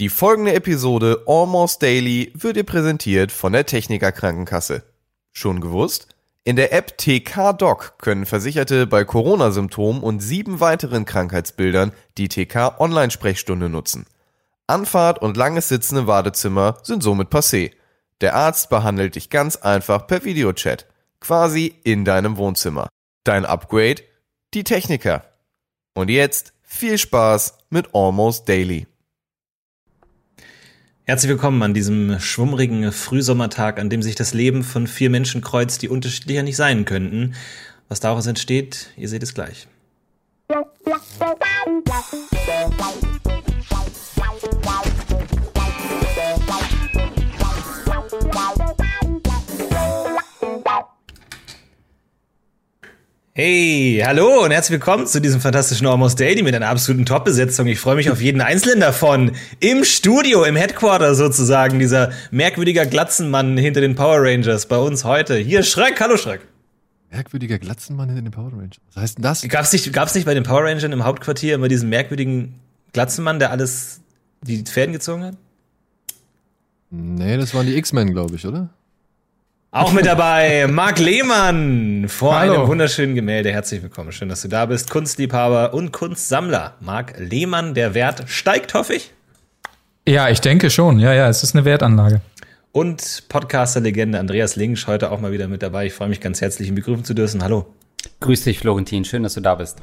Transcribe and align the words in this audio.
Die 0.00 0.08
folgende 0.08 0.54
Episode 0.54 1.22
Almost 1.28 1.80
Daily 1.80 2.32
wird 2.34 2.56
dir 2.56 2.64
präsentiert 2.64 3.30
von 3.30 3.52
der 3.52 3.64
Techniker 3.64 4.10
Krankenkasse. 4.10 4.82
Schon 5.30 5.60
gewusst? 5.60 6.08
In 6.42 6.56
der 6.56 6.72
App 6.72 6.98
TK 6.98 7.52
Doc 7.56 7.94
können 7.98 8.26
Versicherte 8.26 8.88
bei 8.88 9.04
Corona-Symptomen 9.04 10.02
und 10.02 10.18
sieben 10.18 10.58
weiteren 10.58 11.04
Krankheitsbildern 11.04 11.92
die 12.18 12.26
TK 12.26 12.80
Online-Sprechstunde 12.80 13.68
nutzen. 13.68 14.06
Anfahrt 14.66 15.22
und 15.22 15.36
langes 15.36 15.68
Sitzen 15.68 15.98
im 15.98 16.06
Wartezimmer 16.08 16.78
sind 16.82 17.04
somit 17.04 17.28
passé. 17.28 17.70
Der 18.20 18.34
Arzt 18.34 18.70
behandelt 18.70 19.14
dich 19.14 19.30
ganz 19.30 19.54
einfach 19.54 20.08
per 20.08 20.24
Videochat, 20.24 20.86
quasi 21.20 21.72
in 21.84 22.04
deinem 22.04 22.36
Wohnzimmer. 22.36 22.88
Dein 23.22 23.46
Upgrade? 23.46 24.02
Die 24.54 24.64
Techniker. 24.64 25.24
Und 25.94 26.10
jetzt 26.10 26.52
viel 26.62 26.98
Spaß 26.98 27.58
mit 27.70 27.94
Almost 27.94 28.48
Daily. 28.48 28.88
Herzlich 31.06 31.28
willkommen 31.28 31.62
an 31.62 31.74
diesem 31.74 32.18
schwummrigen 32.18 32.90
Frühsommertag, 32.90 33.78
an 33.78 33.90
dem 33.90 34.00
sich 34.00 34.14
das 34.14 34.32
Leben 34.32 34.64
von 34.64 34.86
vier 34.86 35.10
Menschen 35.10 35.42
kreuzt, 35.42 35.82
die 35.82 35.90
unterschiedlicher 35.90 36.42
nicht 36.42 36.56
sein 36.56 36.86
könnten. 36.86 37.34
Was 37.90 38.00
daraus 38.00 38.26
entsteht, 38.26 38.88
ihr 38.96 39.10
seht 39.10 39.22
es 39.22 39.34
gleich. 39.34 39.68
Hey, 53.36 54.00
hallo 54.06 54.44
und 54.44 54.52
herzlich 54.52 54.78
willkommen 54.78 55.08
zu 55.08 55.20
diesem 55.20 55.40
fantastischen 55.40 55.88
Almost 55.88 56.20
Daily 56.20 56.44
mit 56.44 56.54
einer 56.54 56.68
absoluten 56.68 57.04
Top-Besetzung. 57.04 57.66
Ich 57.66 57.80
freue 57.80 57.96
mich 57.96 58.08
auf 58.08 58.22
jeden 58.22 58.40
einzelnen 58.40 58.78
davon. 58.78 59.32
Im 59.58 59.82
Studio, 59.82 60.44
im 60.44 60.54
Headquarter 60.54 61.16
sozusagen, 61.16 61.80
dieser 61.80 62.12
merkwürdiger 62.30 62.86
Glatzenmann 62.86 63.58
hinter 63.58 63.80
den 63.80 63.96
Power 63.96 64.18
Rangers 64.22 64.66
bei 64.66 64.76
uns 64.76 65.02
heute. 65.02 65.36
Hier, 65.36 65.64
Schreck, 65.64 66.00
hallo 66.00 66.16
Schreck. 66.16 66.42
Merkwürdiger 67.10 67.58
Glatzenmann 67.58 68.08
hinter 68.08 68.22
den 68.22 68.30
Power 68.30 68.52
Rangers. 68.52 68.78
Was 68.92 69.02
heißt 69.02 69.18
denn 69.18 69.24
das? 69.24 69.42
Gab's 69.48 69.72
nicht, 69.72 69.92
gab's 69.92 70.14
nicht 70.14 70.26
bei 70.26 70.34
den 70.34 70.44
Power 70.44 70.62
Rangers 70.62 70.84
im 70.84 71.02
Hauptquartier 71.02 71.56
immer 71.56 71.66
diesen 71.66 71.88
merkwürdigen 71.88 72.60
Glatzenmann, 72.92 73.40
der 73.40 73.50
alles 73.50 74.00
die 74.42 74.62
Fäden 74.64 74.92
gezogen 74.92 75.24
hat? 75.24 75.36
Nee, 76.90 77.36
das 77.36 77.52
waren 77.52 77.66
die 77.66 77.76
X-Men, 77.76 78.12
glaube 78.12 78.36
ich, 78.36 78.46
oder? 78.46 78.70
Auch 79.74 79.90
mit 79.90 80.06
dabei 80.06 80.68
Marc 80.68 81.00
Lehmann 81.00 82.06
vor 82.06 82.38
Hallo. 82.38 82.54
einem 82.54 82.68
wunderschönen 82.68 83.16
Gemälde. 83.16 83.50
Herzlich 83.50 83.82
willkommen. 83.82 84.12
Schön, 84.12 84.28
dass 84.28 84.42
du 84.42 84.46
da 84.46 84.66
bist. 84.66 84.88
Kunstliebhaber 84.88 85.74
und 85.74 85.90
Kunstsammler. 85.90 86.76
Marc 86.78 87.14
Lehmann, 87.18 87.74
der 87.74 87.92
Wert 87.92 88.22
steigt, 88.28 88.72
hoffe 88.74 88.94
ich. 88.94 89.10
Ja, 90.06 90.28
ich 90.28 90.40
denke 90.40 90.70
schon. 90.70 91.00
Ja, 91.00 91.12
ja, 91.12 91.28
es 91.28 91.42
ist 91.42 91.56
eine 91.56 91.64
Wertanlage. 91.64 92.20
Und 92.70 93.24
Podcaster-Legende 93.28 94.16
Andreas 94.16 94.54
Linksch 94.54 94.86
heute 94.86 95.10
auch 95.10 95.18
mal 95.18 95.32
wieder 95.32 95.48
mit 95.48 95.60
dabei. 95.60 95.86
Ich 95.86 95.92
freue 95.92 96.08
mich 96.08 96.20
ganz 96.20 96.40
herzlich, 96.40 96.68
ihn 96.68 96.76
begrüßen 96.76 97.04
zu 97.04 97.14
dürfen. 97.14 97.42
Hallo. 97.42 97.66
Grüß 98.20 98.44
dich, 98.44 98.60
Florentin. 98.60 99.04
Schön, 99.04 99.24
dass 99.24 99.34
du 99.34 99.40
da 99.40 99.56
bist. 99.56 99.78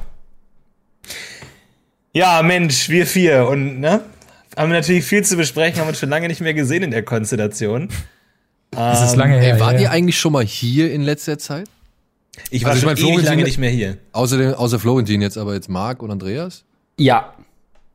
Ja, 2.14 2.42
Mensch, 2.44 2.88
wir 2.88 3.06
vier. 3.06 3.46
Und, 3.46 3.82
ne? 3.82 4.00
Haben 4.56 4.72
wir 4.72 4.80
natürlich 4.80 5.04
viel 5.04 5.26
zu 5.26 5.36
besprechen, 5.36 5.82
haben 5.82 5.90
uns 5.90 6.00
schon 6.00 6.10
lange 6.10 6.30
nicht 6.30 6.40
mehr 6.40 6.54
gesehen 6.54 6.82
in 6.82 6.92
der 6.92 7.04
Konstellation. 7.04 7.90
Es 8.76 9.02
ist 9.04 9.16
lange 9.16 9.38
her. 9.40 9.56
Ey, 9.56 9.60
wart 9.60 9.74
ja, 9.76 9.80
ihr 9.82 9.92
eigentlich 9.92 10.18
schon 10.20 10.32
mal 10.34 10.46
hier 10.46 10.92
in 10.92 11.02
letzter 11.02 11.38
Zeit? 11.38 11.68
Ich 12.50 12.64
war 12.64 12.72
Also 12.72 12.78
ich 12.78 12.82
schon 12.82 12.88
mein, 12.88 12.98
ewig 12.98 13.04
Florentin- 13.06 13.26
lange 13.26 13.44
nicht 13.44 13.58
mehr 13.58 13.70
hier. 13.70 13.98
Außer, 14.14 14.58
außer 14.58 14.80
Florentin 14.80 15.22
jetzt, 15.22 15.38
aber 15.38 15.54
jetzt 15.54 15.70
Marc 15.70 16.02
und 16.02 16.12
Andreas? 16.12 16.64
Ja, 16.98 17.34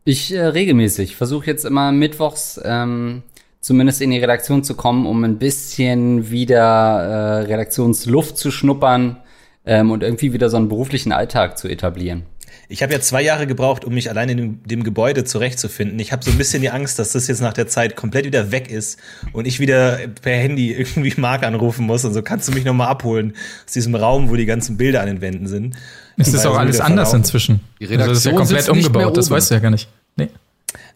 ich 0.04 0.32
äh, 0.34 0.40
regelmäßig 0.40 1.16
versuche 1.16 1.46
jetzt 1.46 1.64
immer 1.64 1.92
mittwochs 1.92 2.60
ähm, 2.64 3.22
zumindest 3.60 4.00
in 4.02 4.10
die 4.10 4.18
Redaktion 4.18 4.62
zu 4.62 4.74
kommen, 4.74 5.06
um 5.06 5.24
ein 5.24 5.38
bisschen 5.38 6.30
wieder 6.30 7.40
äh, 7.40 7.42
Redaktionsluft 7.46 8.36
zu 8.36 8.50
schnuppern 8.50 9.16
ähm, 9.64 9.90
und 9.90 10.02
irgendwie 10.02 10.32
wieder 10.32 10.50
so 10.50 10.58
einen 10.58 10.68
beruflichen 10.68 11.10
Alltag 11.12 11.58
zu 11.58 11.68
etablieren. 11.68 12.24
Ich 12.68 12.82
habe 12.82 12.92
ja 12.92 13.00
zwei 13.00 13.22
Jahre 13.22 13.46
gebraucht, 13.46 13.84
um 13.84 13.94
mich 13.94 14.10
allein 14.10 14.28
in 14.28 14.36
dem, 14.36 14.62
dem 14.64 14.82
Gebäude 14.82 15.24
zurechtzufinden. 15.24 15.98
Ich 16.00 16.12
habe 16.12 16.24
so 16.24 16.30
ein 16.30 16.38
bisschen 16.38 16.62
die 16.62 16.70
Angst, 16.70 16.98
dass 16.98 17.12
das 17.12 17.28
jetzt 17.28 17.40
nach 17.40 17.52
der 17.52 17.66
Zeit 17.68 17.96
komplett 17.96 18.24
wieder 18.24 18.50
weg 18.50 18.70
ist 18.70 18.98
und 19.32 19.46
ich 19.46 19.60
wieder 19.60 19.98
per 20.22 20.36
Handy 20.36 20.72
irgendwie 20.72 21.14
Marc 21.20 21.44
anrufen 21.44 21.86
muss 21.86 22.04
und 22.04 22.14
so 22.14 22.22
kannst 22.22 22.48
du 22.48 22.52
mich 22.52 22.64
nochmal 22.64 22.88
abholen 22.88 23.34
aus 23.66 23.72
diesem 23.72 23.94
Raum, 23.94 24.30
wo 24.30 24.36
die 24.36 24.46
ganzen 24.46 24.76
Bilder 24.76 25.00
an 25.00 25.06
den 25.06 25.20
Wänden 25.20 25.46
sind. 25.46 25.76
Es 26.16 26.28
ist 26.32 26.46
auch 26.46 26.56
alles 26.56 26.80
anders 26.80 27.10
verlaufen. 27.10 27.16
inzwischen. 27.20 27.60
Die 27.80 27.86
also 27.86 28.08
das 28.08 28.18
ist 28.18 28.24
ja 28.24 28.32
Redaktion 28.32 28.36
komplett 28.36 28.68
umgebaut. 28.68 29.16
Das 29.16 29.30
weißt 29.30 29.50
du 29.50 29.54
ja 29.54 29.60
gar 29.60 29.70
nicht. 29.70 29.88
Nee. 30.16 30.30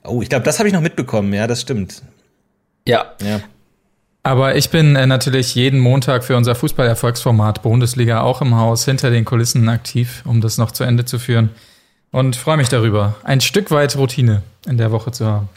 Oh, 0.05 0.23
ich 0.23 0.29
glaube, 0.29 0.45
das 0.45 0.59
habe 0.59 0.69
ich 0.69 0.75
noch 0.75 0.81
mitbekommen. 0.81 1.33
Ja, 1.33 1.47
das 1.47 1.61
stimmt. 1.61 2.03
Ja, 2.87 3.13
Ja. 3.23 3.41
Aber 4.23 4.57
ich 4.57 4.69
bin 4.71 4.97
äh, 4.97 5.07
natürlich 5.07 5.55
jeden 5.55 5.81
Montag 5.81 6.25
für 6.25 6.37
unser 6.37 6.55
Fußballerfolgsformat 6.55 7.63
Bundesliga 7.63 8.21
auch 8.21 8.43
im 8.43 8.55
Haus 8.57 8.85
hinter 8.85 9.11
den 9.11 9.25
Kulissen 9.25 9.69
aktiv, 9.69 10.23
um 10.27 10.41
das 10.41 10.59
noch 10.59 10.73
zu 10.73 10.85
Ende 10.85 11.05
zu 11.07 11.19
führen. 11.19 11.51
Und 12.13 12.37
freue 12.37 12.57
mich 12.57 12.69
darüber, 12.69 13.17
ein 13.23 13.41
Stück 13.41 13.71
weit 13.71 13.97
Routine 13.97 14.43
in 14.67 14.77
der 14.77 14.91
Woche 14.93 15.13
zu 15.13 15.25
haben. 15.27 15.49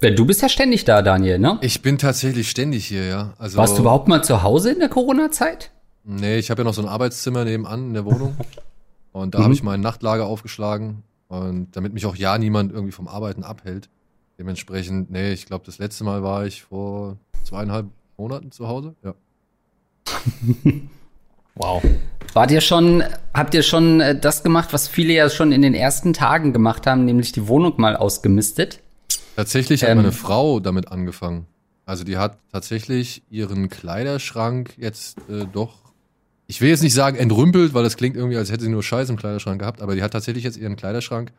du 0.00 0.26
bist 0.26 0.42
ja 0.42 0.48
ständig 0.48 0.84
da, 0.84 1.02
Daniel, 1.02 1.38
ne? 1.38 1.58
Ich 1.60 1.82
bin 1.82 1.98
tatsächlich 1.98 2.50
ständig 2.50 2.86
hier, 2.86 3.04
ja. 3.04 3.34
Also, 3.38 3.58
Warst 3.58 3.76
du 3.76 3.82
überhaupt 3.82 4.08
mal 4.08 4.24
zu 4.24 4.42
Hause 4.42 4.72
in 4.72 4.80
der 4.80 4.88
Corona-Zeit? 4.88 5.70
Nee, 6.04 6.38
ich 6.38 6.50
habe 6.50 6.62
ja 6.62 6.64
noch 6.64 6.74
so 6.74 6.82
ein 6.82 6.88
Arbeitszimmer 6.88 7.44
nebenan 7.44 7.88
in 7.88 7.94
der 7.94 8.04
Wohnung. 8.04 8.36
Und 9.12 9.34
da 9.34 9.38
Mhm. 9.38 9.44
habe 9.44 9.54
ich 9.54 9.62
mein 9.62 9.80
Nachtlager 9.80 10.26
aufgeschlagen. 10.26 11.04
Und 11.28 11.68
damit 11.76 11.92
mich 11.94 12.06
auch 12.06 12.16
ja 12.16 12.36
niemand 12.38 12.72
irgendwie 12.72 12.92
vom 12.92 13.06
Arbeiten 13.08 13.44
abhält. 13.44 13.88
Dementsprechend, 14.38 15.10
nee, 15.10 15.32
ich 15.32 15.46
glaube, 15.46 15.64
das 15.64 15.78
letzte 15.78 16.02
Mal 16.04 16.22
war 16.22 16.44
ich 16.44 16.62
vor 16.64 17.16
zweieinhalb 17.44 17.86
Monaten 18.16 18.50
zu 18.50 18.68
Hause. 18.68 18.94
Ja. 19.04 19.14
Wow. 21.56 21.82
Wart 22.32 22.50
ihr 22.50 22.60
schon, 22.60 23.04
habt 23.32 23.54
ihr 23.54 23.62
schon 23.62 24.00
äh, 24.00 24.18
das 24.18 24.42
gemacht, 24.42 24.72
was 24.72 24.88
viele 24.88 25.12
ja 25.12 25.30
schon 25.30 25.52
in 25.52 25.62
den 25.62 25.74
ersten 25.74 26.12
Tagen 26.12 26.52
gemacht 26.52 26.86
haben, 26.86 27.04
nämlich 27.04 27.30
die 27.30 27.46
Wohnung 27.46 27.74
mal 27.76 27.96
ausgemistet? 27.96 28.80
Tatsächlich 29.36 29.82
hat 29.82 29.90
Ähm. 29.90 29.98
meine 29.98 30.12
Frau 30.12 30.58
damit 30.58 30.90
angefangen. 30.90 31.46
Also 31.86 32.02
die 32.02 32.16
hat 32.16 32.38
tatsächlich 32.50 33.22
ihren 33.30 33.68
Kleiderschrank 33.68 34.74
jetzt 34.78 35.18
äh, 35.28 35.44
doch, 35.52 35.74
ich 36.46 36.60
will 36.60 36.70
jetzt 36.70 36.82
nicht 36.82 36.94
sagen 36.94 37.16
entrümpelt, 37.18 37.72
weil 37.72 37.84
das 37.84 37.96
klingt 37.96 38.16
irgendwie, 38.16 38.36
als 38.36 38.50
hätte 38.50 38.64
sie 38.64 38.70
nur 38.70 38.82
Scheiß 38.82 39.10
im 39.10 39.16
Kleiderschrank 39.16 39.60
gehabt, 39.60 39.80
aber 39.80 39.94
die 39.94 40.02
hat 40.02 40.12
tatsächlich 40.12 40.44
jetzt 40.44 40.56
ihren 40.56 40.76
Kleiderschrank 40.76 41.30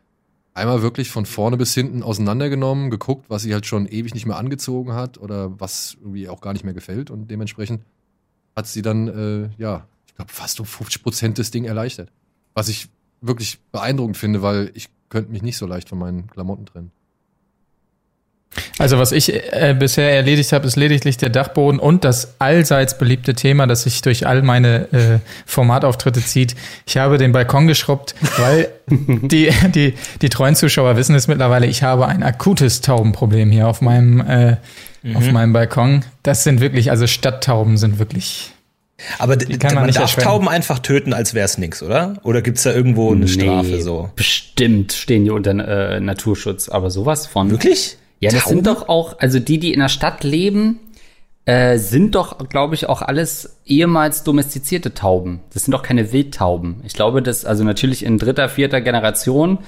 einmal 0.56 0.82
wirklich 0.82 1.10
von 1.10 1.26
vorne 1.26 1.56
bis 1.56 1.74
hinten 1.74 2.02
auseinandergenommen, 2.02 2.90
geguckt, 2.90 3.26
was 3.28 3.42
sie 3.42 3.52
halt 3.52 3.66
schon 3.66 3.86
ewig 3.86 4.14
nicht 4.14 4.26
mehr 4.26 4.38
angezogen 4.38 4.94
hat 4.94 5.18
oder 5.18 5.60
was 5.60 5.96
irgendwie 6.00 6.28
auch 6.28 6.40
gar 6.40 6.52
nicht 6.52 6.64
mehr 6.64 6.74
gefällt 6.74 7.10
und 7.10 7.30
dementsprechend 7.30 7.82
hat 8.56 8.66
sie 8.66 8.82
dann, 8.82 9.08
äh, 9.08 9.50
ja, 9.58 9.86
ich 10.06 10.14
glaube 10.14 10.32
fast 10.32 10.58
um 10.58 10.66
50 10.66 11.02
Prozent 11.02 11.38
das 11.38 11.50
Ding 11.50 11.64
erleichtert. 11.64 12.10
Was 12.54 12.68
ich 12.68 12.88
wirklich 13.20 13.60
beeindruckend 13.70 14.16
finde, 14.16 14.40
weil 14.40 14.70
ich 14.74 14.88
könnte 15.10 15.30
mich 15.30 15.42
nicht 15.42 15.58
so 15.58 15.66
leicht 15.66 15.90
von 15.90 15.98
meinen 15.98 16.26
Klamotten 16.28 16.64
trennen. 16.64 16.90
Also 18.78 18.98
was 18.98 19.12
ich 19.12 19.32
äh, 19.32 19.74
bisher 19.78 20.10
erledigt 20.14 20.52
habe, 20.52 20.66
ist 20.66 20.76
lediglich 20.76 21.16
der 21.16 21.30
Dachboden 21.30 21.78
und 21.78 22.04
das 22.04 22.34
allseits 22.38 22.98
beliebte 22.98 23.34
Thema, 23.34 23.66
das 23.66 23.82
sich 23.82 24.02
durch 24.02 24.26
all 24.26 24.42
meine 24.42 24.92
äh, 24.92 25.18
Formatauftritte 25.46 26.24
zieht. 26.24 26.54
Ich 26.86 26.96
habe 26.96 27.18
den 27.18 27.32
Balkon 27.32 27.66
geschrubbt, 27.66 28.14
weil 28.38 28.68
die, 28.86 29.50
die, 29.74 29.94
die 30.22 30.28
treuen 30.28 30.54
Zuschauer 30.54 30.96
wissen 30.96 31.14
es 31.14 31.28
mittlerweile, 31.28 31.66
ich 31.66 31.82
habe 31.82 32.06
ein 32.06 32.22
akutes 32.22 32.80
Taubenproblem 32.80 33.50
hier 33.50 33.68
auf 33.68 33.80
meinem, 33.80 34.20
äh, 34.20 34.56
auf 35.14 35.30
meinem 35.30 35.52
Balkon. 35.52 36.04
Das 36.22 36.44
sind 36.44 36.60
wirklich, 36.60 36.90
also 36.90 37.06
Stadttauben 37.06 37.76
sind 37.76 37.98
wirklich. 37.98 38.52
Aber 39.18 39.36
man 39.36 39.74
man 39.74 39.86
nicht 39.86 39.96
darf 39.96 40.04
erschrecken. 40.04 40.28
Tauben 40.28 40.48
einfach 40.48 40.78
töten, 40.78 41.12
als 41.12 41.34
wär's 41.34 41.58
nix, 41.58 41.82
oder? 41.82 42.14
Oder 42.22 42.40
gibt's 42.40 42.62
da 42.62 42.72
irgendwo 42.72 43.12
eine 43.12 43.28
Strafe 43.28 43.68
Nee, 43.68 43.80
so? 43.82 44.10
Bestimmt 44.16 44.94
stehen 44.94 45.24
die 45.24 45.30
unter 45.30 45.50
äh, 45.50 46.00
Naturschutz, 46.00 46.70
aber 46.70 46.90
sowas 46.90 47.26
von. 47.26 47.50
Wirklich? 47.50 47.98
Ja, 48.20 48.30
das 48.30 48.44
Tauben? 48.44 48.56
sind 48.56 48.66
doch 48.66 48.88
auch, 48.88 49.18
also 49.18 49.38
die, 49.38 49.58
die 49.58 49.72
in 49.72 49.80
der 49.80 49.88
Stadt 49.88 50.24
leben, 50.24 50.80
äh, 51.44 51.78
sind 51.78 52.14
doch, 52.14 52.48
glaube 52.48 52.74
ich, 52.74 52.88
auch 52.88 53.02
alles 53.02 53.55
ehemals 53.66 54.22
domestizierte 54.22 54.94
Tauben. 54.94 55.40
Das 55.52 55.64
sind 55.64 55.72
doch 55.72 55.82
keine 55.82 56.12
Wildtauben. 56.12 56.76
Ich 56.84 56.94
glaube, 56.94 57.20
das, 57.20 57.44
also 57.44 57.64
natürlich 57.64 58.04
in 58.04 58.16
dritter, 58.16 58.48
vierter 58.48 58.80
Generation, 58.80 59.58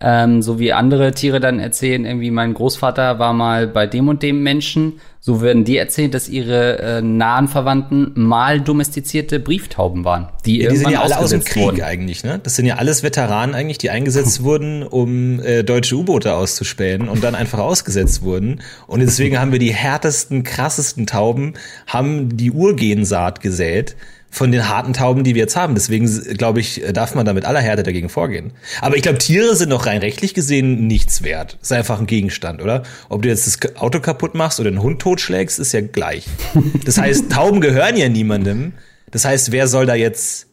ähm, 0.00 0.42
so 0.42 0.60
wie 0.60 0.72
andere 0.72 1.12
Tiere 1.12 1.40
dann 1.40 1.58
erzählen, 1.58 2.04
irgendwie 2.04 2.30
mein 2.30 2.54
Großvater 2.54 3.18
war 3.18 3.32
mal 3.32 3.66
bei 3.66 3.86
dem 3.86 4.08
und 4.08 4.22
dem 4.22 4.42
Menschen, 4.44 5.00
so 5.20 5.42
werden 5.42 5.64
die 5.64 5.76
erzählen, 5.76 6.10
dass 6.10 6.28
ihre 6.28 6.78
äh, 6.78 7.02
nahen 7.02 7.48
Verwandten 7.48 8.12
mal 8.14 8.60
domestizierte 8.60 9.40
Brieftauben 9.40 10.04
waren, 10.04 10.28
die 10.46 10.62
Ja, 10.62 10.70
die 10.70 10.76
sind 10.76 10.90
ja 10.90 11.02
alle 11.02 11.18
aus 11.18 11.30
dem 11.30 11.42
Krieg 11.42 11.64
wurden. 11.64 11.82
eigentlich, 11.82 12.22
ne? 12.22 12.40
Das 12.42 12.54
sind 12.54 12.66
ja 12.66 12.76
alles 12.76 13.02
Veteranen 13.02 13.54
eigentlich, 13.54 13.78
die 13.78 13.90
eingesetzt 13.90 14.44
wurden, 14.44 14.84
um 14.84 15.40
äh, 15.40 15.64
deutsche 15.64 15.96
U-Boote 15.96 16.34
auszuspähen 16.34 17.08
und 17.08 17.24
dann 17.24 17.34
einfach 17.34 17.58
ausgesetzt 17.58 18.22
wurden. 18.22 18.60
Und 18.86 19.00
deswegen 19.00 19.38
haben 19.40 19.50
wir 19.50 19.58
die 19.58 19.74
härtesten, 19.74 20.44
krassesten 20.44 21.06
Tauben, 21.06 21.54
haben 21.86 22.36
die 22.36 22.52
Urgensaat 22.52 23.40
gesät, 23.48 23.96
von 24.30 24.52
den 24.52 24.68
harten 24.68 24.92
Tauben, 24.92 25.24
die 25.24 25.34
wir 25.34 25.42
jetzt 25.42 25.56
haben. 25.56 25.74
Deswegen, 25.74 26.06
glaube 26.36 26.60
ich, 26.60 26.82
darf 26.92 27.14
man 27.14 27.24
da 27.24 27.32
mit 27.32 27.44
aller 27.44 27.60
Härte 27.60 27.82
dagegen 27.82 28.08
vorgehen. 28.08 28.52
Aber 28.80 28.96
ich 28.96 29.02
glaube, 29.02 29.18
Tiere 29.18 29.56
sind 29.56 29.70
doch 29.70 29.86
rein 29.86 30.00
rechtlich 30.00 30.34
gesehen 30.34 30.86
nichts 30.86 31.22
wert. 31.22 31.58
Ist 31.62 31.72
einfach 31.72 31.98
ein 31.98 32.06
Gegenstand, 32.06 32.62
oder? 32.62 32.82
Ob 33.08 33.22
du 33.22 33.28
jetzt 33.28 33.46
das 33.46 33.76
Auto 33.76 34.00
kaputt 34.00 34.34
machst 34.34 34.60
oder 34.60 34.68
einen 34.68 34.82
Hund 34.82 35.00
totschlägst, 35.00 35.58
ist 35.58 35.72
ja 35.72 35.80
gleich. 35.80 36.26
Das 36.84 36.98
heißt, 36.98 37.30
Tauben 37.30 37.60
gehören 37.60 37.96
ja 37.96 38.08
niemandem. 38.08 38.72
Das 39.10 39.24
heißt, 39.24 39.52
wer 39.52 39.68
soll 39.68 39.86
da 39.86 39.94
jetzt, 39.94 40.46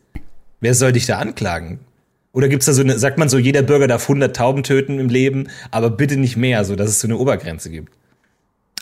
wer 0.59 0.73
soll 0.73 0.91
dich 0.91 1.05
da 1.05 1.19
anklagen? 1.19 1.79
Oder 2.31 2.49
gibt's 2.49 2.65
da 2.65 2.73
so 2.73 2.81
eine, 2.81 2.97
sagt 2.99 3.17
man 3.17 3.29
so, 3.29 3.37
jeder 3.37 3.61
Bürger 3.61 3.87
darf 3.87 4.03
100 4.03 4.35
Tauben 4.35 4.63
töten 4.63 4.99
im 4.99 5.09
Leben, 5.09 5.47
aber 5.71 5.89
bitte 5.89 6.17
nicht 6.17 6.35
mehr, 6.35 6.65
so 6.65 6.75
dass 6.75 6.89
es 6.89 6.99
so 6.99 7.07
eine 7.07 7.17
Obergrenze 7.17 7.69
gibt? 7.69 7.93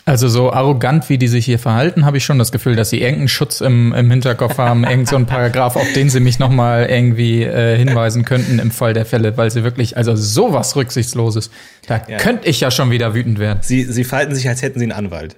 Also 0.06 0.28
so 0.28 0.52
arrogant, 0.52 1.08
wie 1.08 1.16
die 1.16 1.28
sich 1.28 1.46
hier 1.46 1.58
verhalten, 1.58 2.04
habe 2.04 2.18
ich 2.18 2.24
schon 2.24 2.38
das 2.38 2.52
Gefühl, 2.52 2.76
dass 2.76 2.90
sie 2.90 3.00
irgendeinen 3.00 3.28
Schutz 3.28 3.62
im, 3.62 3.94
im 3.94 4.10
Hinterkopf 4.10 4.58
haben, 4.58 4.84
irgend 4.88 5.08
so 5.08 5.16
einen 5.16 5.24
Paragraph, 5.24 5.76
auf 5.76 5.90
den 5.94 6.10
sie 6.10 6.20
mich 6.20 6.38
nochmal 6.38 6.86
irgendwie 6.90 7.42
äh, 7.42 7.78
hinweisen 7.78 8.26
könnten 8.26 8.58
im 8.58 8.70
Fall 8.70 8.92
der 8.92 9.06
Fälle, 9.06 9.36
weil 9.38 9.50
sie 9.50 9.64
wirklich, 9.64 9.96
also 9.96 10.14
sowas 10.14 10.76
Rücksichtsloses, 10.76 11.50
da 11.86 12.02
ja. 12.06 12.18
könnte 12.18 12.48
ich 12.48 12.60
ja 12.60 12.70
schon 12.70 12.90
wieder 12.90 13.14
wütend 13.14 13.38
werden. 13.38 13.60
Sie, 13.62 13.84
sie 13.84 14.04
verhalten 14.04 14.34
sich, 14.34 14.46
als 14.46 14.60
hätten 14.60 14.78
sie 14.78 14.84
einen 14.84 14.92
Anwalt. 14.92 15.36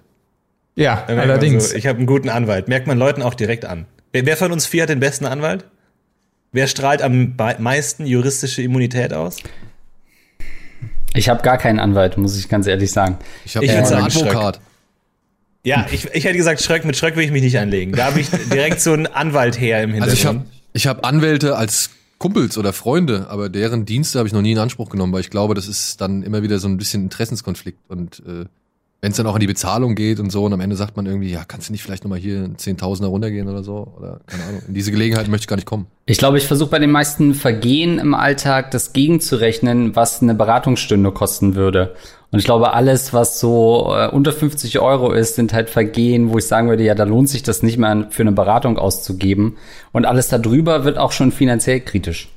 Ja, 0.74 1.04
allerdings. 1.06 1.70
So, 1.70 1.76
ich 1.76 1.86
habe 1.86 1.98
einen 1.98 2.06
guten 2.06 2.28
Anwalt. 2.28 2.69
Merkt 2.69 2.86
man 2.86 2.98
Leuten 2.98 3.22
auch 3.22 3.34
direkt 3.34 3.64
an. 3.64 3.86
Wer, 4.12 4.26
wer 4.26 4.36
von 4.36 4.50
uns 4.50 4.66
vier 4.66 4.82
hat 4.82 4.90
den 4.90 5.00
besten 5.00 5.26
Anwalt? 5.26 5.64
Wer 6.52 6.66
strahlt 6.66 7.02
am 7.02 7.34
meisten 7.58 8.04
juristische 8.04 8.62
Immunität 8.62 9.14
aus? 9.14 9.38
Ich 11.16 11.28
habe 11.28 11.42
gar 11.42 11.58
keinen 11.58 11.80
Anwalt, 11.80 12.16
muss 12.18 12.38
ich 12.38 12.48
ganz 12.48 12.66
ehrlich 12.66 12.92
sagen. 12.92 13.18
Ich 13.44 13.56
habe 13.56 13.68
einen 13.68 13.84
Advokat. 13.84 14.60
Ja, 15.64 15.86
ich, 15.90 16.06
ich 16.12 16.24
hätte 16.24 16.36
gesagt, 16.36 16.62
Schröck, 16.62 16.84
mit 16.84 16.96
Schröck 16.96 17.16
will 17.16 17.24
ich 17.24 17.32
mich 17.32 17.42
nicht 17.42 17.58
anlegen. 17.58 17.92
Da 17.92 18.06
habe 18.06 18.20
ich 18.20 18.30
direkt 18.30 18.80
so 18.80 18.92
einen 18.92 19.08
Anwalt 19.08 19.60
her 19.60 19.82
im 19.82 19.94
Hintergrund. 19.94 20.10
Also 20.10 20.20
ich 20.20 20.26
habe 20.26 20.44
ich 20.74 20.86
hab 20.86 21.04
Anwälte 21.04 21.56
als 21.56 21.90
Kumpels 22.18 22.56
oder 22.56 22.72
Freunde, 22.72 23.26
aber 23.30 23.48
deren 23.48 23.84
Dienste 23.84 24.18
habe 24.18 24.28
ich 24.28 24.32
noch 24.32 24.42
nie 24.42 24.52
in 24.52 24.58
Anspruch 24.58 24.90
genommen, 24.90 25.12
weil 25.12 25.20
ich 25.20 25.30
glaube, 25.30 25.54
das 25.54 25.66
ist 25.66 26.00
dann 26.00 26.22
immer 26.22 26.42
wieder 26.42 26.58
so 26.58 26.68
ein 26.68 26.76
bisschen 26.76 27.02
Interessenskonflikt 27.02 27.78
und 27.88 28.22
äh, 28.26 28.44
wenn 29.06 29.12
es 29.12 29.19
dann 29.19 29.29
auch 29.29 29.35
an 29.35 29.41
die 29.41 29.47
Bezahlung 29.47 29.94
geht 29.94 30.19
und 30.19 30.32
so 30.32 30.47
und 30.47 30.53
am 30.53 30.58
Ende 30.58 30.75
sagt 30.75 30.97
man 30.97 31.06
irgendwie, 31.06 31.31
ja, 31.31 31.44
kannst 31.47 31.69
du 31.69 31.73
nicht 31.73 31.85
vielleicht 31.85 32.03
nochmal 32.03 32.19
hier 32.19 32.50
Zehntausender 32.56 33.08
runtergehen 33.08 33.49
oder 33.49 33.62
so? 33.62 33.87
Oder 33.97 34.19
keine 34.26 34.43
Ahnung. 34.43 34.62
In 34.67 34.75
diese 34.75 34.91
Gelegenheit 34.91 35.29
möchte 35.29 35.44
ich 35.44 35.47
gar 35.47 35.55
nicht 35.55 35.64
kommen. 35.64 35.87
Ich 36.06 36.19
glaube, 36.19 36.38
ich 36.38 36.47
versuche 36.49 36.70
bei 36.70 36.81
den 36.81 36.91
meisten 36.91 37.32
Vergehen 37.35 38.00
im 38.00 38.14
Alltag 38.14 38.73
das 38.73 38.93
gegenzurechnen, 38.93 39.94
was 39.94 40.23
eine 40.23 40.35
Beratungsstunde 40.35 41.12
kosten 41.12 41.55
würde. 41.55 41.94
Und 42.32 42.41
ich 42.41 42.44
glaube, 42.44 42.73
alles, 42.73 43.12
was 43.12 43.38
so 43.38 43.94
äh, 43.97 44.08
unter 44.08 44.32
50 44.32 44.81
Euro 44.81 45.12
ist, 45.12 45.37
sind 45.37 45.53
halt 45.53 45.70
Vergehen, 45.70 46.31
wo 46.32 46.38
ich 46.38 46.47
sagen 46.49 46.69
würde, 46.69 46.82
ja, 46.82 46.97
da 46.97 47.05
lohnt 47.05 47.29
sich 47.29 47.44
das 47.44 47.62
nicht 47.62 47.79
mehr 47.79 48.08
für 48.11 48.25
eine 48.25 48.32
Beratung 48.32 48.76
auszugeben. 48.76 49.56
Und 49.93 50.05
alles 50.05 50.26
darüber 50.26 50.85
wird 50.85 50.99
auch 50.99 51.12
schon 51.12 51.31
finanziell 51.31 51.79
kritisch. 51.79 52.29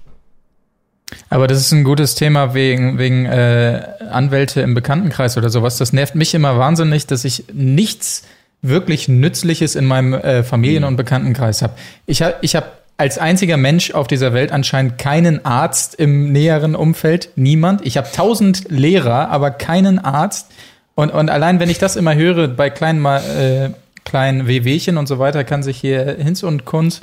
Aber 1.30 1.48
das 1.48 1.60
ist 1.60 1.72
ein 1.72 1.84
gutes 1.84 2.16
Thema 2.16 2.54
wegen, 2.54 2.98
wegen 2.98 3.26
äh, 3.26 3.82
Anwälte 4.12 4.62
im 4.62 4.74
Bekanntenkreis 4.74 5.38
oder 5.38 5.50
sowas. 5.50 5.78
Das 5.78 5.94
nervt 5.94 6.16
mich 6.16 6.34
immer 6.34 6.58
wahnsinnig, 6.58 7.08
dass 7.08 7.26
ich 7.26 7.46
nichts 7.54 8.24
wirklich 8.62 9.08
Nützliches 9.08 9.76
in 9.76 9.86
meinem 9.86 10.14
äh, 10.14 10.44
Familien- 10.44 10.84
und 10.84 10.98
Bekanntenkreis 10.98 11.62
habe. 11.62 11.74
Ich 12.06 12.22
habe 12.22 12.36
ich 12.42 12.56
hab 12.56 12.80
als 12.98 13.18
einziger 13.18 13.56
Mensch 13.56 13.92
auf 13.92 14.08
dieser 14.08 14.34
Welt 14.34 14.52
anscheinend 14.52 14.98
keinen 14.98 15.46
Arzt 15.46 15.96
im 15.96 16.34
näheren 16.34 16.76
Umfeld. 16.76 17.30
Niemand. 17.38 17.86
Ich 17.86 17.96
habe 17.96 18.10
tausend 18.14 18.70
Lehrer, 18.70 19.30
aber 19.30 19.52
keinen 19.52 20.00
Arzt. 20.00 20.52
Und, 20.96 21.12
und 21.12 21.30
allein, 21.30 21.62
wenn 21.62 21.70
ich 21.70 21.78
das 21.78 21.96
immer 21.96 22.16
höre 22.16 22.50
bei 22.50 22.70
kleinen, 22.70 23.06
äh, 23.06 23.70
kleinen 24.04 24.48
WWchen 24.50 24.98
und 24.98 25.08
so 25.08 25.18
weiter, 25.18 25.46
kann 25.46 25.64
sich 25.64 25.78
hier 25.78 26.18
Hinz 26.20 26.44
und 26.44 26.66
Kunz 26.66 27.00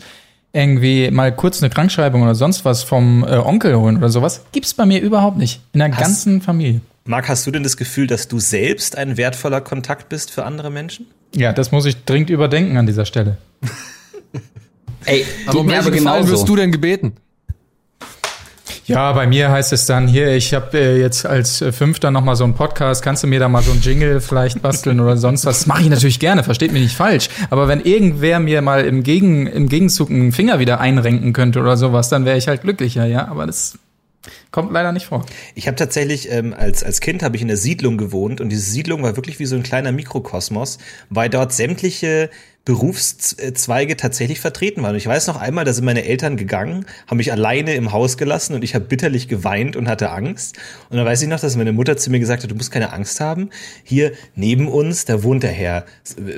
irgendwie 0.57 1.11
mal 1.11 1.35
kurz 1.35 1.63
eine 1.63 1.71
Krankschreibung 1.71 2.23
oder 2.23 2.35
sonst 2.35 2.65
was 2.65 2.83
vom 2.83 3.25
äh, 3.25 3.37
Onkel 3.37 3.77
holen 3.77 3.99
oder 3.99 4.09
sowas, 4.09 4.43
gibt's 4.53 4.75
bei 4.75 4.87
mir 4.87 5.01
überhaupt 5.01 5.37
nicht. 5.37 5.61
In 5.73 5.81
der 5.81 5.91
hast, 5.91 6.01
ganzen 6.01 6.41
Familie. 6.41 6.81
Marc, 7.05 7.29
hast 7.29 7.47
du 7.47 7.51
denn 7.51 7.63
das 7.63 7.77
Gefühl, 7.77 8.07
dass 8.07 8.27
du 8.27 8.41
selbst 8.41 8.97
ein 8.97 9.17
wertvoller 9.17 9.61
Kontakt 9.61 10.09
bist 10.09 10.31
für 10.31 10.45
andere 10.45 10.71
Menschen? 10.71 11.07
Ja, 11.35 11.53
das 11.53 11.71
muss 11.71 11.85
ich 11.85 12.05
dringend 12.05 12.31
überdenken 12.31 12.79
an 12.79 12.87
dieser 12.87 13.05
Stelle. 13.05 13.37
Ey, 15.05 15.25
aber 15.47 15.61
um 15.61 15.69
welchen 15.69 15.93
Gefallen 15.93 16.27
wirst 16.29 16.49
du 16.49 16.57
denn 16.57 16.73
gebeten? 16.73 17.13
Ja, 18.87 19.13
bei 19.15 19.27
mir 19.27 19.51
heißt 19.51 19.73
es 19.73 19.87
dann 19.87 20.07
hier, 20.07 20.37
ich 20.37 20.55
habe 20.55 20.79
äh, 20.79 21.01
jetzt 21.01 21.27
als 21.27 21.61
äh, 21.61 21.73
Fünfter 21.73 22.13
noch 22.13 22.23
mal 22.23 22.37
so 22.37 22.45
einen 22.45 22.55
Podcast, 22.55 23.03
kannst 23.03 23.25
du 23.25 23.27
mir 23.27 23.41
da 23.41 23.49
mal 23.49 23.61
so 23.61 23.73
einen 23.73 23.81
Jingle 23.81 24.21
vielleicht 24.21 24.63
basteln 24.63 25.01
oder 25.01 25.17
sonst 25.17 25.45
was? 25.45 25.59
Das 25.59 25.67
mache 25.67 25.83
ich 25.83 25.89
natürlich 25.89 26.21
gerne, 26.21 26.45
versteht 26.45 26.71
mich 26.71 26.83
nicht 26.83 26.97
falsch. 26.97 27.29
Aber 27.51 27.67
wenn 27.67 27.81
irgendwer 27.81 28.39
mir 28.39 28.63
mal 28.63 28.85
im, 28.85 29.03
Gegen, 29.03 29.49
im 29.49 29.69
Gegenzug 29.69 30.09
einen 30.09 30.31
Finger 30.31 30.61
wieder 30.61 30.79
einrenken 30.79 31.33
könnte 31.33 31.59
oder 31.59 31.77
sowas, 31.77 32.11
dann 32.11 32.25
wäre 32.25 32.39
ich 32.39 32.47
halt 32.47 32.63
glücklicher, 32.63 33.07
ja. 33.07 33.27
Aber 33.27 33.47
das 33.47 33.77
Kommt 34.51 34.73
leider 34.73 34.93
nicht 34.93 35.07
vor. 35.07 35.25
Ich 35.55 35.67
habe 35.67 35.77
tatsächlich 35.77 36.31
ähm, 36.31 36.55
als 36.57 36.83
als 36.83 37.01
Kind 37.01 37.23
habe 37.23 37.37
ich 37.37 37.43
in 37.43 37.49
der 37.49 37.57
Siedlung 37.57 37.97
gewohnt 37.97 38.41
und 38.41 38.49
diese 38.49 38.71
Siedlung 38.71 39.03
war 39.03 39.17
wirklich 39.17 39.39
wie 39.39 39.47
so 39.47 39.55
ein 39.55 39.63
kleiner 39.63 39.93
Mikrokosmos, 39.93 40.79
weil 41.11 41.29
dort 41.29 41.53
sämtliche 41.53 42.31
Berufszweige 42.67 43.97
tatsächlich 43.97 44.41
vertreten 44.41 44.83
waren. 44.83 44.91
Und 44.91 44.97
ich 44.97 45.07
weiß 45.07 45.29
noch 45.29 45.41
einmal, 45.41 45.65
da 45.65 45.73
sind 45.73 45.85
meine 45.85 46.05
Eltern 46.05 46.37
gegangen, 46.37 46.85
haben 47.07 47.17
mich 47.17 47.31
alleine 47.31 47.77
im 47.77 47.93
Haus 47.93 48.19
gelassen 48.19 48.55
und 48.55 48.65
ich 48.65 48.75
habe 48.75 48.85
bitterlich 48.85 49.29
geweint 49.29 49.77
und 49.77 49.89
hatte 49.89 50.11
Angst. 50.11 50.59
Und 50.91 50.97
dann 50.97 51.07
weiß 51.07 51.23
ich 51.23 51.29
noch, 51.29 51.39
dass 51.39 51.57
meine 51.57 51.73
Mutter 51.73 51.97
zu 51.97 52.11
mir 52.11 52.19
gesagt 52.19 52.43
hat, 52.43 52.51
du 52.51 52.57
musst 52.57 52.73
keine 52.73 52.93
Angst 52.93 53.21
haben. 53.21 53.51
Hier 53.85 54.13
neben 54.35 54.67
uns, 54.67 55.05
da 55.05 55.23
wohnt 55.23 55.45
der 55.45 55.53
Herr 55.53 55.87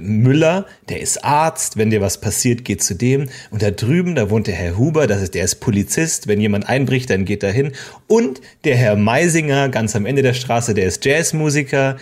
Müller, 0.02 0.66
der 0.90 1.00
ist 1.00 1.24
Arzt. 1.24 1.78
Wenn 1.78 1.88
dir 1.88 2.02
was 2.02 2.20
passiert, 2.20 2.62
geht 2.62 2.82
zu 2.82 2.94
dem. 2.94 3.30
Und 3.50 3.62
da 3.62 3.70
drüben, 3.70 4.14
da 4.14 4.28
wohnt 4.28 4.48
der 4.48 4.54
Herr 4.54 4.76
Huber, 4.76 5.06
das 5.06 5.22
ist, 5.22 5.34
der 5.34 5.44
ist 5.44 5.60
Polizist. 5.60 6.28
Wenn 6.28 6.42
jemand 6.42 6.68
einbricht, 6.68 7.08
dann 7.08 7.24
geht 7.24 7.42
er 7.42 7.52
hin. 7.52 7.72
Und 8.06 8.42
der 8.64 8.76
Herr 8.76 8.96
Meisinger, 8.96 9.70
ganz 9.70 9.96
am 9.96 10.04
Ende 10.04 10.20
der 10.20 10.34
Straße, 10.34 10.74
der 10.74 10.84
ist 10.84 11.06
Jazzmusiker 11.06 11.96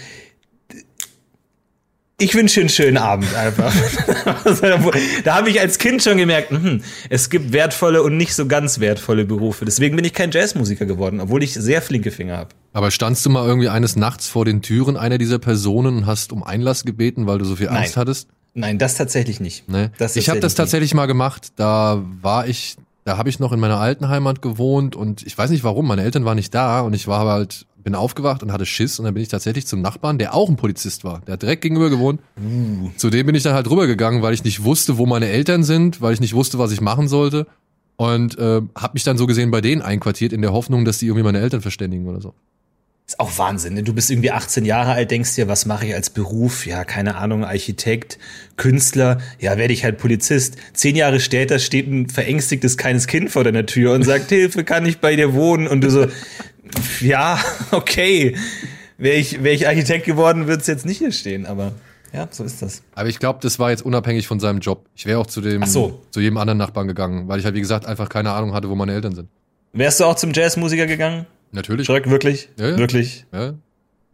ich 2.19 2.35
wünsche 2.35 2.61
einen 2.61 2.71
schönen 2.71 2.97
Abend 2.97 3.35
einfach. 3.35 3.75
da 5.25 5.37
habe 5.37 5.51
ich 5.51 5.61
als 5.61 5.79
Kind 5.79 6.03
schon 6.03 6.17
gemerkt, 6.17 6.51
hm, 6.51 6.83
es 7.11 7.29
gibt 7.29 7.53
wertvolle 7.53 8.03
und 8.03 8.17
nicht 8.17 8.35
so 8.35 8.47
ganz 8.47 8.81
wertvolle 8.81 9.27
Berufe. 9.27 9.67
Deswegen 9.67 9.97
bin 9.97 10.05
ich 10.05 10.15
kein 10.15 10.31
Jazzmusiker 10.31 10.87
geworden, 10.87 11.21
obwohl 11.21 11.43
ich 11.43 11.53
sehr 11.53 11.83
flinke 11.83 12.11
Finger 12.11 12.39
habe. 12.39 12.49
Aber 12.73 12.91
standst 12.91 13.25
du 13.27 13.31
mal 13.31 13.47
irgendwie 13.47 13.69
eines 13.69 13.97
Nachts 13.97 14.29
vor 14.29 14.45
den 14.47 14.63
Türen 14.63 14.97
einer 14.97 15.19
dieser 15.19 15.39
Personen 15.39 15.99
und 15.99 16.07
hast 16.07 16.33
um 16.33 16.43
Einlass 16.43 16.85
gebeten, 16.85 17.27
weil 17.27 17.39
du 17.39 17.45
so 17.45 17.57
viel 17.57 17.69
Angst 17.69 17.97
Nein. 17.97 18.01
hattest? 18.01 18.29
Nein, 18.55 18.79
das 18.79 18.95
tatsächlich 18.95 19.39
nicht. 19.39 19.69
Nee. 19.69 19.91
Das 19.99 20.17
ich 20.17 20.31
habe 20.31 20.41
das 20.41 20.55
tatsächlich 20.55 20.93
nicht. 20.93 20.97
mal 20.97 21.07
gemacht. 21.07 21.49
Da 21.57 22.03
war 22.23 22.49
ich, 22.49 22.77
da 23.07 23.19
habe 23.19 23.29
ich 23.29 23.39
noch 23.39 23.53
in 23.53 23.61
meiner 23.61 23.79
alten 23.79 24.09
Heimat 24.09 24.43
gewohnt 24.43 24.97
und 24.97 25.25
ich 25.25 25.39
weiß 25.39 25.51
nicht 25.51 25.63
warum. 25.63 25.87
Meine 25.87 26.03
Eltern 26.03 26.25
waren 26.25 26.35
nicht 26.35 26.53
da 26.53 26.81
und 26.81 26.93
ich 26.93 27.07
war 27.07 27.25
halt 27.25 27.65
bin 27.85 27.95
aufgewacht 27.95 28.43
und 28.43 28.51
hatte 28.51 28.67
Schiss 28.67 28.99
und 28.99 29.05
dann 29.05 29.15
bin 29.15 29.23
ich 29.23 29.29
tatsächlich 29.29 29.65
zum 29.65 29.81
Nachbarn, 29.81 30.19
der 30.19 30.35
auch 30.35 30.49
ein 30.49 30.57
Polizist 30.57 31.05
war. 31.05 31.21
Der 31.21 31.35
hat 31.35 31.43
direkt 31.43 31.63
gegenüber 31.63 31.89
gewohnt. 31.89 32.21
Uh. 32.37 32.91
Zu 32.97 33.09
dem 33.09 33.27
bin 33.27 33.37
ich 33.37 33.45
dann 33.45 33.55
halt 33.55 33.71
rübergegangen, 33.71 34.23
weil 34.23 34.35
ich 34.35 34.43
nicht 34.43 34.65
wusste, 34.65 34.99
wo 34.99 35.07
meine 35.07 35.29
Eltern 35.29 35.63
sind, 35.63 36.03
weil 36.03 36.15
ich 36.15 36.21
nicht 36.21 36.35
wusste, 36.35 36.59
was 36.59 36.73
ich 36.73 36.81
machen 36.81 37.07
sollte. 37.07 37.47
Und 37.95 38.37
äh, 38.39 38.61
habe 38.77 38.95
mich 38.95 39.05
dann 39.05 39.17
so 39.17 39.27
gesehen 39.27 39.53
bei 39.53 39.61
denen 39.61 39.83
einquartiert, 39.83 40.33
in 40.33 40.43
der 40.43 40.53
Hoffnung, 40.53 40.85
dass 40.85 40.99
die 40.99 41.07
irgendwie 41.07 41.23
meine 41.23 41.39
Eltern 41.39 41.61
verständigen 41.61 42.09
oder 42.09 42.21
so. 42.21 42.35
Ist 43.09 43.21
auch 43.21 43.39
Wahnsinn. 43.39 43.75
Ne? 43.75 43.85
Du 43.85 43.95
bist 43.95 44.11
irgendwie 44.11 44.33
18 44.33 44.65
Jahre 44.65 44.93
alt, 44.93 45.13
denkst 45.13 45.37
dir, 45.37 45.47
was 45.47 45.65
mache 45.65 45.87
ich 45.87 45.95
als 45.95 46.11
Beruf? 46.11 46.67
Ja, 46.67 46.85
keine 46.85 47.15
Ahnung, 47.15 47.45
Architekt, 47.45 48.19
Künstler. 48.57 49.19
Ja, 49.39 49.57
werde 49.57 49.73
ich 49.73 49.85
halt 49.85 49.99
Polizist. 49.99 50.57
Zehn 50.73 50.97
Jahre 50.97 51.21
später 51.21 51.61
steht 51.61 51.87
ein 51.87 52.09
verängstigtes 52.09 52.77
kleines 52.77 53.07
Kind 53.07 53.31
vor 53.31 53.45
deiner 53.45 53.65
Tür 53.65 53.93
und 53.93 54.03
sagt, 54.03 54.29
Hilfe, 54.31 54.65
kann 54.65 54.85
ich 54.87 54.99
bei 54.99 55.15
dir 55.15 55.35
wohnen? 55.35 55.69
Und 55.69 55.83
du 55.83 55.91
so, 55.91 56.09
ja, 57.01 57.39
okay. 57.71 58.37
Wäre 58.99 59.17
ich, 59.17 59.41
wär 59.45 59.53
ich 59.53 59.69
Architekt 59.69 60.05
geworden, 60.05 60.49
würde 60.49 60.63
es 60.63 60.67
jetzt 60.67 60.85
nicht 60.85 60.99
hier 60.99 61.13
stehen, 61.13 61.47
aber 61.47 61.73
ja, 62.13 62.27
so 62.31 62.43
ist 62.43 62.63
das. 62.63 62.83
Aber 62.95 63.09
ich 63.09 63.21
glaube, 63.21 63.39
das 63.43 63.59
war 63.61 63.71
jetzt 63.71 63.85
unabhängig 63.85 64.27
von 64.27 64.41
seinem 64.41 64.59
Job. 64.59 64.87
Ich 64.97 65.07
wäre 65.07 65.21
auch 65.21 65.27
zu 65.27 65.41
dem, 65.43 65.65
so. 65.65 66.01
zu 66.11 66.21
jedem 66.21 66.39
anderen 66.39 66.59
Nachbarn 66.59 66.89
gegangen, 66.89 67.29
weil 67.29 67.39
ich 67.39 67.45
halt, 67.45 67.55
wie 67.55 67.61
gesagt, 67.61 67.87
einfach 67.87 68.09
keine 68.09 68.33
Ahnung 68.33 68.53
hatte, 68.55 68.69
wo 68.69 68.75
meine 68.75 68.95
Eltern 68.95 69.15
sind. 69.15 69.29
Wärst 69.75 70.01
du 70.01 70.05
auch 70.07 70.17
zum 70.17 70.33
Jazzmusiker 70.33 70.87
gegangen? 70.87 71.27
Natürlich. 71.57 71.87
Schreck, 71.87 72.09
wirklich? 72.09 72.51
Ja. 72.59 72.77
Wirklich? 72.77 73.25
Ja. 73.33 73.55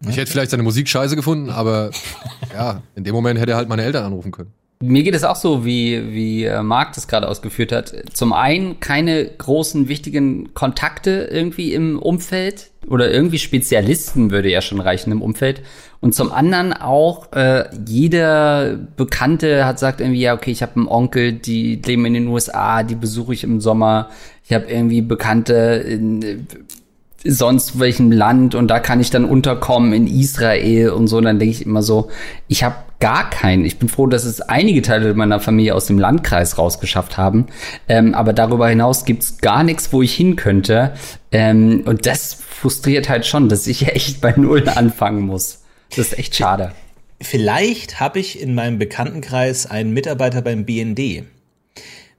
Ich 0.08 0.16
hätte 0.16 0.30
vielleicht 0.30 0.50
seine 0.50 0.62
Musik 0.62 0.88
scheiße 0.88 1.16
gefunden, 1.16 1.50
aber 1.50 1.90
ja, 2.54 2.82
in 2.94 3.04
dem 3.04 3.14
Moment 3.14 3.38
hätte 3.38 3.52
er 3.52 3.56
halt 3.56 3.68
meine 3.68 3.82
Eltern 3.82 4.04
anrufen 4.04 4.32
können. 4.32 4.52
Mir 4.80 5.04
geht 5.04 5.14
es 5.14 5.22
auch 5.22 5.36
so, 5.36 5.64
wie, 5.64 6.12
wie 6.12 6.44
äh, 6.44 6.60
Marc 6.62 6.94
das 6.94 7.06
gerade 7.06 7.28
ausgeführt 7.28 7.70
hat. 7.70 7.94
Zum 8.12 8.32
einen 8.32 8.80
keine 8.80 9.24
großen, 9.26 9.88
wichtigen 9.88 10.54
Kontakte 10.54 11.28
irgendwie 11.30 11.72
im 11.72 12.00
Umfeld 12.00 12.70
oder 12.88 13.08
irgendwie 13.08 13.38
Spezialisten 13.38 14.32
würde 14.32 14.50
ja 14.50 14.60
schon 14.60 14.80
reichen 14.80 15.12
im 15.12 15.22
Umfeld. 15.22 15.62
Und 16.00 16.16
zum 16.16 16.32
anderen 16.32 16.72
auch, 16.72 17.32
äh, 17.32 17.66
jeder 17.86 18.74
Bekannte 18.96 19.66
hat 19.66 19.78
sagt 19.78 20.00
irgendwie, 20.00 20.20
ja, 20.20 20.34
okay, 20.34 20.50
ich 20.50 20.62
habe 20.62 20.74
einen 20.74 20.88
Onkel, 20.88 21.32
die 21.32 21.76
leben 21.76 22.04
in 22.06 22.14
den 22.14 22.26
USA, 22.26 22.82
die 22.82 22.96
besuche 22.96 23.34
ich 23.34 23.44
im 23.44 23.60
Sommer. 23.60 24.10
Ich 24.44 24.52
habe 24.52 24.64
irgendwie 24.66 25.00
Bekannte 25.00 25.54
in 25.86 26.48
sonst 27.24 27.78
welchem 27.78 28.10
Land 28.10 28.54
und 28.54 28.68
da 28.68 28.80
kann 28.80 29.00
ich 29.00 29.10
dann 29.10 29.24
unterkommen 29.24 29.92
in 29.92 30.06
Israel 30.06 30.90
und 30.90 31.08
so. 31.08 31.18
Und 31.18 31.24
dann 31.24 31.38
denke 31.38 31.54
ich 31.54 31.66
immer 31.66 31.82
so, 31.82 32.10
ich 32.48 32.64
habe 32.64 32.76
gar 33.00 33.30
keinen. 33.30 33.64
Ich 33.64 33.78
bin 33.78 33.88
froh, 33.88 34.06
dass 34.06 34.24
es 34.24 34.40
einige 34.40 34.80
Teile 34.80 35.14
meiner 35.14 35.40
Familie 35.40 35.74
aus 35.74 35.86
dem 35.86 35.98
Landkreis 35.98 36.58
rausgeschafft 36.58 37.18
haben. 37.18 37.46
Ähm, 37.88 38.14
aber 38.14 38.32
darüber 38.32 38.68
hinaus 38.68 39.04
gibt's 39.04 39.38
gar 39.38 39.64
nichts, 39.64 39.92
wo 39.92 40.02
ich 40.02 40.14
hin 40.14 40.36
könnte. 40.36 40.92
Ähm, 41.32 41.82
und 41.84 42.06
das 42.06 42.34
frustriert 42.34 43.08
halt 43.08 43.26
schon, 43.26 43.48
dass 43.48 43.66
ich 43.66 43.86
echt 43.94 44.20
bei 44.20 44.34
Null 44.36 44.68
anfangen 44.68 45.22
muss. 45.22 45.62
Das 45.90 45.98
ist 45.98 46.18
echt 46.18 46.36
schade. 46.36 46.72
Vielleicht 47.20 48.00
habe 48.00 48.18
ich 48.18 48.40
in 48.40 48.54
meinem 48.54 48.78
Bekanntenkreis 48.78 49.66
einen 49.66 49.92
Mitarbeiter 49.92 50.42
beim 50.42 50.64
BND. 50.64 51.24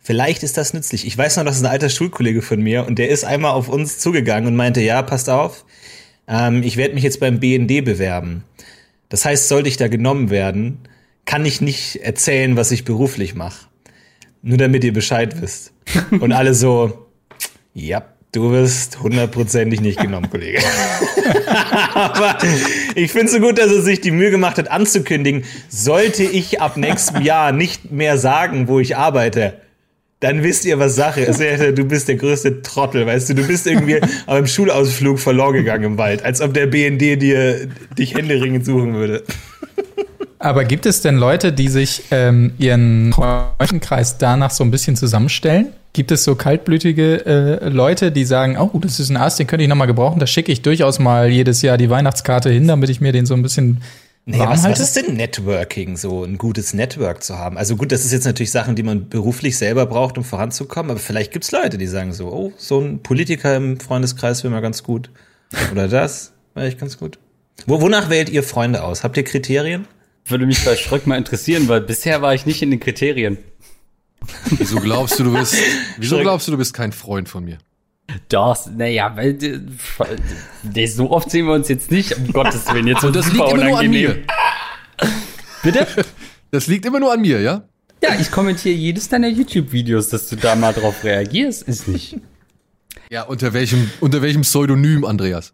Vielleicht 0.04 0.44
ist 0.44 0.58
das 0.58 0.74
nützlich. 0.74 1.08
Ich 1.08 1.18
weiß 1.18 1.38
noch, 1.38 1.46
das 1.46 1.56
ist 1.56 1.64
ein 1.64 1.72
alter 1.72 1.90
Schulkollege 1.90 2.42
von 2.42 2.62
mir 2.62 2.86
und 2.86 3.00
der 3.00 3.10
ist 3.10 3.24
einmal 3.24 3.52
auf 3.52 3.70
uns 3.70 4.00
zugegangen 4.00 4.48
und 4.48 4.56
meinte, 4.56 4.82
ja, 4.82 5.02
passt 5.02 5.30
auf, 5.30 5.64
ähm, 6.28 6.62
ich 6.62 6.76
werde 6.76 6.94
mich 6.94 7.04
jetzt 7.04 7.22
beim 7.22 7.40
BND 7.40 7.86
bewerben. 7.86 8.44
Das 9.08 9.24
heißt, 9.24 9.48
sollte 9.48 9.70
ich 9.70 9.78
da 9.78 9.88
genommen 9.88 10.30
werden, 10.30 10.80
kann 11.26 11.46
ich 11.46 11.62
nicht 11.62 11.98
erzählen, 12.04 12.58
was 12.58 12.72
ich 12.72 12.84
beruflich 12.84 13.34
mache. 13.34 13.68
Nur 14.42 14.58
damit 14.58 14.84
ihr 14.84 14.92
Bescheid 14.92 15.42
wisst. 15.42 15.72
Und 16.20 16.34
alle 16.34 16.54
so, 16.54 17.08
ja, 17.74 18.04
du 18.34 18.52
wirst 18.52 19.00
hundertprozentig 19.00 19.80
nicht 19.80 20.02
genommen, 20.02 20.30
Kollege. 20.30 20.62
Aber 21.94 22.38
ich 22.96 23.12
finde 23.12 23.28
es 23.28 23.32
so 23.32 23.40
gut, 23.40 23.58
dass 23.58 23.72
er 23.72 23.82
sich 23.82 24.02
die 24.02 24.12
Mühe 24.12 24.32
gemacht 24.32 24.58
hat, 24.58 24.70
anzukündigen, 24.70 25.46
sollte 25.70 26.24
ich 26.24 26.60
ab 26.60 26.76
nächstem 26.76 27.22
Jahr 27.22 27.54
nicht 27.54 27.92
mehr 27.92 28.18
sagen, 28.18 28.68
wo 28.68 28.82
ich 28.82 28.98
arbeite, 28.98 29.62
dann 30.24 30.42
wisst 30.42 30.64
ihr, 30.64 30.80
was 30.80 30.96
Sache 30.96 31.22
ist. 31.22 31.42
Du 31.78 31.84
bist 31.84 32.08
der 32.08 32.16
größte 32.16 32.62
Trottel, 32.62 33.06
weißt 33.06 33.30
du. 33.30 33.36
Du 33.36 33.46
bist 33.46 33.68
irgendwie 33.68 34.00
beim 34.26 34.48
Schulausflug 34.48 35.20
verloren 35.20 35.54
gegangen 35.54 35.84
im 35.84 35.98
Wald, 35.98 36.24
als 36.24 36.40
ob 36.40 36.54
der 36.54 36.68
BND 36.68 37.22
dir 37.22 37.68
dich 37.98 38.16
händeringend 38.16 38.66
suchen 38.66 38.94
würde. 38.94 39.24
Aber 40.40 40.64
gibt 40.64 40.86
es 40.86 41.02
denn 41.02 41.18
Leute, 41.18 41.52
die 41.52 41.68
sich 41.68 42.04
ähm, 42.12 42.54
ihren 42.58 43.12
Freundenkreis 43.12 44.18
danach 44.18 44.52
so 44.52 44.64
ein 44.64 44.72
bisschen 44.72 44.96
zusammenstellen? 44.96 45.68
Gibt 45.92 46.12
es 46.12 46.24
so 46.24 46.36
kaltblütige 46.36 47.26
äh, 47.26 47.70
Leute, 47.70 48.12
die 48.12 48.24
sagen, 48.24 48.58
oh, 48.58 48.80
das 48.80 49.00
ist 49.00 49.10
ein 49.10 49.18
Ast, 49.18 49.40
den 49.40 49.48
könnte 49.48 49.64
ich 49.64 49.70
nochmal 49.70 49.88
gebrauchen, 49.88 50.20
da 50.20 50.26
schicke 50.26 50.52
ich 50.52 50.62
durchaus 50.62 51.00
mal 51.00 51.30
jedes 51.30 51.62
Jahr 51.62 51.78
die 51.78 51.90
Weihnachtskarte 51.90 52.50
hin, 52.50 52.68
damit 52.68 52.90
ich 52.90 53.00
mir 53.00 53.12
den 53.12 53.26
so 53.26 53.36
ein 53.36 53.44
bisschen 53.44 53.82
naja, 54.26 54.50
was, 54.50 54.64
was 54.64 54.80
ist 54.80 54.96
denn 54.96 55.16
Networking, 55.16 55.98
so 55.98 56.24
ein 56.24 56.38
gutes 56.38 56.74
Network 56.74 57.24
zu 57.24 57.38
haben? 57.38 57.58
Also 57.58 57.76
gut, 57.76 57.92
das 57.92 58.06
ist 58.06 58.14
jetzt 58.14 58.24
natürlich 58.24 58.52
Sachen, 58.52 58.76
die 58.76 58.84
man 58.84 59.10
beruflich 59.10 59.58
selber 59.58 59.86
braucht, 59.86 60.18
um 60.18 60.24
voranzukommen, 60.24 60.92
aber 60.92 61.00
vielleicht 61.00 61.34
gibt's 61.34 61.52
Leute, 61.52 61.78
die 61.78 61.88
sagen 61.88 62.14
so, 62.14 62.32
oh, 62.32 62.54
so 62.58 62.80
ein 62.80 63.04
Politiker 63.04 63.58
im 63.58 63.80
Freundeskreis 63.80 64.44
wäre 64.44 64.54
mal 64.54 64.62
ganz 64.62 64.84
gut. 64.84 65.10
Oder 65.72 65.90
das 65.90 66.32
wäre 66.54 66.68
echt 66.68 66.80
ganz 66.80 66.98
gut. 66.98 67.20
Wo, 67.66 67.82
wonach 67.82 68.10
wählt 68.10 68.30
ihr 68.30 68.44
Freunde 68.44 68.84
aus? 68.84 69.04
Habt 69.04 69.18
ihr 69.18 69.24
Kriterien? 69.24 69.88
Würde 70.26 70.46
mich 70.46 70.64
bei 70.64 70.78
Schröck 70.78 71.06
mal 71.06 71.18
interessieren, 71.18 71.68
weil 71.68 71.82
bisher 71.82 72.22
war 72.22 72.34
ich 72.34 72.46
nicht 72.46 72.62
in 72.62 72.72
den 72.72 72.80
Kriterien. 72.80 73.38
Wieso 74.52 74.80
glaubst 74.80 75.20
du, 75.20 75.26
du 75.26 75.34
bist, 75.34 75.56
wieso 75.98 76.20
glaubst 76.20 76.48
du, 76.48 76.52
du 76.52 76.58
bist 76.58 76.74
kein 76.74 76.94
Freund 76.94 77.28
von 77.28 77.44
mir? 77.44 77.58
Das, 78.30 78.70
naja, 78.70 79.16
weil 79.16 79.38
nee, 80.64 80.86
so 80.88 81.12
oft 81.12 81.32
sehen 81.32 81.46
wir 81.46 81.54
uns 81.54 81.70
jetzt 81.70 81.90
nicht, 81.90 82.18
um 82.18 82.32
Gottes 82.34 82.72
Willen. 82.74 82.88
Jetzt 82.88 83.04
Und 83.04 83.16
das 83.16 83.32
liegt 83.32 83.50
immer 83.50 83.64
nur 83.64 83.80
an 83.80 83.90
mir. 83.90 84.24
Bitte? 85.64 85.88
Das 86.52 86.68
liegt 86.68 86.86
immer 86.86 87.00
nur 87.00 87.14
an 87.14 87.22
mir, 87.22 87.42
ja? 87.42 87.64
Ja, 88.04 88.10
ich 88.20 88.32
kommentiere 88.32 88.76
jedes 88.76 89.08
deiner 89.08 89.30
YouTube-Videos, 89.30 90.10
dass 90.10 90.28
du 90.28 90.36
da 90.36 90.56
mal 90.56 90.74
drauf 90.74 91.04
reagierst, 91.04 91.64
ist 91.64 91.88
nicht. 91.88 92.18
Ja, 93.10 93.24
unter 93.24 93.54
welchem, 93.54 93.90
unter 94.02 94.22
welchem 94.22 94.42
Pseudonym, 94.42 95.06
Andreas? 95.06 95.54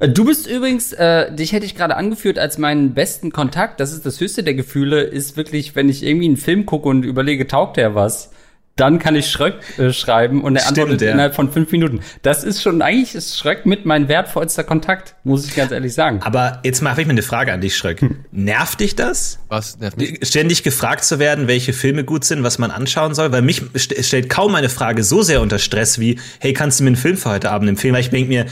Äh, 0.00 0.08
du 0.08 0.24
bist 0.24 0.46
übrigens, 0.46 0.92
äh, 0.92 1.34
dich 1.34 1.52
hätte 1.52 1.66
ich 1.66 1.74
gerade 1.74 1.96
angeführt 1.96 2.38
als 2.38 2.58
meinen 2.58 2.94
besten 2.94 3.30
Kontakt. 3.30 3.80
Das 3.80 3.92
ist 3.92 4.06
das 4.06 4.20
höchste 4.20 4.42
der 4.42 4.54
Gefühle, 4.54 5.02
ist 5.02 5.36
wirklich, 5.36 5.76
wenn 5.76 5.88
ich 5.88 6.02
irgendwie 6.02 6.26
einen 6.26 6.36
Film 6.36 6.64
gucke 6.64 6.88
und 6.88 7.04
überlege, 7.04 7.46
taugt 7.46 7.76
der 7.76 7.94
was? 7.94 8.30
Dann 8.76 8.98
kann 8.98 9.14
ich 9.14 9.30
Schröck 9.30 9.78
äh, 9.78 9.92
schreiben 9.92 10.42
und 10.42 10.56
er 10.56 10.62
Stimmt, 10.62 10.78
antwortet 10.78 11.02
ja. 11.02 11.12
innerhalb 11.12 11.34
von 11.34 11.52
fünf 11.52 11.70
Minuten. 11.72 12.00
Das 12.22 12.42
ist 12.42 12.62
schon, 12.62 12.80
eigentlich 12.80 13.14
ist 13.14 13.38
Schröck 13.38 13.66
mit 13.66 13.84
mein 13.84 14.08
wertvollster 14.08 14.64
Kontakt, 14.64 15.14
muss 15.24 15.46
ich 15.46 15.54
ganz 15.54 15.72
ehrlich 15.72 15.92
sagen. 15.92 16.20
Aber 16.22 16.60
jetzt 16.64 16.80
mache 16.80 17.02
ich 17.02 17.06
mir 17.06 17.12
eine 17.12 17.22
Frage 17.22 17.52
an 17.52 17.60
dich, 17.60 17.76
Schröck. 17.76 18.00
Hm. 18.00 18.24
Nervt 18.32 18.80
dich 18.80 18.96
das? 18.96 19.38
Was 19.48 19.78
nervt 19.78 19.98
mich? 19.98 20.18
Ständig 20.22 20.62
gefragt 20.62 21.04
zu 21.04 21.18
werden, 21.18 21.48
welche 21.48 21.72
Filme 21.72 22.04
gut 22.04 22.24
sind, 22.24 22.42
was 22.42 22.58
man 22.58 22.70
anschauen 22.70 23.14
soll? 23.14 23.30
Weil 23.30 23.42
mich 23.42 23.62
st 23.76 24.04
stellt 24.04 24.30
kaum 24.30 24.54
eine 24.54 24.70
Frage 24.70 25.04
so 25.04 25.22
sehr 25.22 25.42
unter 25.42 25.58
Stress 25.58 25.98
wie, 25.98 26.18
hey, 26.40 26.54
kannst 26.54 26.80
du 26.80 26.84
mir 26.84 26.88
einen 26.88 26.96
Film 26.96 27.16
für 27.18 27.30
heute 27.30 27.50
Abend 27.50 27.68
empfehlen? 27.68 27.94
Weil 27.94 28.00
ich 28.00 28.10
denke 28.10 28.28
mir, 28.28 28.46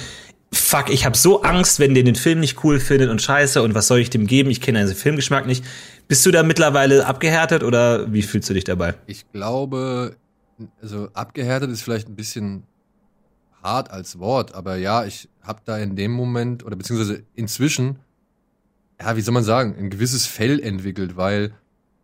fuck, 0.52 0.90
ich 0.90 1.04
habe 1.04 1.16
so 1.16 1.42
Angst, 1.42 1.80
wenn 1.80 1.94
der 1.94 2.02
den 2.02 2.14
Film 2.14 2.40
nicht 2.40 2.62
cool 2.64 2.80
findet 2.80 3.08
und 3.10 3.22
scheiße 3.22 3.62
und 3.62 3.74
was 3.74 3.86
soll 3.86 4.00
ich 4.00 4.10
dem 4.10 4.26
geben? 4.26 4.50
Ich 4.50 4.60
kenne 4.60 4.86
seinen 4.86 4.96
Filmgeschmack 4.96 5.46
nicht. 5.46 5.64
Bist 6.10 6.26
du 6.26 6.32
da 6.32 6.42
mittlerweile 6.42 7.06
abgehärtet 7.06 7.62
oder 7.62 8.12
wie 8.12 8.22
fühlst 8.22 8.50
du 8.50 8.54
dich 8.54 8.64
dabei? 8.64 8.96
Ich 9.06 9.30
glaube, 9.30 10.16
also 10.82 11.08
abgehärtet 11.12 11.70
ist 11.70 11.82
vielleicht 11.82 12.08
ein 12.08 12.16
bisschen 12.16 12.64
hart 13.62 13.92
als 13.92 14.18
Wort, 14.18 14.52
aber 14.52 14.74
ja, 14.74 15.04
ich 15.04 15.28
habe 15.40 15.60
da 15.64 15.78
in 15.78 15.94
dem 15.94 16.10
Moment 16.10 16.64
oder 16.66 16.74
beziehungsweise 16.74 17.22
inzwischen, 17.36 18.00
ja, 19.00 19.16
wie 19.16 19.20
soll 19.20 19.34
man 19.34 19.44
sagen, 19.44 19.76
ein 19.78 19.88
gewisses 19.88 20.26
Fell 20.26 20.58
entwickelt, 20.58 21.16
weil 21.16 21.52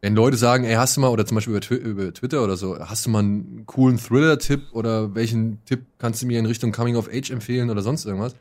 wenn 0.03 0.15
Leute 0.15 0.37
sagen, 0.37 0.63
ey, 0.63 0.77
hast 0.77 0.97
du 0.97 1.01
mal, 1.01 1.09
oder 1.09 1.27
zum 1.27 1.35
Beispiel 1.35 1.57
über, 1.57 1.75
über 1.75 2.15
Twitter 2.15 2.45
oder 2.45 2.57
so, 2.57 2.79
hast 2.79 3.07
du 3.07 3.11
mal 3.11 3.25
einen 3.25 3.67
coolen 3.67 3.99
Thriller-Tipp 3.99 4.69
oder 4.71 5.17
welchen 5.17 5.65
Tipp 5.65 5.85
kannst 5.99 6.23
du 6.23 6.27
mir 6.29 6.39
in 6.39 6.47
Richtung 6.47 6.71
Coming 6.71 6.95
of 6.95 7.09
Age 7.13 7.33
empfehlen 7.33 7.71
oder 7.71 7.83
sonst 7.83 8.05
irgendwas? 8.05 8.37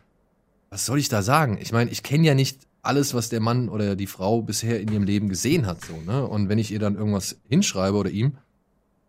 Was 0.69 0.85
soll 0.85 0.99
ich 0.99 1.09
da 1.09 1.23
sagen? 1.23 1.57
Ich 1.59 1.71
meine, 1.71 1.89
ich 1.89 2.03
kenne 2.03 2.27
ja 2.27 2.35
nicht 2.35 2.67
alles, 2.85 3.13
was 3.13 3.29
der 3.29 3.39
Mann 3.39 3.69
oder 3.69 3.95
die 3.95 4.07
Frau 4.07 4.41
bisher 4.41 4.79
in 4.79 4.91
ihrem 4.91 5.03
Leben 5.03 5.29
gesehen 5.29 5.65
hat, 5.65 5.83
so, 5.83 5.95
ne? 6.05 6.25
Und 6.25 6.49
wenn 6.49 6.59
ich 6.59 6.71
ihr 6.71 6.79
dann 6.79 6.95
irgendwas 6.95 7.37
hinschreibe 7.47 7.97
oder 7.97 8.09
ihm, 8.09 8.33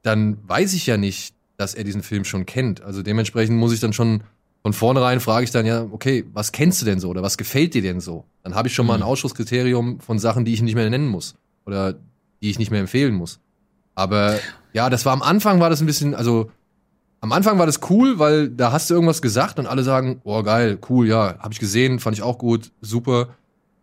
dann 0.03 0.39
weiß 0.47 0.75
ich 0.75 0.87
ja 0.87 0.97
nicht, 0.97 1.35
dass 1.57 1.75
er 1.75 1.85
diesen 1.85 2.03
Film 2.03 2.25
schon 2.25 2.47
kennt. 2.47 2.83
Also 2.83 3.03
dementsprechend 3.03 3.59
muss 3.59 3.73
ich 3.73 3.81
dann 3.81 3.93
schon 3.93 4.23
von 4.63 4.73
vornherein 4.73 5.21
frage 5.21 5.45
ich 5.45 5.53
dann 5.53 5.65
ja, 5.65 5.87
okay, 5.93 6.25
was 6.33 6.51
kennst 6.51 6.83
du 6.83 6.87
denn 6.87 6.99
so 6.99 7.09
oder 7.09 7.23
was 7.23 7.39
gefällt 7.39 7.75
dir 7.75 7.83
denn 7.83 8.01
so? 8.01 8.25
Dann 8.43 8.57
habe 8.57 8.67
ich 8.67 8.75
schon 8.75 8.85
mal 8.85 8.95
ein 8.95 9.01
mhm. 9.01 9.07
Ausschusskriterium 9.07 10.01
von 10.01 10.19
Sachen, 10.19 10.45
die 10.45 10.53
ich 10.53 10.61
nicht 10.61 10.75
mehr 10.75 10.91
nennen 10.91 11.07
muss 11.07 11.37
oder 11.65 11.93
die 12.43 12.51
ich 12.51 12.59
nicht 12.59 12.73
mehr 12.73 12.81
empfehlen 12.81 13.15
muss. 13.15 13.39
Aber 13.95 14.39
ja, 14.73 14.91
das 14.91 15.07
war 15.07 15.13
am 15.13 15.23
Anfang 15.23 15.61
war 15.61 15.71
das 15.71 15.81
ein 15.81 15.87
bisschen, 15.87 16.17
also 16.17 16.51
am 17.21 17.33
Anfang 17.33 17.59
war 17.59 17.67
das 17.67 17.81
cool, 17.91 18.19
weil 18.19 18.49
da 18.49 18.73
hast 18.73 18.91
du 18.91 18.95
irgendwas 18.95 19.23
gesagt 19.23 19.59
und 19.59 19.67
alle 19.67 19.85
sagen, 19.85 20.21
oh 20.25 20.43
geil, 20.43 20.79
cool, 20.91 21.07
ja, 21.07 21.39
habe 21.39 21.53
ich 21.53 21.61
gesehen, 21.61 21.99
fand 21.99 22.17
ich 22.17 22.23
auch 22.23 22.39
gut, 22.39 22.73
super. 22.81 23.29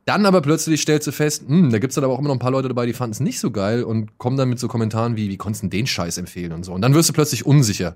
Dann 0.06 0.26
aber 0.26 0.42
plötzlich 0.42 0.82
stellst 0.82 1.08
du 1.08 1.12
fest, 1.12 1.44
hm, 1.48 1.72
da 1.72 1.80
gibt's 1.80 1.96
dann 1.96 2.04
aber 2.04 2.14
auch 2.14 2.20
immer 2.20 2.28
noch 2.28 2.36
ein 2.36 2.40
paar 2.40 2.52
Leute 2.52 2.68
dabei, 2.68 2.86
die 2.86 2.94
fanden 2.94 3.14
es 3.14 3.20
nicht 3.22 3.40
so 3.40 3.52
geil 3.52 3.84
und 3.84 4.18
kommen 4.18 4.36
dann 4.36 4.50
mit 4.50 4.60
so 4.60 4.68
Kommentaren 4.68 5.16
wie, 5.16 5.30
wie 5.30 5.38
konntest 5.38 5.64
du 5.64 5.68
den 5.68 5.88
Scheiß 5.88 6.18
empfehlen 6.18 6.52
und 6.52 6.66
so. 6.66 6.74
Und 6.74 6.82
dann 6.82 6.94
wirst 6.94 7.10
du 7.10 7.14
plötzlich 7.14 7.46
unsicher. 7.46 7.96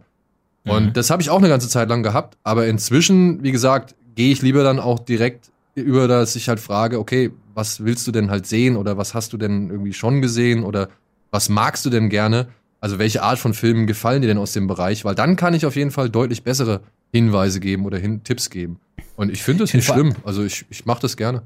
Mhm. 0.63 0.71
Und 0.71 0.97
das 0.97 1.09
habe 1.09 1.21
ich 1.21 1.29
auch 1.29 1.39
eine 1.39 1.49
ganze 1.49 1.67
Zeit 1.67 1.89
lang 1.89 2.03
gehabt. 2.03 2.37
Aber 2.43 2.67
inzwischen, 2.67 3.43
wie 3.43 3.51
gesagt, 3.51 3.95
gehe 4.15 4.31
ich 4.31 4.41
lieber 4.41 4.63
dann 4.63 4.79
auch 4.79 4.99
direkt 4.99 5.51
über, 5.75 6.07
dass 6.07 6.35
ich 6.35 6.49
halt 6.49 6.59
frage, 6.59 6.97
okay, 6.97 7.31
was 7.53 7.83
willst 7.83 8.07
du 8.07 8.11
denn 8.11 8.31
halt 8.31 8.47
sehen 8.47 8.77
oder 8.77 8.97
was 8.97 9.13
hast 9.13 9.33
du 9.33 9.37
denn 9.37 9.69
irgendwie 9.69 9.93
schon 9.93 10.21
gesehen 10.21 10.63
oder 10.63 10.89
was 11.29 11.49
magst 11.49 11.85
du 11.85 11.89
denn 11.89 12.09
gerne? 12.09 12.47
Also 12.79 12.99
welche 12.99 13.21
Art 13.21 13.39
von 13.39 13.53
Filmen 13.53 13.85
gefallen 13.85 14.21
dir 14.21 14.27
denn 14.27 14.37
aus 14.37 14.53
dem 14.53 14.67
Bereich? 14.67 15.03
Weil 15.03 15.15
dann 15.15 15.35
kann 15.35 15.53
ich 15.53 15.65
auf 15.65 15.75
jeden 15.75 15.91
Fall 15.91 16.09
deutlich 16.09 16.43
bessere 16.43 16.81
Hinweise 17.11 17.59
geben 17.59 17.85
oder 17.85 17.97
Hin 17.97 18.23
Tipps 18.23 18.49
geben. 18.49 18.79
Und 19.15 19.31
ich 19.31 19.43
finde 19.43 19.63
das 19.63 19.73
nicht 19.73 19.85
schlimm. 19.85 20.15
Also 20.23 20.43
ich, 20.43 20.65
ich 20.69 20.85
mache 20.85 21.01
das 21.01 21.17
gerne. 21.17 21.43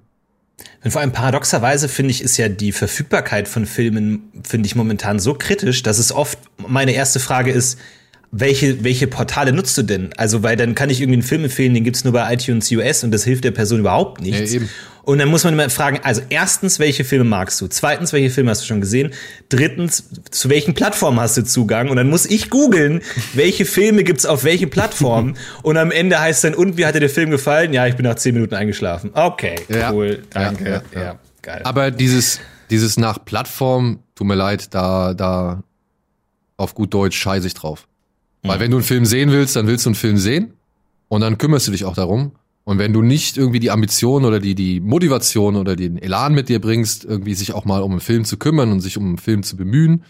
Und 0.83 0.91
vor 0.91 1.01
allem 1.01 1.11
paradoxerweise 1.11 1.87
finde 1.87 2.11
ich, 2.11 2.21
ist 2.21 2.37
ja 2.37 2.49
die 2.49 2.71
Verfügbarkeit 2.71 3.47
von 3.47 3.65
Filmen, 3.65 4.31
finde 4.43 4.67
ich 4.67 4.75
momentan 4.75 5.19
so 5.19 5.33
kritisch, 5.33 5.83
dass 5.83 5.99
es 5.99 6.11
oft 6.11 6.39
meine 6.57 6.91
erste 6.93 7.19
Frage 7.19 7.51
ist, 7.51 7.77
welche, 8.31 8.83
welche 8.83 9.07
Portale 9.07 9.51
nutzt 9.51 9.77
du 9.77 9.83
denn? 9.83 10.11
Also, 10.15 10.41
weil 10.41 10.55
dann 10.55 10.73
kann 10.73 10.89
ich 10.89 11.01
irgendwie 11.01 11.17
einen 11.17 11.23
Film 11.23 11.43
empfehlen, 11.43 11.73
den 11.73 11.83
gibt's 11.83 12.05
nur 12.05 12.13
bei 12.13 12.33
iTunes 12.33 12.71
US 12.71 13.03
und 13.03 13.11
das 13.11 13.25
hilft 13.25 13.43
der 13.43 13.51
Person 13.51 13.81
überhaupt 13.81 14.21
nichts. 14.21 14.53
Ja, 14.53 14.61
und 15.03 15.19
dann 15.19 15.29
muss 15.29 15.43
man 15.43 15.53
immer 15.53 15.69
fragen, 15.69 15.99
also 16.03 16.21
erstens, 16.29 16.79
welche 16.79 17.03
Filme 17.03 17.25
magst 17.25 17.59
du? 17.61 17.67
Zweitens, 17.67 18.13
welche 18.13 18.29
Filme 18.29 18.51
hast 18.51 18.61
du 18.61 18.65
schon 18.67 18.81
gesehen? 18.81 19.13
Drittens, 19.49 20.09
zu 20.29 20.49
welchen 20.49 20.73
Plattformen 20.73 21.19
hast 21.19 21.37
du 21.37 21.43
Zugang? 21.43 21.89
Und 21.89 21.95
dann 21.97 22.09
muss 22.09 22.25
ich 22.25 22.49
googeln, 22.49 23.01
welche 23.33 23.65
Filme 23.65 24.03
gibt's 24.03 24.25
auf 24.25 24.43
welche 24.43 24.67
Plattformen? 24.67 25.37
und 25.63 25.77
am 25.77 25.91
Ende 25.91 26.19
heißt 26.19 26.43
dann, 26.43 26.53
und 26.53 26.77
wie 26.77 26.85
hat 26.85 26.95
dir 26.95 26.99
der 26.99 27.09
Film 27.09 27.31
gefallen? 27.31 27.73
Ja, 27.73 27.87
ich 27.87 27.95
bin 27.95 28.05
nach 28.05 28.15
zehn 28.15 28.33
Minuten 28.35 28.53
eingeschlafen. 28.55 29.11
Okay, 29.13 29.55
ja, 29.69 29.91
cool, 29.91 30.23
danke. 30.29 30.63
Ja, 30.63 30.81
ja, 30.93 31.01
ja, 31.01 31.19
geil. 31.41 31.61
Aber 31.63 31.89
dieses, 31.89 32.39
dieses 32.69 32.97
nach 32.97 33.25
Plattform, 33.25 33.99
tut 34.15 34.27
mir 34.27 34.35
leid, 34.35 34.73
da, 34.73 35.13
da 35.13 35.63
auf 36.57 36.75
gut 36.75 36.93
Deutsch 36.93 37.17
scheiße 37.17 37.47
ich 37.47 37.53
drauf. 37.55 37.87
Weil 38.43 38.57
mhm. 38.57 38.61
wenn 38.61 38.71
du 38.71 38.77
einen 38.77 38.85
Film 38.85 39.05
sehen 39.05 39.31
willst, 39.31 39.55
dann 39.55 39.67
willst 39.67 39.85
du 39.85 39.89
einen 39.89 39.95
Film 39.95 40.17
sehen 40.17 40.53
und 41.07 41.21
dann 41.21 41.37
kümmerst 41.37 41.67
du 41.67 41.71
dich 41.71 41.85
auch 41.85 41.95
darum. 41.95 42.33
Und 42.63 42.77
wenn 42.77 42.93
du 42.93 43.01
nicht 43.01 43.37
irgendwie 43.37 43.59
die 43.59 43.71
Ambition 43.71 44.23
oder 44.23 44.39
die, 44.39 44.53
die 44.55 44.79
Motivation 44.79 45.55
oder 45.55 45.75
den 45.75 45.97
Elan 45.97 46.33
mit 46.33 46.47
dir 46.47 46.61
bringst, 46.61 47.03
irgendwie 47.05 47.33
sich 47.33 47.53
auch 47.53 47.65
mal 47.65 47.81
um 47.81 47.91
einen 47.91 47.99
Film 48.01 48.23
zu 48.23 48.37
kümmern 48.37 48.71
und 48.71 48.81
sich 48.81 48.97
um 48.97 49.05
einen 49.05 49.17
Film 49.17 49.41
zu 49.43 49.57
bemühen, 49.57 50.03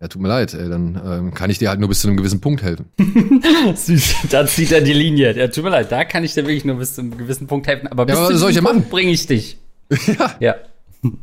Ja, 0.00 0.08
tut 0.08 0.22
mir 0.22 0.28
leid, 0.28 0.54
ey, 0.54 0.68
dann 0.68 1.00
ähm, 1.04 1.34
kann 1.34 1.50
ich 1.50 1.58
dir 1.58 1.68
halt 1.68 1.78
nur 1.80 1.88
bis 1.88 2.00
zu 2.00 2.08
einem 2.08 2.16
gewissen 2.16 2.40
Punkt 2.40 2.62
helfen. 2.62 2.86
Süß, 3.74 4.14
da 4.30 4.46
zieht 4.46 4.72
er 4.72 4.80
die 4.82 4.92
Linie. 4.94 5.36
Ja, 5.36 5.48
tut 5.48 5.64
mir 5.64 5.70
leid, 5.70 5.90
da 5.92 6.04
kann 6.04 6.22
ich 6.24 6.32
dir 6.34 6.44
wirklich 6.44 6.64
nur 6.64 6.76
bis 6.76 6.94
zu 6.94 7.00
einem 7.02 7.16
gewissen 7.18 7.46
Punkt 7.46 7.66
helfen. 7.66 7.86
Aber 7.88 8.06
bis 8.06 8.16
Ja, 8.16 8.26
zu 8.28 8.36
soll 8.36 8.50
ich 8.50 8.56
diesem 8.56 8.70
Punkt 8.72 8.90
bringe 8.90 9.10
ich 9.12 9.26
dich. 9.26 9.58
ja. 10.06 10.36
Ja. 10.40 10.54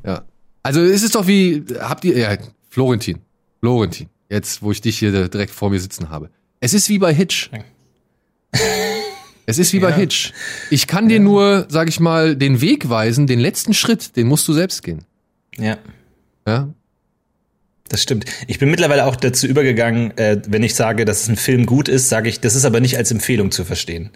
Ja. 0.05 0.23
Also 0.63 0.81
es 0.81 1.01
ist 1.03 1.15
doch 1.15 1.27
wie, 1.27 1.63
habt 1.79 2.03
ihr, 2.03 2.17
ja, 2.17 2.35
Florentin, 2.69 3.19
Florentin, 3.61 4.09
jetzt 4.29 4.61
wo 4.61 4.71
ich 4.71 4.81
dich 4.81 4.99
hier 4.99 5.27
direkt 5.29 5.51
vor 5.51 5.69
mir 5.69 5.79
sitzen 5.79 6.09
habe. 6.09 6.29
Es 6.59 6.73
ist 6.73 6.89
wie 6.89 6.99
bei 6.99 7.13
Hitch. 7.13 7.49
Es 9.49 9.57
ist 9.57 9.71
wie 9.71 9.79
bei 9.79 9.93
Hitch. 9.93 10.33
Ich 10.69 10.87
kann 10.87 11.07
dir 11.07 11.21
nur, 11.21 11.67
sag 11.69 11.87
ich 11.87 12.01
mal, 12.01 12.35
den 12.35 12.59
Weg 12.59 12.89
weisen, 12.89 13.27
den 13.27 13.39
letzten 13.39 13.73
Schritt, 13.73 14.17
den 14.17 14.27
musst 14.27 14.45
du 14.47 14.51
selbst 14.53 14.83
gehen. 14.83 15.05
Ja. 15.57 15.77
Ja? 16.45 16.67
Das 17.89 18.01
stimmt. 18.03 18.25
Ich 18.47 18.59
bin 18.59 18.69
mittlerweile 18.69 19.05
auch 19.05 19.15
dazu 19.15 19.47
übergegangen, 19.47 20.17
äh, 20.17 20.41
wenn 20.47 20.61
ich 20.61 20.75
sage, 20.75 21.05
dass 21.05 21.27
ein 21.29 21.37
Film 21.37 21.65
gut 21.65 21.87
ist, 21.87 22.09
sage 22.09 22.27
ich, 22.27 22.41
das 22.41 22.53
ist 22.55 22.65
aber 22.65 22.79
nicht 22.81 22.97
als 22.97 23.11
Empfehlung 23.11 23.49
zu 23.51 23.63
verstehen. 23.63 24.09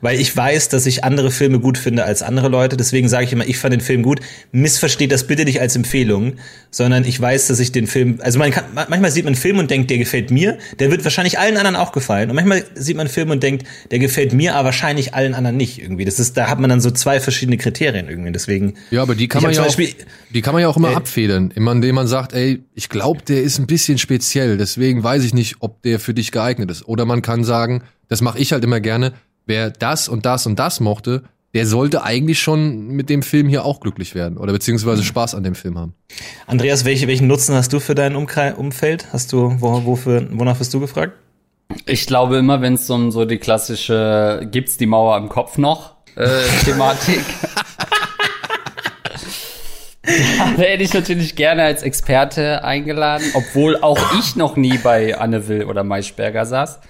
Weil 0.00 0.20
ich 0.20 0.34
weiß, 0.36 0.68
dass 0.68 0.86
ich 0.86 1.02
andere 1.02 1.30
Filme 1.30 1.58
gut 1.58 1.76
finde 1.76 2.04
als 2.04 2.22
andere 2.22 2.48
Leute. 2.48 2.76
Deswegen 2.76 3.08
sage 3.08 3.24
ich 3.24 3.32
immer, 3.32 3.46
ich 3.46 3.58
fand 3.58 3.72
den 3.72 3.80
Film 3.80 4.02
gut. 4.02 4.20
Missversteht 4.52 5.10
das 5.10 5.26
bitte 5.26 5.44
nicht 5.44 5.60
als 5.60 5.74
Empfehlung, 5.76 6.34
sondern 6.70 7.04
ich 7.04 7.20
weiß, 7.20 7.48
dass 7.48 7.58
ich 7.58 7.72
den 7.72 7.86
Film, 7.86 8.18
also 8.22 8.38
man 8.38 8.50
kann, 8.52 8.64
manchmal 8.74 9.10
sieht 9.10 9.24
man 9.24 9.34
einen 9.34 9.40
Film 9.40 9.58
und 9.58 9.70
denkt, 9.70 9.90
der 9.90 9.98
gefällt 9.98 10.30
mir. 10.30 10.58
Der 10.78 10.90
wird 10.90 11.02
wahrscheinlich 11.04 11.38
allen 11.38 11.56
anderen 11.56 11.76
auch 11.76 11.92
gefallen. 11.92 12.30
Und 12.30 12.36
manchmal 12.36 12.64
sieht 12.74 12.96
man 12.96 13.06
einen 13.06 13.12
Film 13.12 13.30
und 13.30 13.42
denkt, 13.42 13.66
der 13.90 13.98
gefällt 13.98 14.32
mir, 14.32 14.54
aber 14.54 14.66
wahrscheinlich 14.66 15.14
allen 15.14 15.34
anderen 15.34 15.56
nicht 15.56 15.80
irgendwie. 15.82 16.04
Das 16.04 16.20
ist, 16.20 16.36
da 16.36 16.48
hat 16.48 16.60
man 16.60 16.70
dann 16.70 16.80
so 16.80 16.90
zwei 16.90 17.18
verschiedene 17.20 17.56
Kriterien 17.56 18.08
irgendwie. 18.08 18.32
Deswegen. 18.32 18.74
Ja, 18.90 19.02
aber 19.02 19.14
die 19.14 19.28
kann 19.28 19.42
man 19.42 19.50
ja 19.52 19.56
zum 19.56 19.62
auch, 19.64 19.66
Beispiel- 19.76 19.94
die 20.30 20.42
kann 20.42 20.52
man 20.54 20.62
ja 20.62 20.68
auch 20.68 20.76
immer 20.76 20.92
Äh, 20.92 20.96
abfedern, 20.96 21.52
immer 21.54 21.72
indem 21.72 21.94
man 21.96 22.06
sagt, 22.06 22.32
ey, 22.32 22.62
ich 22.74 22.88
glaube, 22.88 23.15
der 23.28 23.42
ist 23.42 23.58
ein 23.58 23.66
bisschen 23.66 23.98
speziell, 23.98 24.56
deswegen 24.56 25.02
weiß 25.02 25.24
ich 25.24 25.34
nicht, 25.34 25.56
ob 25.60 25.82
der 25.82 26.00
für 26.00 26.14
dich 26.14 26.32
geeignet 26.32 26.70
ist. 26.70 26.86
Oder 26.86 27.04
man 27.04 27.22
kann 27.22 27.44
sagen, 27.44 27.82
das 28.08 28.20
mache 28.22 28.38
ich 28.38 28.52
halt 28.52 28.64
immer 28.64 28.80
gerne, 28.80 29.12
wer 29.46 29.70
das 29.70 30.08
und 30.08 30.26
das 30.26 30.46
und 30.46 30.58
das 30.58 30.80
mochte, 30.80 31.24
der 31.54 31.66
sollte 31.66 32.02
eigentlich 32.02 32.40
schon 32.40 32.88
mit 32.88 33.08
dem 33.08 33.22
Film 33.22 33.48
hier 33.48 33.64
auch 33.64 33.80
glücklich 33.80 34.14
werden 34.14 34.36
oder 34.36 34.52
beziehungsweise 34.52 35.02
Spaß 35.02 35.34
an 35.34 35.42
dem 35.42 35.54
Film 35.54 35.78
haben. 35.78 35.94
Andreas, 36.46 36.84
welche, 36.84 37.08
welchen 37.08 37.28
Nutzen 37.28 37.54
hast 37.54 37.72
du 37.72 37.80
für 37.80 37.94
dein 37.94 38.14
Umkreis, 38.14 38.54
Umfeld? 38.54 39.06
Hast 39.12 39.32
du, 39.32 39.56
wo, 39.58 39.84
wofür, 39.86 40.28
wonach 40.32 40.58
bist 40.58 40.74
du 40.74 40.80
gefragt? 40.80 41.14
Ich 41.86 42.06
glaube 42.06 42.36
immer, 42.36 42.60
wenn 42.60 42.74
es 42.74 42.88
um 42.90 43.10
so 43.10 43.24
die 43.24 43.38
klassische 43.38 44.46
gibt's 44.50 44.76
die 44.76 44.86
Mauer 44.86 45.16
im 45.16 45.28
Kopf 45.28 45.56
noch 45.56 45.96
äh, 46.16 46.42
Thematik. 46.64 47.24
Da 50.56 50.62
hätte 50.62 50.82
ich 50.82 50.94
natürlich 50.94 51.36
gerne 51.36 51.62
als 51.62 51.82
Experte 51.82 52.64
eingeladen, 52.64 53.24
obwohl 53.34 53.76
auch 53.76 53.98
ich 54.18 54.36
noch 54.36 54.56
nie 54.56 54.78
bei 54.78 55.18
Anne 55.18 55.48
Will 55.48 55.64
oder 55.64 55.84
Maischberger 55.84 56.46
saß. 56.46 56.80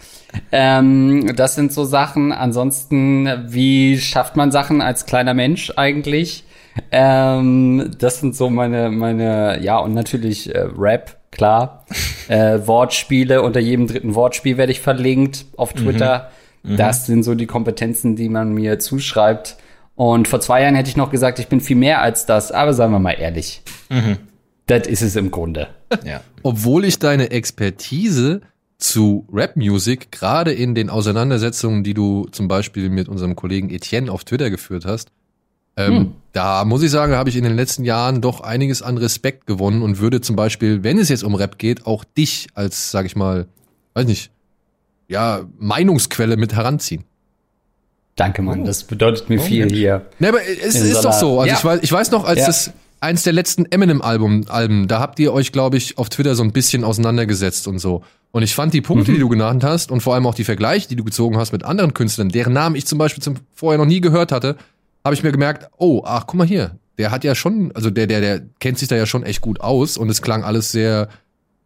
Ähm, 0.52 1.32
das 1.36 1.54
sind 1.54 1.72
so 1.72 1.84
Sachen. 1.84 2.32
Ansonsten, 2.32 3.28
wie 3.46 3.98
schafft 3.98 4.36
man 4.36 4.50
Sachen 4.50 4.80
als 4.80 5.06
kleiner 5.06 5.34
Mensch 5.34 5.72
eigentlich? 5.76 6.44
Ähm, 6.90 7.90
das 7.98 8.20
sind 8.20 8.36
so 8.36 8.50
meine, 8.50 8.90
meine, 8.90 9.60
ja, 9.62 9.78
und 9.78 9.94
natürlich 9.94 10.54
äh, 10.54 10.66
Rap, 10.76 11.16
klar. 11.30 11.86
äh, 12.28 12.58
Wortspiele, 12.66 13.42
unter 13.42 13.60
jedem 13.60 13.86
dritten 13.86 14.14
Wortspiel 14.14 14.56
werde 14.58 14.72
ich 14.72 14.80
verlinkt 14.80 15.46
auf 15.56 15.72
Twitter. 15.72 16.30
Das 16.68 17.06
sind 17.06 17.22
so 17.22 17.36
die 17.36 17.46
Kompetenzen, 17.46 18.16
die 18.16 18.28
man 18.28 18.52
mir 18.52 18.80
zuschreibt. 18.80 19.56
Und 19.96 20.28
vor 20.28 20.40
zwei 20.40 20.62
Jahren 20.62 20.74
hätte 20.74 20.90
ich 20.90 20.96
noch 20.96 21.10
gesagt, 21.10 21.38
ich 21.38 21.48
bin 21.48 21.60
viel 21.60 21.76
mehr 21.76 22.02
als 22.02 22.26
das, 22.26 22.52
aber 22.52 22.74
sagen 22.74 22.92
wir 22.92 22.98
mal 22.98 23.12
ehrlich. 23.12 23.62
Das 24.66 24.86
ist 24.86 25.02
es 25.02 25.16
im 25.16 25.30
Grunde. 25.30 25.68
Ja. 26.04 26.20
Obwohl 26.42 26.84
ich 26.84 26.98
deine 26.98 27.30
Expertise 27.30 28.42
zu 28.78 29.26
Rap-Music 29.32 30.12
gerade 30.12 30.52
in 30.52 30.74
den 30.74 30.90
Auseinandersetzungen, 30.90 31.82
die 31.82 31.94
du 31.94 32.26
zum 32.30 32.46
Beispiel 32.46 32.90
mit 32.90 33.08
unserem 33.08 33.36
Kollegen 33.36 33.70
Etienne 33.70 34.12
auf 34.12 34.24
Twitter 34.24 34.50
geführt 34.50 34.84
hast, 34.84 35.10
ähm, 35.78 36.14
da 36.32 36.64
muss 36.64 36.82
ich 36.82 36.90
sagen, 36.90 37.14
habe 37.14 37.28
ich 37.28 37.36
in 37.36 37.44
den 37.44 37.54
letzten 37.54 37.84
Jahren 37.84 38.22
doch 38.22 38.40
einiges 38.40 38.80
an 38.82 38.96
Respekt 38.96 39.46
gewonnen 39.46 39.82
und 39.82 39.98
würde 39.98 40.20
zum 40.22 40.34
Beispiel, 40.34 40.82
wenn 40.82 40.98
es 40.98 41.10
jetzt 41.10 41.22
um 41.22 41.34
Rap 41.34 41.58
geht, 41.58 41.86
auch 41.86 42.04
dich 42.04 42.48
als, 42.54 42.90
sag 42.90 43.04
ich 43.04 43.14
mal, 43.14 43.46
weiß 43.94 44.06
nicht, 44.06 44.30
ja, 45.08 45.42
Meinungsquelle 45.58 46.36
mit 46.36 46.54
heranziehen. 46.54 47.04
Danke, 48.16 48.42
Mann. 48.42 48.64
Das 48.64 48.84
bedeutet 48.84 49.28
mir 49.28 49.38
viel 49.38 49.70
hier. 49.70 50.06
Ne, 50.18 50.28
aber 50.30 50.38
es 50.42 50.74
ist 50.74 51.04
doch 51.04 51.12
so. 51.12 51.40
Also 51.40 51.50
Ja. 51.52 51.58
ich, 51.58 51.64
weiß, 51.64 51.80
ich 51.82 51.92
weiß 51.92 52.10
noch, 52.10 52.24
als 52.24 52.40
Ja. 52.40 52.46
das 52.46 52.72
eins 53.00 53.22
der 53.24 53.34
letzten 53.34 53.66
Eminem-Alben, 53.66 54.48
Alben, 54.48 54.88
da 54.88 55.00
habt 55.00 55.18
ihr 55.18 55.32
euch, 55.34 55.52
glaube 55.52 55.76
ich, 55.76 55.98
auf 55.98 56.08
Twitter 56.08 56.34
so 56.34 56.42
ein 56.42 56.52
bisschen 56.52 56.82
auseinandergesetzt 56.82 57.68
und 57.68 57.78
so. 57.78 58.02
Und 58.32 58.42
ich 58.42 58.54
fand 58.54 58.72
die 58.74 58.80
Punkte, 58.80 59.12
die 59.12 59.18
du 59.18 59.28
genannt 59.28 59.64
hast 59.64 59.90
und 59.90 60.00
vor 60.00 60.14
allem 60.14 60.26
auch 60.26 60.34
die 60.34 60.44
Vergleiche, 60.44 60.88
die 60.88 60.96
du 60.96 61.04
gezogen 61.04 61.36
hast 61.36 61.52
mit 61.52 61.62
anderen 61.62 61.92
Künstlern, 61.94 62.30
deren 62.30 62.54
Namen 62.54 62.74
ich 62.74 62.86
zum 62.86 62.98
Beispiel 62.98 63.22
zum, 63.22 63.36
vorher 63.54 63.78
noch 63.78 63.86
nie 63.86 64.00
gehört 64.00 64.32
hatte, 64.32 64.56
habe 65.04 65.14
ich 65.14 65.22
mir 65.22 65.30
gemerkt, 65.30 65.68
oh, 65.76 66.02
ach, 66.04 66.26
guck 66.26 66.36
mal 66.36 66.46
hier, 66.46 66.72
der 66.98 67.10
hat 67.10 67.22
ja 67.22 67.34
schon, 67.34 67.70
also 67.74 67.90
der, 67.90 68.06
der, 68.06 68.20
der 68.20 68.42
kennt 68.60 68.78
sich 68.78 68.88
da 68.88 68.96
ja 68.96 69.06
schon 69.06 69.22
echt 69.24 69.42
gut 69.42 69.60
aus 69.60 69.96
und 69.98 70.08
es 70.10 70.22
klang 70.22 70.42
alles 70.42 70.72
sehr, 70.72 71.08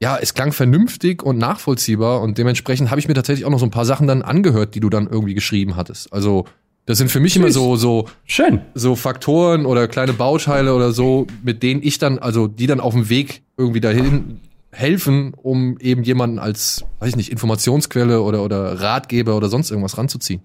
ja, 0.00 0.16
es 0.20 0.34
klang 0.34 0.52
vernünftig 0.52 1.22
und 1.22 1.36
nachvollziehbar 1.38 2.22
und 2.22 2.38
dementsprechend 2.38 2.90
habe 2.90 3.00
ich 3.00 3.08
mir 3.08 3.14
tatsächlich 3.14 3.44
auch 3.44 3.50
noch 3.50 3.58
so 3.58 3.66
ein 3.66 3.70
paar 3.70 3.84
Sachen 3.84 4.06
dann 4.06 4.22
angehört, 4.22 4.74
die 4.74 4.80
du 4.80 4.88
dann 4.88 5.06
irgendwie 5.06 5.34
geschrieben 5.34 5.76
hattest. 5.76 6.12
Also 6.12 6.46
das 6.86 6.98
sind 6.98 7.10
für 7.10 7.20
mich 7.20 7.36
immer 7.36 7.50
so, 7.50 7.76
so, 7.76 8.08
Schön. 8.24 8.62
so 8.74 8.96
Faktoren 8.96 9.66
oder 9.66 9.86
kleine 9.88 10.14
Bauteile 10.14 10.74
oder 10.74 10.92
so, 10.92 11.26
mit 11.42 11.62
denen 11.62 11.82
ich 11.82 11.98
dann, 11.98 12.18
also 12.18 12.48
die 12.48 12.66
dann 12.66 12.80
auf 12.80 12.94
dem 12.94 13.10
Weg 13.10 13.42
irgendwie 13.58 13.80
dahin 13.80 14.40
helfen, 14.72 15.34
um 15.36 15.76
eben 15.78 16.02
jemanden 16.02 16.38
als, 16.38 16.84
weiß 17.00 17.10
ich 17.10 17.16
nicht, 17.16 17.30
Informationsquelle 17.30 18.22
oder, 18.22 18.42
oder 18.42 18.80
Ratgeber 18.80 19.36
oder 19.36 19.48
sonst 19.48 19.70
irgendwas 19.70 19.98
ranzuziehen. 19.98 20.42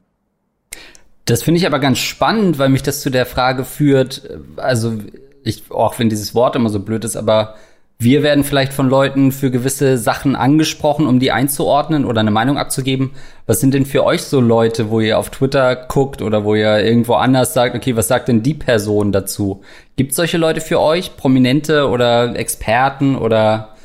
Das 1.24 1.44
finde 1.44 1.60
ich 1.60 1.66
aber 1.66 1.80
ganz 1.80 2.00
spannend, 2.00 2.60
weil 2.60 2.70
mich 2.70 2.84
das 2.84 3.02
zu 3.02 3.10
der 3.10 3.26
Frage 3.26 3.64
führt, 3.64 4.30
also 4.58 5.00
ich, 5.44 5.72
auch 5.72 5.98
wenn 5.98 6.10
dieses 6.10 6.36
Wort 6.36 6.56
immer 6.56 6.70
so 6.70 6.80
blöd 6.80 7.06
ist, 7.06 7.16
aber 7.16 7.56
wir 7.98 8.24
werden 8.24 8.44
vielleicht 8.44 8.74
von 8.74 8.90
Leuten 8.90 9.32
für 9.32 9.52
gewisse 9.52 9.98
Sachen 9.98 10.36
angesprochen, 10.36 11.08
um 11.08 11.20
die 11.20 11.32
einzuordnen 11.32 12.04
oder 12.04 12.20
eine 12.20 12.32
Meinung 12.32 12.58
abzugeben. 12.58 13.12
Was 13.46 13.62
sind 13.62 13.74
denn 13.74 13.86
für 13.86 14.04
euch 14.04 14.24
so 14.24 14.42
Leute, 14.42 14.90
wo 14.90 15.00
ihr 15.00 15.18
auf 15.18 15.30
Twitter 15.30 15.76
guckt 15.76 16.22
oder 16.22 16.44
wo 16.44 16.56
ihr 16.56 16.84
irgendwo 16.84 17.14
anders 17.14 17.54
sagt, 17.54 17.74
okay, 17.74 17.96
was 17.96 18.10
sagt 18.10 18.28
denn 18.28 18.44
die 18.44 18.54
Person 18.54 19.14
dazu? 19.14 19.62
Gibt 19.96 20.12
es 20.12 20.18
solche 20.18 20.38
Leute 20.38 20.60
für 20.60 20.82
euch, 20.82 21.16
Prominente 21.16 21.88
oder 21.88 22.36
Experten 22.36 23.16
oder 23.16 23.76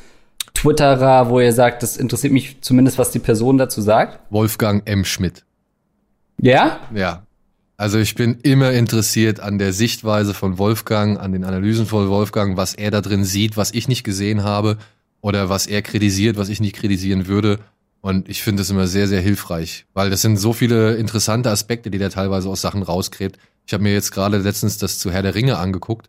Twitterer, 0.53 1.29
wo 1.29 1.39
ihr 1.39 1.53
sagt, 1.53 1.81
das 1.81 1.95
interessiert 1.95 2.33
mich 2.33 2.61
zumindest, 2.61 2.97
was 2.97 3.11
die 3.11 3.19
Person 3.19 3.57
dazu 3.57 3.81
sagt? 3.81 4.19
Wolfgang 4.29 4.87
M. 4.87 5.05
Schmidt. 5.05 5.45
Ja? 6.37 6.81
Ja. 6.93 7.23
Also 7.81 7.97
ich 7.97 8.13
bin 8.13 8.37
immer 8.43 8.73
interessiert 8.73 9.39
an 9.39 9.57
der 9.57 9.73
Sichtweise 9.73 10.35
von 10.35 10.59
Wolfgang, 10.59 11.19
an 11.19 11.31
den 11.31 11.43
Analysen 11.43 11.87
von 11.87 12.09
Wolfgang, 12.09 12.55
was 12.55 12.75
er 12.75 12.91
da 12.91 13.01
drin 13.01 13.23
sieht, 13.23 13.57
was 13.57 13.71
ich 13.71 13.87
nicht 13.87 14.03
gesehen 14.03 14.43
habe 14.43 14.77
oder 15.19 15.49
was 15.49 15.65
er 15.65 15.81
kritisiert, 15.81 16.37
was 16.37 16.49
ich 16.49 16.59
nicht 16.59 16.75
kritisieren 16.75 17.25
würde. 17.25 17.57
Und 17.99 18.29
ich 18.29 18.43
finde 18.43 18.61
es 18.61 18.69
immer 18.69 18.85
sehr, 18.85 19.07
sehr 19.07 19.19
hilfreich, 19.19 19.87
weil 19.95 20.11
das 20.11 20.21
sind 20.21 20.37
so 20.37 20.53
viele 20.53 20.93
interessante 20.93 21.49
Aspekte, 21.49 21.89
die 21.89 21.97
der 21.97 22.11
teilweise 22.11 22.49
aus 22.49 22.61
Sachen 22.61 22.83
rausgräbt. 22.83 23.39
Ich 23.65 23.73
habe 23.73 23.81
mir 23.81 23.93
jetzt 23.93 24.11
gerade 24.11 24.37
letztens 24.37 24.77
das 24.77 24.99
zu 24.99 25.09
Herr 25.09 25.23
der 25.23 25.33
Ringe 25.33 25.57
angeguckt 25.57 26.07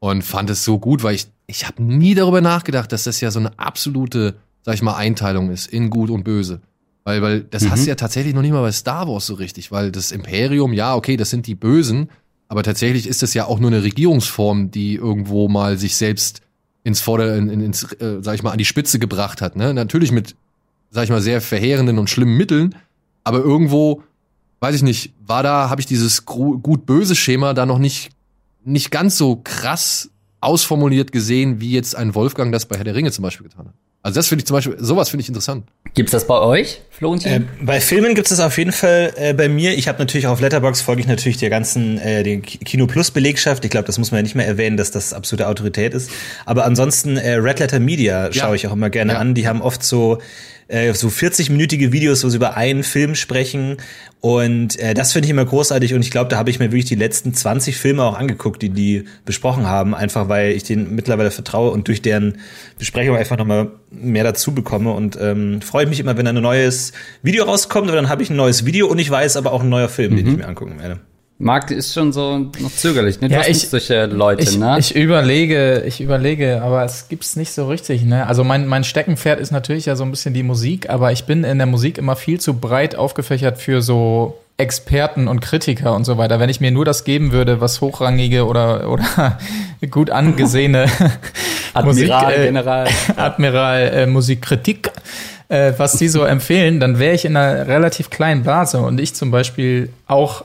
und 0.00 0.22
fand 0.22 0.50
es 0.50 0.64
so 0.64 0.80
gut, 0.80 1.04
weil 1.04 1.14
ich, 1.14 1.28
ich 1.46 1.64
habe 1.64 1.80
nie 1.80 2.16
darüber 2.16 2.40
nachgedacht, 2.40 2.90
dass 2.90 3.04
das 3.04 3.20
ja 3.20 3.30
so 3.30 3.38
eine 3.38 3.56
absolute, 3.56 4.34
sag 4.62 4.74
ich 4.74 4.82
mal, 4.82 4.96
Einteilung 4.96 5.52
ist 5.52 5.68
in 5.68 5.90
Gut 5.90 6.10
und 6.10 6.24
Böse. 6.24 6.60
Weil, 7.04 7.20
weil 7.20 7.40
das 7.42 7.68
hast 7.68 7.84
du 7.84 7.90
ja 7.90 7.96
tatsächlich 7.96 8.34
noch 8.34 8.40
nicht 8.40 8.52
mal 8.52 8.62
bei 8.62 8.72
Star 8.72 9.06
Wars 9.06 9.26
so 9.26 9.34
richtig, 9.34 9.70
weil 9.70 9.92
das 9.92 10.10
Imperium, 10.10 10.72
ja, 10.72 10.94
okay, 10.94 11.18
das 11.18 11.28
sind 11.28 11.46
die 11.46 11.54
Bösen, 11.54 12.08
aber 12.48 12.62
tatsächlich 12.62 13.06
ist 13.06 13.22
das 13.22 13.34
ja 13.34 13.44
auch 13.44 13.58
nur 13.58 13.70
eine 13.70 13.82
Regierungsform, 13.82 14.70
die 14.70 14.94
irgendwo 14.94 15.48
mal 15.48 15.76
sich 15.76 15.96
selbst 15.96 16.40
ins 16.82 17.00
Vorder, 17.00 17.36
in, 17.36 17.50
in, 17.50 17.60
ins, 17.60 17.92
äh, 17.94 18.18
sag 18.20 18.34
ich 18.34 18.42
mal, 18.42 18.52
an 18.52 18.58
die 18.58 18.64
Spitze 18.64 18.98
gebracht 18.98 19.42
hat. 19.42 19.54
Ne? 19.54 19.74
Natürlich 19.74 20.12
mit, 20.12 20.34
sag 20.90 21.04
ich 21.04 21.10
mal, 21.10 21.20
sehr 21.20 21.42
verheerenden 21.42 21.98
und 21.98 22.08
schlimmen 22.08 22.36
Mitteln, 22.38 22.74
aber 23.22 23.38
irgendwo, 23.38 24.02
weiß 24.60 24.74
ich 24.74 24.82
nicht, 24.82 25.12
war 25.26 25.42
da, 25.42 25.68
habe 25.68 25.82
ich 25.82 25.86
dieses 25.86 26.24
gut-böse 26.24 27.16
Schema 27.16 27.52
da 27.52 27.66
noch 27.66 27.78
nicht, 27.78 28.10
nicht 28.64 28.90
ganz 28.90 29.18
so 29.18 29.40
krass 29.44 30.10
ausformuliert 30.40 31.12
gesehen, 31.12 31.60
wie 31.60 31.72
jetzt 31.72 31.96
ein 31.96 32.14
Wolfgang 32.14 32.50
das 32.52 32.66
bei 32.66 32.76
Herr 32.76 32.84
der 32.84 32.94
Ringe 32.94 33.12
zum 33.12 33.22
Beispiel 33.22 33.48
getan 33.48 33.66
hat. 33.66 33.74
Also 34.04 34.18
das 34.18 34.28
finde 34.28 34.42
ich 34.42 34.46
zum 34.46 34.54
Beispiel, 34.56 34.76
sowas 34.78 35.08
finde 35.08 35.22
ich 35.22 35.28
interessant. 35.28 35.64
Gibt's 35.94 36.12
das 36.12 36.26
bei 36.26 36.38
euch, 36.38 36.82
Florentin? 36.90 37.32
Äh, 37.32 37.40
bei 37.62 37.80
Filmen 37.80 38.14
gibt 38.14 38.30
es 38.30 38.38
auf 38.38 38.58
jeden 38.58 38.72
Fall 38.72 39.14
äh, 39.16 39.32
bei 39.32 39.48
mir. 39.48 39.72
Ich 39.78 39.88
habe 39.88 39.98
natürlich 39.98 40.26
auch 40.26 40.32
auf 40.32 40.40
Letterbox 40.42 40.82
folge 40.82 41.00
ich 41.00 41.06
natürlich 41.06 41.38
der 41.38 41.48
ganzen 41.48 41.96
äh, 41.98 42.22
den 42.22 42.42
Kino 42.42 42.86
Plus 42.86 43.10
Belegschaft. 43.10 43.64
Ich 43.64 43.70
glaube, 43.70 43.86
das 43.86 43.96
muss 43.96 44.10
man 44.10 44.18
ja 44.18 44.22
nicht 44.24 44.34
mehr 44.34 44.46
erwähnen, 44.46 44.76
dass 44.76 44.90
das 44.90 45.14
absolute 45.14 45.48
Autorität 45.48 45.94
ist. 45.94 46.10
Aber 46.44 46.66
ansonsten 46.66 47.16
äh, 47.16 47.32
Red 47.36 47.60
Letter 47.60 47.80
Media 47.80 48.30
schaue 48.30 48.50
Ja. 48.50 48.54
ich 48.54 48.66
auch 48.66 48.72
immer 48.74 48.90
gerne 48.90 49.14
Ja. 49.14 49.18
an. 49.20 49.32
Die 49.32 49.48
haben 49.48 49.62
oft 49.62 49.82
so 49.82 50.18
äh, 50.74 50.92
so 50.92 51.08
40-minütige 51.08 51.92
Videos, 51.92 52.24
wo 52.24 52.28
sie 52.28 52.36
über 52.36 52.56
einen 52.56 52.82
Film 52.82 53.14
sprechen. 53.14 53.76
Und 54.20 54.76
äh, 54.78 54.92
das 54.94 55.12
finde 55.12 55.26
ich 55.26 55.30
immer 55.30 55.44
großartig. 55.44 55.94
Und 55.94 56.00
ich 56.00 56.10
glaube, 56.10 56.28
da 56.30 56.36
habe 56.36 56.50
ich 56.50 56.58
mir 56.58 56.72
wirklich 56.72 56.86
die 56.86 56.96
letzten 56.96 57.32
20 57.32 57.76
Filme 57.76 58.02
auch 58.02 58.18
angeguckt, 58.18 58.60
die 58.60 58.70
die 58.70 59.04
besprochen 59.24 59.66
haben. 59.66 59.94
Einfach 59.94 60.28
weil 60.28 60.52
ich 60.52 60.64
denen 60.64 60.94
mittlerweile 60.94 61.30
vertraue 61.30 61.70
und 61.70 61.86
durch 61.86 62.02
deren 62.02 62.38
Besprechung 62.78 63.16
einfach 63.16 63.36
nochmal 63.36 63.70
mehr 63.90 64.24
dazu 64.24 64.52
bekomme 64.52 64.92
und 64.92 65.16
ähm, 65.20 65.62
freue 65.62 65.86
mich 65.86 66.00
immer, 66.00 66.16
wenn 66.16 66.26
ein 66.26 66.34
neues 66.34 66.92
Video 67.22 67.44
rauskommt, 67.44 67.88
weil 67.88 67.96
dann 67.96 68.08
habe 68.08 68.24
ich 68.24 68.30
ein 68.30 68.36
neues 68.36 68.66
Video 68.66 68.88
und 68.88 68.98
ich 68.98 69.08
weiß 69.08 69.36
aber 69.36 69.52
auch 69.52 69.62
ein 69.62 69.68
neuer 69.68 69.88
Film, 69.88 70.16
den 70.16 70.26
ich 70.26 70.36
mir 70.36 70.48
angucken 70.48 70.80
werde. 70.80 71.00
Marc 71.44 71.70
ist 71.70 71.92
schon 71.92 72.10
so 72.14 72.38
noch 72.38 72.72
zögerlich, 72.74 73.20
ne? 73.20 73.28
Du 73.28 73.34
Ja, 73.34 73.40
hast 73.40 73.48
ich- 73.48 73.68
solche 73.68 74.06
Leute, 74.06 74.42
Ich, 74.42 74.56
ne? 74.56 74.76
ich 74.78 74.96
überlege, 74.96 75.82
ich 75.86 76.00
überlege, 76.00 76.62
aber 76.62 76.84
es 76.84 77.08
gibt's 77.08 77.36
nicht 77.36 77.52
so 77.52 77.68
richtig. 77.68 78.02
Ne? 78.02 78.26
Also 78.26 78.44
mein, 78.44 78.66
mein 78.66 78.82
Steckenpferd 78.82 79.38
ist 79.40 79.50
natürlich 79.50 79.84
ja 79.84 79.94
so 79.94 80.04
ein 80.04 80.10
bisschen 80.10 80.32
die 80.32 80.42
Musik, 80.42 80.88
aber 80.88 81.12
ich 81.12 81.24
bin 81.24 81.44
in 81.44 81.58
der 81.58 81.66
Musik 81.66 81.98
immer 81.98 82.16
viel 82.16 82.40
zu 82.40 82.54
breit 82.54 82.96
aufgefächert 82.96 83.58
für 83.58 83.82
so 83.82 84.38
Experten 84.56 85.28
und 85.28 85.40
Kritiker 85.40 85.94
und 85.94 86.04
so 86.04 86.16
weiter. 86.16 86.40
Wenn 86.40 86.48
ich 86.48 86.62
mir 86.62 86.70
nur 86.70 86.86
das 86.86 87.04
geben 87.04 87.30
würde, 87.32 87.60
was 87.60 87.82
hochrangige 87.82 88.46
oder, 88.46 88.88
oder 88.88 89.38
gut 89.90 90.08
angesehene 90.08 90.86
Admiral, 91.74 92.32
äh, 92.32 92.44
General. 92.46 92.88
Admiral 93.16 93.80
äh, 93.94 94.06
Musikkritik, 94.06 94.90
äh, 95.50 95.72
was 95.76 95.98
die 95.98 96.08
so 96.08 96.24
empfehlen, 96.24 96.80
dann 96.80 96.98
wäre 96.98 97.14
ich 97.14 97.26
in 97.26 97.36
einer 97.36 97.66
relativ 97.66 98.08
kleinen 98.08 98.42
Blase. 98.44 98.78
Und 98.78 98.98
ich 98.98 99.14
zum 99.14 99.30
Beispiel 99.30 99.90
auch 100.06 100.44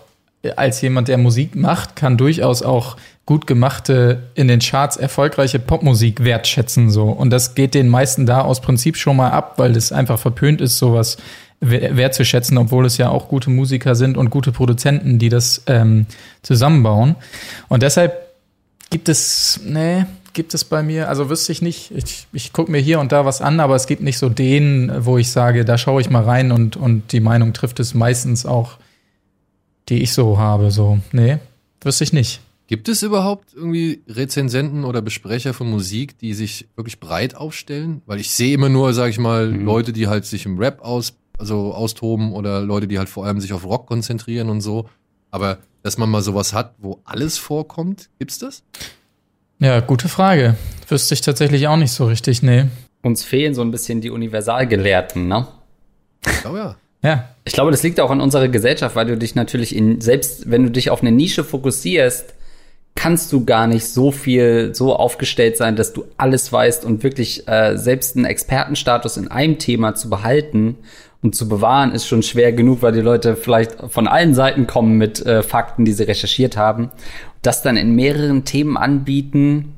als 0.56 0.82
jemand, 0.82 1.08
der 1.08 1.18
Musik 1.18 1.56
macht, 1.56 1.96
kann 1.96 2.18
durchaus 2.18 2.62
auch 2.64 2.98
gut 3.26 3.46
gemachte, 3.46 4.24
in 4.34 4.48
den 4.48 4.60
Charts 4.60 4.98
erfolgreiche 4.98 5.60
Popmusik 5.60 6.24
wertschätzen. 6.24 6.90
so 6.90 7.04
Und 7.06 7.30
das 7.30 7.56
geht 7.56 7.74
den 7.74 7.88
meisten 7.90 8.26
da 8.26 8.42
aus 8.42 8.62
Prinzip 8.62 8.98
schon 8.98 9.18
mal 9.18 9.32
ab, 9.32 9.56
weil 9.58 9.74
das 9.74 9.92
einfach 9.92 10.18
verpönt 10.18 10.62
ist, 10.62 10.78
sowas 10.78 11.18
we- 11.60 11.96
wertzuschätzen, 11.96 12.58
obwohl 12.58 12.86
es 12.86 12.98
ja 12.98 13.10
auch 13.10 13.28
gute 13.28 13.50
Musiker 13.50 13.94
sind 13.96 14.18
und 14.18 14.30
gute 14.30 14.52
Produzenten, 14.52 15.20
die 15.20 15.30
das 15.30 15.62
ähm, 15.68 16.08
zusammenbauen. 16.42 17.16
Und 17.68 17.84
deshalb 17.84 18.14
gibt 18.90 19.10
es, 19.10 19.60
nee, 19.64 20.06
gibt 20.34 20.54
es 20.56 20.64
bei 20.64 20.82
mir, 20.82 21.10
also 21.10 21.30
wüsste 21.30 21.52
ich 21.52 21.62
nicht. 21.62 21.92
Ich, 21.92 22.28
ich 22.34 22.54
gucke 22.54 22.72
mir 22.72 22.80
hier 22.80 23.00
und 23.00 23.12
da 23.12 23.26
was 23.26 23.42
an, 23.42 23.60
aber 23.60 23.76
es 23.76 23.86
gibt 23.86 24.02
nicht 24.02 24.18
so 24.18 24.30
den, 24.30 24.92
wo 25.00 25.18
ich 25.18 25.30
sage, 25.30 25.66
da 25.66 25.78
schaue 25.78 26.02
ich 26.02 26.10
mal 26.10 26.24
rein 26.24 26.52
und, 26.52 26.78
und 26.78 27.12
die 27.12 27.20
Meinung 27.20 27.54
trifft 27.54 27.80
es 27.80 27.94
meistens 27.94 28.46
auch, 28.48 28.78
die 29.90 30.02
ich 30.02 30.14
so 30.14 30.38
habe. 30.38 30.72
So, 30.72 31.00
nee, 31.12 31.38
wüsste 31.82 32.04
ich 32.04 32.14
nicht. 32.14 32.42
Gibt 32.68 32.88
es 32.88 33.02
überhaupt 33.02 33.56
irgendwie 33.56 34.04
Rezensenten 34.08 34.86
oder 34.86 35.02
Besprecher 35.02 35.56
von 35.56 35.70
Musik, 35.70 36.20
die 36.20 36.36
sich 36.36 36.68
wirklich 36.76 37.00
breit 37.00 37.36
aufstellen? 37.36 38.04
Weil 38.06 38.20
ich 38.20 38.30
sehe 38.30 38.54
immer 38.54 38.70
nur, 38.70 38.94
sag 38.94 39.10
ich 39.10 39.18
mal, 39.18 39.50
Leute, 39.52 39.92
die 39.92 40.08
halt 40.08 40.26
sich 40.26 40.46
im 40.46 40.60
Rap 40.60 40.82
aus, 40.82 41.16
also 41.40 41.74
austoben 41.74 42.32
oder 42.32 42.62
Leute, 42.62 42.88
die 42.88 43.00
halt 43.00 43.10
vor 43.10 43.26
allem 43.26 43.42
sich 43.42 43.54
auf 43.54 43.66
Rock 43.66 43.88
konzentrieren 43.88 44.50
und 44.50 44.62
so. 44.62 44.88
Aber 45.32 45.58
dass 45.82 45.98
man 45.98 46.12
mal 46.12 46.22
sowas 46.22 46.54
hat, 46.54 46.76
wo 46.78 47.00
alles 47.06 47.40
vorkommt, 47.40 48.10
gibt's 48.20 48.38
das? 48.38 48.62
Ja, 49.58 49.80
gute 49.80 50.08
Frage. 50.08 50.56
Wüsste 50.88 51.16
ich 51.16 51.22
tatsächlich 51.22 51.68
auch 51.68 51.78
nicht 51.78 51.92
so 51.92 52.06
richtig, 52.06 52.44
nee. 52.44 52.66
Uns 53.02 53.24
fehlen 53.24 53.56
so 53.56 53.62
ein 53.62 53.72
bisschen 53.72 54.00
die 54.00 54.12
Universalgelehrten, 54.12 55.28
ne? 55.28 55.48
Ich 56.26 56.42
glaube 56.42 56.58
ja. 56.60 56.76
Ja, 57.02 57.30
Ich 57.46 57.54
glaube, 57.54 57.72
das 57.72 57.82
liegt 57.84 58.00
auch 58.00 58.12
an 58.12 58.22
unserer 58.22 58.50
Gesellschaft, 58.50 58.96
weil 58.96 59.06
du 59.06 59.18
dich 59.18 59.36
natürlich 59.36 59.76
in, 59.76 60.02
selbst 60.02 60.52
wenn 60.52 60.64
du 60.64 60.72
dich 60.72 60.90
auf 60.90 61.02
eine 61.02 61.12
Nische 61.12 61.44
fokussierst, 61.44 62.34
kannst 62.96 63.32
du 63.32 63.46
gar 63.46 63.68
nicht 63.68 63.88
so 63.88 64.12
viel 64.12 64.76
so 64.76 64.94
aufgestellt 64.96 65.56
sein, 65.56 65.78
dass 65.78 65.94
du 65.94 66.06
alles 66.18 66.52
weißt 66.52 66.84
und 66.84 67.02
wirklich 67.04 67.48
äh, 67.48 67.78
selbst 67.78 68.18
einen 68.18 68.26
Expertenstatus 68.26 69.16
in 69.16 69.30
einem 69.30 69.58
Thema 69.58 69.96
zu 69.96 70.10
behalten 70.10 70.76
und 71.22 71.36
zu 71.36 71.48
bewahren, 71.48 71.94
ist 71.94 72.08
schon 72.08 72.24
schwer 72.24 72.52
genug, 72.52 72.82
weil 72.82 72.92
die 72.92 73.02
Leute 73.02 73.36
vielleicht 73.38 73.76
von 73.90 74.08
allen 74.08 74.34
Seiten 74.34 74.68
kommen 74.68 74.98
mit 74.98 75.26
äh, 75.26 75.44
Fakten, 75.44 75.86
die 75.86 75.94
sie 75.94 76.04
recherchiert 76.04 76.58
haben. 76.58 76.92
Das 77.42 77.62
dann 77.62 77.78
in 77.78 77.96
mehreren 77.96 78.44
Themen 78.44 78.76
anbieten, 78.76 79.76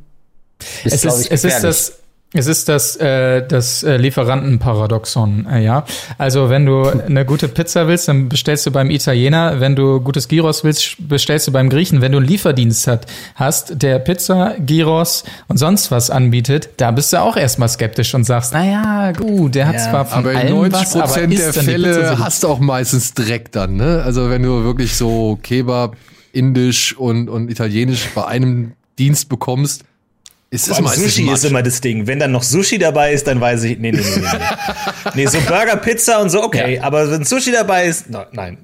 ist, 0.83 0.93
es 0.93 1.05
ist, 1.05 1.25
ich, 1.25 1.31
es 1.31 1.43
ist 1.43 1.63
das, 1.63 2.00
es 2.33 2.47
ist 2.47 2.69
das, 2.69 2.95
äh, 2.95 3.45
das 3.45 3.83
äh, 3.83 3.97
Lieferantenparadoxon, 3.97 5.47
äh, 5.51 5.63
ja. 5.63 5.83
Also 6.17 6.49
wenn 6.49 6.65
du 6.65 6.85
eine 6.85 7.25
gute 7.25 7.49
Pizza 7.49 7.89
willst, 7.89 8.07
dann 8.07 8.29
bestellst 8.29 8.65
du 8.65 8.71
beim 8.71 8.89
Italiener. 8.89 9.59
Wenn 9.59 9.75
du 9.75 9.99
gutes 9.99 10.29
Gyros 10.29 10.63
willst, 10.63 10.95
bestellst 11.09 11.47
du 11.47 11.51
beim 11.51 11.69
Griechen. 11.69 11.99
Wenn 11.99 12.13
du 12.13 12.19
einen 12.19 12.27
Lieferdienst 12.27 12.87
hat, 12.87 13.05
hast, 13.35 13.81
der 13.81 13.99
Pizza, 13.99 14.55
Gyros 14.59 15.25
und 15.49 15.57
sonst 15.57 15.91
was 15.91 16.09
anbietet, 16.09 16.69
da 16.77 16.91
bist 16.91 17.11
du 17.11 17.19
auch 17.19 17.35
erstmal 17.35 17.67
skeptisch 17.67 18.13
und 18.15 18.23
sagst, 18.23 18.53
na 18.53 18.65
ja, 18.65 19.11
gut, 19.11 19.55
der 19.55 19.67
hat 19.67 19.75
Ja, 19.75 19.89
zwar 19.89 20.05
von 20.05 20.19
Aber 20.19 20.31
in 20.31 20.37
allem 20.37 20.53
90 20.71 20.73
was, 20.73 20.95
aber 20.95 21.27
der 21.27 21.53
Fälle 21.53 22.15
so 22.15 22.23
hast 22.23 22.43
du 22.43 22.47
auch 22.47 22.59
meistens 22.59 23.13
Dreck 23.13 23.51
dann, 23.51 23.75
ne? 23.75 24.03
Also 24.05 24.29
wenn 24.29 24.43
du 24.43 24.63
wirklich 24.63 24.95
so 24.95 25.37
Kebab, 25.43 25.97
Indisch 26.31 26.95
und, 26.97 27.27
und 27.27 27.51
Italienisch 27.51 28.07
bei 28.15 28.25
einem 28.25 28.71
Dienst 28.97 29.27
bekommst, 29.27 29.83
ist 30.51 30.81
meistens 30.81 31.03
Sushi 31.03 31.23
Matsch. 31.23 31.35
ist 31.35 31.45
immer 31.45 31.63
das 31.63 31.79
Ding. 31.79 32.07
Wenn 32.07 32.19
dann 32.19 32.33
noch 32.33 32.43
Sushi 32.43 32.77
dabei 32.77 33.13
ist, 33.13 33.25
dann 33.25 33.39
weiß 33.39 33.63
ich, 33.63 33.79
nee, 33.79 33.91
nee, 33.91 34.01
nee, 34.01 34.21
nee. 34.21 34.37
nee. 35.15 35.25
so 35.27 35.39
Burger, 35.47 35.77
Pizza 35.77 36.21
und 36.21 36.29
so, 36.29 36.43
okay. 36.43 36.79
Aber 36.79 37.09
wenn 37.09 37.23
Sushi 37.23 37.51
dabei 37.51 37.85
ist, 37.85 38.09
no, 38.09 38.25
nein. 38.33 38.57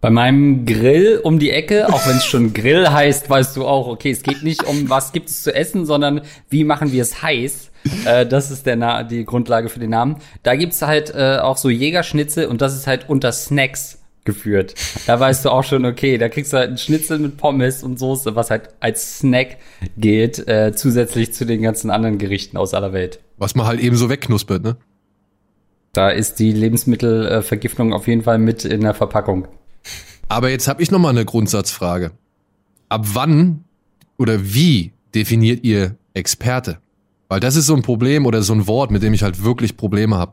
Bei 0.00 0.10
meinem 0.10 0.66
Grill 0.66 1.20
um 1.22 1.38
die 1.38 1.52
Ecke, 1.52 1.88
auch 1.88 2.04
wenn 2.08 2.16
es 2.16 2.24
schon 2.24 2.52
Grill 2.52 2.90
heißt, 2.90 3.30
weißt 3.30 3.56
du 3.56 3.64
auch, 3.64 3.86
okay, 3.86 4.10
es 4.10 4.24
geht 4.24 4.42
nicht 4.42 4.64
um, 4.64 4.90
was 4.90 5.12
gibt 5.12 5.28
es 5.28 5.44
zu 5.44 5.54
essen, 5.54 5.86
sondern 5.86 6.22
wie 6.50 6.64
machen 6.64 6.90
wir 6.90 7.02
es 7.02 7.22
heiß. 7.22 7.70
Äh, 8.04 8.26
das 8.26 8.50
ist 8.50 8.66
der 8.66 8.74
Na 8.74 9.04
die 9.04 9.24
Grundlage 9.24 9.68
für 9.68 9.78
den 9.78 9.90
Namen. 9.90 10.16
Da 10.42 10.56
gibt's 10.56 10.82
halt 10.82 11.14
äh, 11.14 11.38
auch 11.40 11.56
so 11.56 11.70
Jägerschnitzel 11.70 12.46
und 12.46 12.60
das 12.60 12.74
ist 12.74 12.88
halt 12.88 13.08
unter 13.08 13.30
Snacks 13.30 14.01
geführt. 14.24 14.74
Da 15.06 15.18
weißt 15.18 15.44
du 15.44 15.50
auch 15.50 15.64
schon, 15.64 15.84
okay, 15.84 16.18
da 16.18 16.28
kriegst 16.28 16.52
du 16.52 16.58
halt 16.58 16.68
einen 16.68 16.78
Schnitzel 16.78 17.18
mit 17.18 17.36
Pommes 17.36 17.82
und 17.82 17.98
Soße, 17.98 18.36
was 18.36 18.50
halt 18.50 18.70
als 18.80 19.18
Snack 19.18 19.58
gilt, 19.96 20.46
äh, 20.46 20.72
zusätzlich 20.74 21.32
zu 21.32 21.44
den 21.44 21.62
ganzen 21.62 21.90
anderen 21.90 22.18
Gerichten 22.18 22.56
aus 22.56 22.74
aller 22.74 22.92
Welt. 22.92 23.20
Was 23.38 23.54
man 23.54 23.66
halt 23.66 23.80
eben 23.80 23.96
so 23.96 24.08
wegknuspert, 24.08 24.62
ne? 24.62 24.76
Da 25.92 26.08
ist 26.08 26.38
die 26.38 26.52
Lebensmittelvergiftung 26.52 27.92
auf 27.92 28.06
jeden 28.06 28.22
Fall 28.22 28.38
mit 28.38 28.64
in 28.64 28.80
der 28.80 28.94
Verpackung. 28.94 29.48
Aber 30.28 30.48
jetzt 30.48 30.66
habe 30.66 30.82
ich 30.82 30.90
noch 30.90 30.98
mal 30.98 31.10
eine 31.10 31.26
Grundsatzfrage. 31.26 32.12
Ab 32.88 33.06
wann 33.12 33.64
oder 34.16 34.54
wie 34.54 34.92
definiert 35.14 35.64
ihr 35.64 35.96
Experte? 36.14 36.78
Weil 37.28 37.40
das 37.40 37.56
ist 37.56 37.66
so 37.66 37.74
ein 37.74 37.82
Problem 37.82 38.24
oder 38.24 38.42
so 38.42 38.54
ein 38.54 38.66
Wort, 38.66 38.90
mit 38.90 39.02
dem 39.02 39.12
ich 39.12 39.22
halt 39.22 39.44
wirklich 39.44 39.76
Probleme 39.76 40.16
habe. 40.16 40.32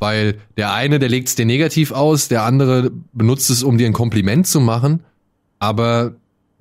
Weil 0.00 0.38
der 0.56 0.72
eine, 0.72 0.98
der 0.98 1.08
legt 1.08 1.28
es 1.28 1.34
dir 1.34 1.46
negativ 1.46 1.92
aus, 1.92 2.28
der 2.28 2.42
andere 2.42 2.90
benutzt 3.12 3.50
es, 3.50 3.62
um 3.62 3.78
dir 3.78 3.86
ein 3.86 3.92
Kompliment 3.92 4.46
zu 4.46 4.60
machen. 4.60 5.00
Aber 5.58 6.14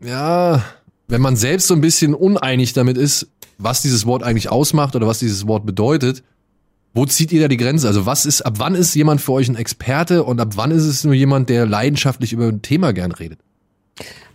ja, 0.03 0.63
wenn 1.07 1.21
man 1.21 1.35
selbst 1.35 1.67
so 1.67 1.73
ein 1.73 1.81
bisschen 1.81 2.13
uneinig 2.13 2.73
damit 2.73 2.97
ist, 2.97 3.27
was 3.57 3.81
dieses 3.81 4.05
Wort 4.05 4.23
eigentlich 4.23 4.49
ausmacht 4.49 4.95
oder 4.95 5.07
was 5.07 5.19
dieses 5.19 5.47
Wort 5.47 5.65
bedeutet, 5.65 6.23
wo 6.93 7.05
zieht 7.05 7.31
ihr 7.31 7.41
da 7.41 7.47
die 7.47 7.57
Grenze? 7.57 7.87
Also 7.87 8.05
was 8.05 8.25
ist, 8.25 8.41
ab 8.41 8.55
wann 8.57 8.75
ist 8.75 8.93
jemand 8.93 9.19
für 9.19 9.33
euch 9.33 9.49
ein 9.49 9.55
Experte 9.55 10.23
und 10.23 10.39
ab 10.39 10.53
wann 10.55 10.71
ist 10.71 10.83
es 10.83 11.03
nur 11.03 11.13
jemand, 11.13 11.49
der 11.49 11.65
leidenschaftlich 11.65 12.33
über 12.33 12.47
ein 12.47 12.61
Thema 12.61 12.93
gern 12.93 13.11
redet? 13.11 13.39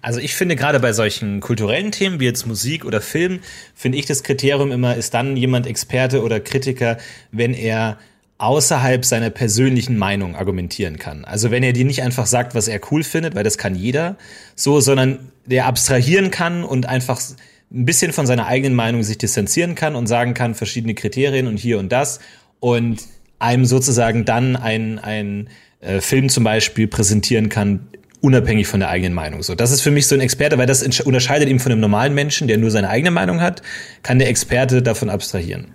Also 0.01 0.21
ich 0.21 0.35
finde 0.35 0.57
gerade 0.57 0.81
bei 0.81 0.93
solchen 0.93 1.41
kulturellen 1.41 1.93
Themen 1.93 2.21
wie 2.21 2.25
jetzt 2.25 2.47
Musik 2.47 2.85
oder 2.85 3.01
Film, 3.01 3.41
finde 3.75 3.99
ich 3.99 4.07
das 4.07 4.23
Kriterium 4.23 4.71
immer, 4.71 4.97
ist 4.97 5.15
dann 5.15 5.37
jemand 5.37 5.67
Experte 5.67 6.23
oder 6.23 6.41
Kritiker, 6.41 6.99
wenn 7.33 7.55
er 7.55 7.99
außerhalb 8.38 9.05
seiner 9.05 9.31
persönlichen 9.31 9.98
Meinung 9.98 10.37
argumentieren 10.37 10.98
kann. 10.98 11.24
Also 11.24 11.51
wenn 11.51 11.64
er 11.64 11.72
dir 11.72 11.85
nicht 11.85 12.03
einfach 12.03 12.27
sagt, 12.27 12.55
was 12.55 12.68
er 12.68 12.81
cool 12.90 13.03
findet, 13.03 13.35
weil 13.35 13.42
das 13.42 13.59
kann 13.59 13.74
jeder, 13.74 14.16
so, 14.55 14.81
sondern 14.81 15.33
der 15.44 15.66
abstrahieren 15.66 16.31
kann 16.31 16.62
und 16.62 16.87
einfach 16.87 17.20
ein 17.70 17.85
bisschen 17.85 18.12
von 18.12 18.27
seiner 18.27 18.46
eigenen 18.46 18.74
Meinung 18.74 19.03
sich 19.03 19.18
distanzieren 19.18 19.74
kann 19.74 19.96
und 19.96 20.07
sagen 20.07 20.35
kann, 20.35 20.55
verschiedene 20.55 20.94
Kriterien 20.94 21.48
und 21.48 21.59
hier 21.59 21.79
und 21.81 21.90
das 21.90 22.20
und 22.61 23.03
einem 23.40 23.64
sozusagen 23.64 24.24
dann 24.24 24.57
ein, 24.57 24.98
ein 25.01 25.48
äh, 25.81 26.01
Film 26.01 26.29
zum 26.29 26.44
Beispiel 26.44 26.87
präsentieren 26.87 27.48
kann, 27.48 27.88
unabhängig 28.20 28.68
von 28.68 28.81
der 28.81 28.88
eigenen 28.88 29.14
Meinung. 29.14 29.42
So, 29.42 29.55
das 29.55 29.72
ist 29.72 29.81
für 29.81 29.90
mich 29.90 30.07
so 30.07 30.14
ein 30.14 30.20
Experte, 30.20 30.59
weil 30.59 30.66
das 30.66 30.83
unterscheidet 31.01 31.48
ihn 31.48 31.61
von 31.61 31.72
einem 31.72 31.81
normalen 31.81 32.14
Menschen, 32.14 32.48
der 32.48 32.59
nur 32.59 32.70
seine 32.70 32.88
eigene 32.88 33.11
Meinung 33.11 33.40
hat, 33.40 33.62
kann 34.03 34.18
der 34.18 34.29
Experte 34.29 34.83
davon 34.83 35.11
abstrahieren. 35.11 35.72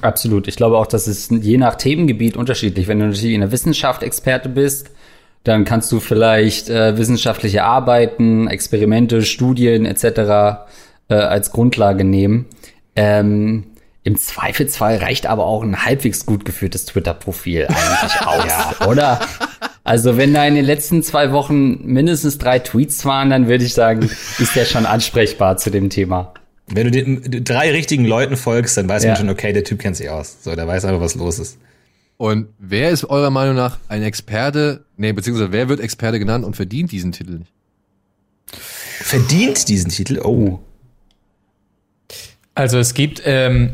Absolut. 0.00 0.48
Ich 0.48 0.56
glaube 0.56 0.76
auch, 0.78 0.86
das 0.86 1.08
ist 1.08 1.30
je 1.30 1.58
nach 1.58 1.74
Themengebiet 1.74 2.36
unterschiedlich. 2.36 2.88
Wenn 2.88 3.00
du 3.00 3.06
natürlich 3.06 3.34
in 3.34 3.40
der 3.40 3.52
Wissenschaft 3.52 4.02
Experte 4.02 4.48
bist, 4.48 4.90
dann 5.44 5.64
kannst 5.64 5.90
du 5.92 6.00
vielleicht 6.00 6.68
äh, 6.68 6.96
wissenschaftliche 6.98 7.64
Arbeiten, 7.64 8.48
Experimente, 8.48 9.22
Studien 9.22 9.86
etc. 9.86 10.66
Äh, 11.08 11.14
als 11.14 11.52
Grundlage 11.52 12.04
nehmen. 12.04 12.46
Ähm, 12.94 13.64
Im 14.02 14.16
Zweifelsfall 14.16 14.98
reicht 14.98 15.26
aber 15.26 15.46
auch 15.46 15.62
ein 15.62 15.84
halbwegs 15.84 16.26
gut 16.26 16.44
geführtes 16.44 16.84
Twitter-Profil 16.84 17.66
eigentlich 17.66 18.20
aus, 18.26 18.86
oder? 18.86 19.20
Also 19.84 20.18
wenn 20.18 20.34
da 20.34 20.44
in 20.44 20.54
den 20.54 20.66
letzten 20.66 21.02
zwei 21.02 21.32
Wochen 21.32 21.82
mindestens 21.86 22.36
drei 22.36 22.58
Tweets 22.58 23.06
waren, 23.06 23.30
dann 23.30 23.48
würde 23.48 23.64
ich 23.64 23.72
sagen, 23.72 24.10
ist 24.38 24.54
der 24.54 24.66
schon 24.66 24.84
ansprechbar 24.84 25.56
zu 25.56 25.70
dem 25.70 25.88
Thema. 25.88 26.34
Wenn 26.72 26.84
du 26.84 26.90
den 26.90 27.44
drei 27.44 27.70
richtigen 27.70 28.04
Leuten 28.04 28.36
folgst, 28.36 28.76
dann 28.76 28.88
weiß 28.88 29.02
Ja. 29.04 29.10
man 29.10 29.16
schon, 29.18 29.28
okay, 29.30 29.52
der 29.52 29.64
Typ 29.64 29.78
kennt 29.78 29.96
sich 29.96 30.10
aus. 30.10 30.36
So, 30.42 30.54
der 30.54 30.66
weiß 30.66 30.84
einfach, 30.84 31.00
was 31.00 31.14
los 31.14 31.38
ist. 31.38 31.58
Und 32.18 32.48
wer 32.58 32.90
ist 32.90 33.04
eurer 33.04 33.30
Meinung 33.30 33.54
nach 33.54 33.78
ein 33.88 34.02
Experte, 34.02 34.84
nee, 34.96 35.12
beziehungsweise 35.12 35.52
wer 35.52 35.68
wird 35.68 35.80
Experte 35.80 36.18
genannt 36.18 36.44
und 36.44 36.56
verdient 36.56 36.90
diesen 36.92 37.12
Titel 37.12 37.38
nicht? 37.38 37.52
Verdient 39.00 39.68
diesen 39.68 39.90
Titel? 39.90 40.20
Oh. 40.24 40.58
Also 42.54 42.78
es 42.78 42.94
gibt, 42.94 43.22
ähm, 43.24 43.70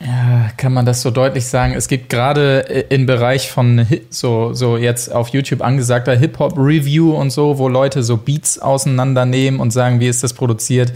Ja, 0.00 0.50
kann 0.56 0.72
man 0.72 0.84
das 0.86 1.02
so 1.02 1.10
deutlich 1.12 1.44
sagen? 1.46 1.74
Es 1.74 1.86
gibt 1.86 2.08
gerade 2.08 2.60
im 2.88 3.06
Bereich 3.06 3.50
von 3.52 3.86
so, 4.10 4.52
so 4.54 4.76
jetzt 4.76 5.12
auf 5.12 5.28
YouTube 5.28 5.60
angesagter 5.62 6.16
Hip-Hop-Review 6.16 7.12
und 7.14 7.30
so, 7.30 7.58
wo 7.58 7.68
Leute 7.68 8.02
so 8.02 8.16
Beats 8.16 8.58
auseinandernehmen 8.58 9.60
und 9.60 9.70
sagen, 9.70 10.00
wie 10.00 10.08
ist 10.08 10.24
das 10.24 10.32
produziert. 10.34 10.92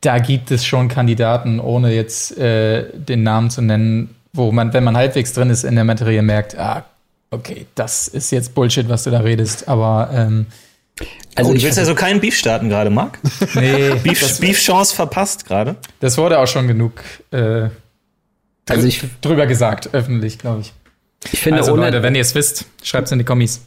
Da 0.00 0.18
gibt 0.18 0.50
es 0.50 0.64
schon 0.64 0.88
Kandidaten, 0.88 1.58
ohne 1.58 1.92
jetzt 1.92 2.36
äh, 2.38 2.84
den 2.94 3.22
Namen 3.24 3.50
zu 3.50 3.62
nennen, 3.62 4.14
wo 4.32 4.52
man, 4.52 4.72
wenn 4.72 4.84
man 4.84 4.96
halbwegs 4.96 5.32
drin 5.32 5.50
ist 5.50 5.64
in 5.64 5.74
der 5.74 5.84
Materie, 5.84 6.22
merkt, 6.22 6.56
ah, 6.56 6.84
okay, 7.30 7.66
das 7.74 8.06
ist 8.08 8.30
jetzt 8.30 8.54
Bullshit, 8.54 8.88
was 8.88 9.02
du 9.04 9.10
da 9.10 9.20
redest. 9.20 9.66
Aber 9.68 10.10
ähm, 10.12 10.46
Also 11.34 11.50
oh, 11.50 11.52
du 11.52 11.58
ich 11.58 11.64
willst 11.64 11.78
also 11.80 11.94
keinen 11.96 12.20
Beef 12.20 12.36
starten 12.36 12.68
gerade, 12.68 12.90
Marc? 12.90 13.18
nee, 13.54 13.90
Beef, 14.04 14.38
Beef 14.40 14.60
Chance 14.60 14.94
verpasst 14.94 15.46
gerade. 15.46 15.74
das 16.00 16.16
wurde 16.16 16.38
auch 16.38 16.46
schon 16.46 16.68
genug 16.68 16.92
äh, 17.32 17.68
Also 18.68 18.86
ich- 18.86 19.02
drüber 19.20 19.46
gesagt, 19.48 19.90
öffentlich, 19.94 20.38
glaube 20.38 20.60
ich. 20.60 20.72
Ich 21.32 21.40
finde, 21.40 21.58
Also 21.58 21.72
ohne, 21.72 21.82
Leute, 21.86 22.02
wenn 22.04 22.14
ihr 22.14 22.20
es 22.20 22.36
wisst, 22.36 22.66
schreibt's 22.84 23.10
in 23.10 23.18
die 23.18 23.24
Kommis. 23.24 23.62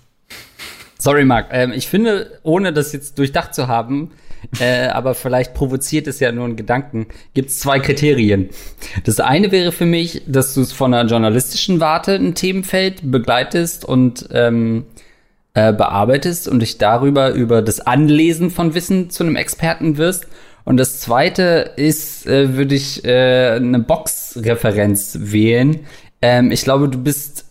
sorry, 0.98 1.26
Marc, 1.26 1.48
ähm, 1.52 1.74
ich 1.74 1.89
finde, 1.89 2.39
ohne 2.44 2.72
das 2.72 2.94
jetzt 2.94 3.20
durchdacht 3.20 3.54
zu 3.54 3.67
haben, 3.67 4.12
äh, 4.60 4.88
aber 4.88 5.15
vielleicht 5.15 5.54
provoziert 5.54 6.08
es 6.08 6.19
ja 6.19 6.32
nur 6.32 6.45
einen 6.45 6.56
Gedanken, 6.56 7.08
gibt 7.34 7.49
es 7.49 7.60
zwei 7.60 7.80
Kriterien. 7.80 8.49
Das 9.04 9.19
eine 9.19 9.51
wäre 9.51 9.71
für 9.71 9.86
mich, 9.86 10.23
dass 10.27 10.54
du 10.54 10.62
es 10.62 10.73
von 10.73 10.93
einer 10.93 11.10
journalistischen 11.10 11.80
Warte 11.80 12.15
ein 12.15 12.36
Themenfeld 12.36 13.12
begleitest 13.12 13.86
und 13.86 14.27
ähm, 14.32 14.86
äh, 15.54 15.73
bearbeitest 15.73 16.47
und 16.47 16.62
dich 16.62 16.77
darüber 16.77 17.32
über 17.32 17.62
das 17.62 17.82
Anlesen 17.82 18.51
von 18.51 18.73
Wissen 18.73 19.10
zu 19.10 19.23
einem 19.23 19.36
Experten 19.36 19.97
wirst. 19.97 20.27
Und 20.63 20.77
das 20.77 20.99
zweite 20.99 21.71
ist, 21.75 22.27
äh, 22.27 22.56
würde 22.56 22.75
ich 22.75 23.04
äh, 23.04 23.51
eine 23.56 23.80
Box-Referenz 23.80 25.17
wählen. 25.19 25.82
Ähm, 26.21 26.51
ich 26.51 26.63
glaube, 26.63 26.88
du 26.88 26.97
bist 26.97 27.45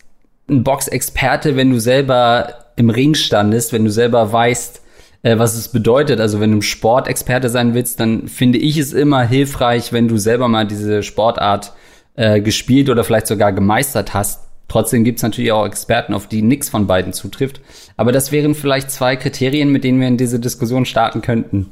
ein 0.49 0.63
Boxexperte, 0.63 1.55
wenn 1.55 1.71
du 1.71 1.79
selber 1.79 2.65
im 2.75 2.89
Ring 2.89 3.15
standest, 3.15 3.73
wenn 3.73 3.85
du 3.85 3.91
selber 3.91 4.31
weißt, 4.31 4.81
äh, 5.23 5.37
was 5.37 5.55
es 5.55 5.69
bedeutet. 5.69 6.19
Also 6.19 6.39
wenn 6.39 6.51
du 6.51 6.57
ein 6.57 6.61
Sportexperte 6.61 7.49
sein 7.49 7.73
willst, 7.73 7.99
dann 7.99 8.27
finde 8.27 8.57
ich 8.57 8.77
es 8.77 8.93
immer 8.93 9.23
hilfreich, 9.23 9.93
wenn 9.93 10.07
du 10.07 10.17
selber 10.17 10.47
mal 10.47 10.65
diese 10.65 11.03
Sportart 11.03 11.73
äh, 12.15 12.41
gespielt 12.41 12.89
oder 12.89 13.03
vielleicht 13.03 13.27
sogar 13.27 13.53
gemeistert 13.53 14.13
hast. 14.13 14.47
Trotzdem 14.67 15.03
gibt's 15.03 15.21
natürlich 15.21 15.51
auch 15.51 15.65
Experten, 15.65 16.13
auf 16.13 16.27
die 16.27 16.41
nichts 16.41 16.69
von 16.69 16.87
beiden 16.87 17.11
zutrifft. 17.11 17.61
Aber 17.97 18.11
das 18.11 18.31
wären 18.31 18.55
vielleicht 18.55 18.89
zwei 18.89 19.17
Kriterien, 19.17 19.69
mit 19.69 19.83
denen 19.83 19.99
wir 19.99 20.07
in 20.07 20.17
diese 20.17 20.39
Diskussion 20.39 20.85
starten 20.85 21.21
könnten. 21.21 21.71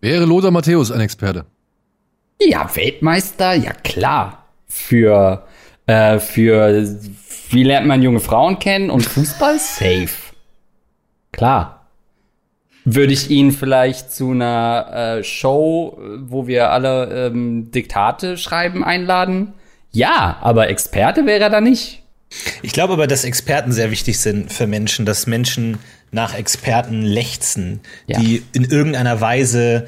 Wäre 0.00 0.26
Lothar 0.26 0.50
Matthäus 0.50 0.90
ein 0.92 1.00
Experte? 1.00 1.46
Ja, 2.40 2.74
Weltmeister, 2.74 3.54
ja 3.54 3.72
klar. 3.72 4.46
Für, 4.66 5.46
äh, 5.86 6.18
für 6.18 6.86
wie 7.50 7.64
lernt 7.64 7.86
man 7.86 8.02
junge 8.02 8.20
Frauen 8.20 8.58
kennen 8.58 8.90
und 8.90 9.02
Fußball 9.02 9.58
safe. 9.58 10.10
Klar. 11.32 11.79
Würde 12.94 13.12
ich 13.12 13.30
ihn 13.30 13.52
vielleicht 13.52 14.12
zu 14.12 14.30
einer 14.32 15.18
äh, 15.18 15.24
Show, 15.24 15.98
wo 16.22 16.46
wir 16.46 16.70
alle 16.70 17.28
ähm, 17.28 17.70
Diktate 17.70 18.36
schreiben, 18.36 18.82
einladen? 18.84 19.52
Ja, 19.92 20.38
aber 20.40 20.68
Experte 20.68 21.26
wäre 21.26 21.40
er 21.44 21.50
da 21.50 21.60
nicht. 21.60 22.02
Ich 22.62 22.72
glaube 22.72 22.92
aber, 22.92 23.06
dass 23.06 23.24
Experten 23.24 23.72
sehr 23.72 23.90
wichtig 23.90 24.18
sind 24.20 24.52
für 24.52 24.66
Menschen, 24.66 25.04
dass 25.04 25.26
Menschen 25.26 25.78
nach 26.12 26.34
Experten 26.34 27.02
lechzen, 27.02 27.80
Ja. 28.06 28.18
die 28.20 28.42
in 28.52 28.64
irgendeiner 28.64 29.20
Weise 29.20 29.86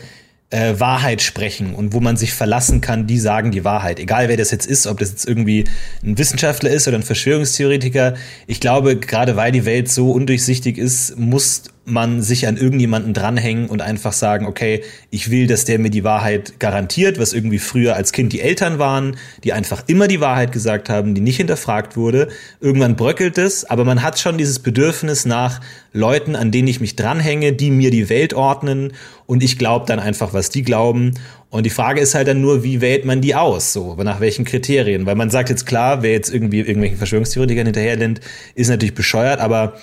äh, 0.50 0.74
Wahrheit 0.78 1.22
sprechen 1.22 1.74
und 1.74 1.92
wo 1.94 2.00
man 2.00 2.16
sich 2.16 2.32
verlassen 2.34 2.80
kann, 2.80 3.06
die 3.06 3.18
sagen 3.18 3.52
die 3.52 3.64
Wahrheit. 3.64 3.98
Egal 3.98 4.28
wer 4.28 4.36
das 4.36 4.50
jetzt 4.50 4.66
ist, 4.66 4.86
ob 4.86 4.98
das 4.98 5.10
jetzt 5.10 5.26
irgendwie 5.26 5.64
ein 6.04 6.18
Wissenschaftler 6.18 6.70
ist 6.70 6.86
oder 6.86 6.98
ein 6.98 7.02
Verschwörungstheoretiker. 7.02 8.14
Ich 8.46 8.60
glaube, 8.60 8.96
gerade 8.96 9.36
weil 9.36 9.50
die 9.52 9.64
Welt 9.64 9.88
so 9.90 10.12
undurchsichtig 10.12 10.78
ist, 10.78 11.18
muss 11.18 11.64
man 11.84 12.22
sich 12.22 12.46
an 12.46 12.56
irgendjemanden 12.56 13.12
dranhängen 13.12 13.68
und 13.68 13.82
einfach 13.82 14.12
sagen, 14.12 14.46
okay, 14.46 14.84
ich 15.10 15.30
will, 15.30 15.48
dass 15.48 15.64
der 15.64 15.80
mir 15.80 15.90
die 15.90 16.04
Wahrheit 16.04 16.60
garantiert, 16.60 17.18
was 17.18 17.32
irgendwie 17.32 17.58
früher 17.58 17.96
als 17.96 18.12
Kind 18.12 18.32
die 18.32 18.40
Eltern 18.40 18.78
waren, 18.78 19.16
die 19.42 19.52
einfach 19.52 19.82
immer 19.88 20.06
die 20.06 20.20
Wahrheit 20.20 20.52
gesagt 20.52 20.88
haben, 20.88 21.14
die 21.14 21.20
nicht 21.20 21.38
hinterfragt 21.38 21.96
wurde. 21.96 22.28
Irgendwann 22.60 22.94
bröckelt 22.94 23.36
es, 23.36 23.64
aber 23.64 23.84
man 23.84 24.02
hat 24.02 24.20
schon 24.20 24.38
dieses 24.38 24.60
Bedürfnis 24.60 25.24
nach 25.24 25.60
Leuten, 25.92 26.36
an 26.36 26.52
denen 26.52 26.68
ich 26.68 26.80
mich 26.80 26.94
dranhänge, 26.94 27.52
die 27.52 27.70
mir 27.70 27.90
die 27.90 28.08
Welt 28.08 28.32
ordnen 28.32 28.92
und 29.26 29.42
ich 29.42 29.58
glaube 29.58 29.86
dann 29.86 29.98
einfach, 29.98 30.32
was 30.32 30.50
die 30.50 30.62
glauben. 30.62 31.14
Und 31.50 31.64
die 31.64 31.70
Frage 31.70 32.00
ist 32.00 32.14
halt 32.14 32.28
dann 32.28 32.40
nur, 32.40 32.62
wie 32.64 32.80
wählt 32.80 33.04
man 33.04 33.20
die 33.20 33.34
aus? 33.34 33.72
So, 33.72 33.94
nach 33.96 34.20
welchen 34.20 34.44
Kriterien? 34.44 35.04
Weil 35.04 35.16
man 35.16 35.30
sagt 35.30 35.50
jetzt 35.50 35.66
klar, 35.66 36.02
wer 36.02 36.12
jetzt 36.12 36.32
irgendwie 36.32 36.60
irgendwelchen 36.60 36.98
Verschwörungstheoretikern 36.98 37.66
hinterherlennt, 37.66 38.20
ist 38.54 38.68
natürlich 38.68 38.94
bescheuert, 38.94 39.40
aber 39.40 39.74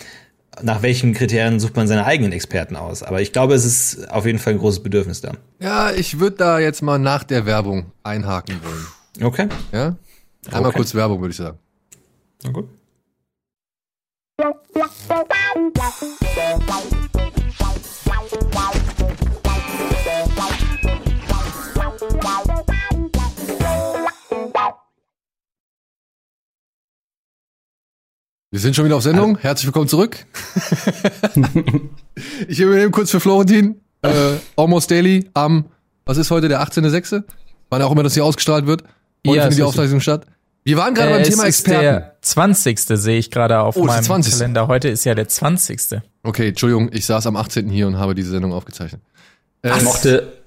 nach 0.62 0.82
welchen 0.82 1.14
Kriterien 1.14 1.60
sucht 1.60 1.76
man 1.76 1.88
seine 1.88 2.06
eigenen 2.06 2.32
Experten 2.32 2.76
aus? 2.76 3.04
Aber 3.04 3.22
ich 3.22 3.32
glaube, 3.34 3.54
es 3.54 3.66
ist 3.66 4.10
auf 4.12 4.26
jeden 4.26 4.40
Fall 4.40 4.54
ein 4.54 4.60
großes 4.60 4.82
Bedürfnis 4.84 5.22
da. 5.22 5.34
Ja, 5.60 5.92
ich 5.92 6.20
würde 6.20 6.38
da 6.38 6.60
jetzt 6.60 6.82
mal 6.82 7.00
nach 7.00 7.24
der 7.24 7.46
Werbung 7.46 7.92
einhaken 8.04 8.60
wollen. 8.64 9.28
Okay. 9.28 9.48
Ja? 9.72 9.96
Einmal 10.52 10.70
Okay. 10.70 10.78
kurz 10.78 10.96
Werbung, 10.96 11.20
würde 11.22 11.32
ich 11.32 11.38
sagen. 11.38 11.58
Na 12.44 12.52
gut. 12.52 12.68
Wir 28.52 28.60
sind 28.60 28.76
schon 28.76 28.86
wieder 28.86 28.96
auf 28.96 29.04
Sendung. 29.04 29.38
Herzlich 29.38 29.68
willkommen 29.68 29.88
zurück. 29.88 30.26
ich 32.48 32.60
übernehme 32.60 32.90
kurz 32.90 33.12
für 33.12 33.20
Florentin. 33.20 33.80
Äh, 34.02 34.10
Almost 34.56 34.90
Daily 34.90 35.30
am, 35.36 35.66
was 36.06 36.18
ist 36.18 36.32
heute, 36.32 36.48
der 36.48 36.62
18.06.? 36.64 37.24
Wann 37.70 37.82
auch 37.84 37.92
immer 37.92 38.02
das 38.02 38.16
hier 38.16 38.26
ausgestrahlt 38.26 38.66
wird. 38.66 38.84
Heute 39.28 39.38
Ja, 39.38 39.42
findet 39.44 39.60
die 39.60 39.64
Aufzeichnung 39.64 40.00
statt. 40.00 40.26
Wir 40.64 40.78
waren 40.78 40.96
gerade 40.96 41.12
beim 41.12 41.22
Äh, 41.22 41.24
Thema 41.26 41.44
es 41.44 41.60
ist 41.60 41.68
Experten. 41.68 41.82
der 41.84 42.16
20. 42.22 42.80
sehe 42.80 43.20
ich 43.20 43.30
gerade 43.30 43.60
auf 43.60 43.76
Oh, 43.78 43.84
meinem 43.86 43.98
der 43.98 44.04
20.. 44.04 44.34
Kalender. 44.34 44.68
Heute 44.68 44.90
ist 44.90 45.04
ja 45.06 45.14
der 45.14 45.28
20. 45.28 46.02
Okay, 46.24 46.50
Entschuldigung, 46.50 46.90
ich 46.92 47.06
saß 47.06 47.28
am 47.28 47.36
18. 47.36 47.70
hier 47.70 47.86
und 47.86 47.98
habe 48.00 48.16
diese 48.16 48.32
Sendung 48.32 48.52
aufgezeichnet. 48.54 49.02
Äh, 49.62 49.78
Ich 49.78 49.84
mochte, 49.84 50.39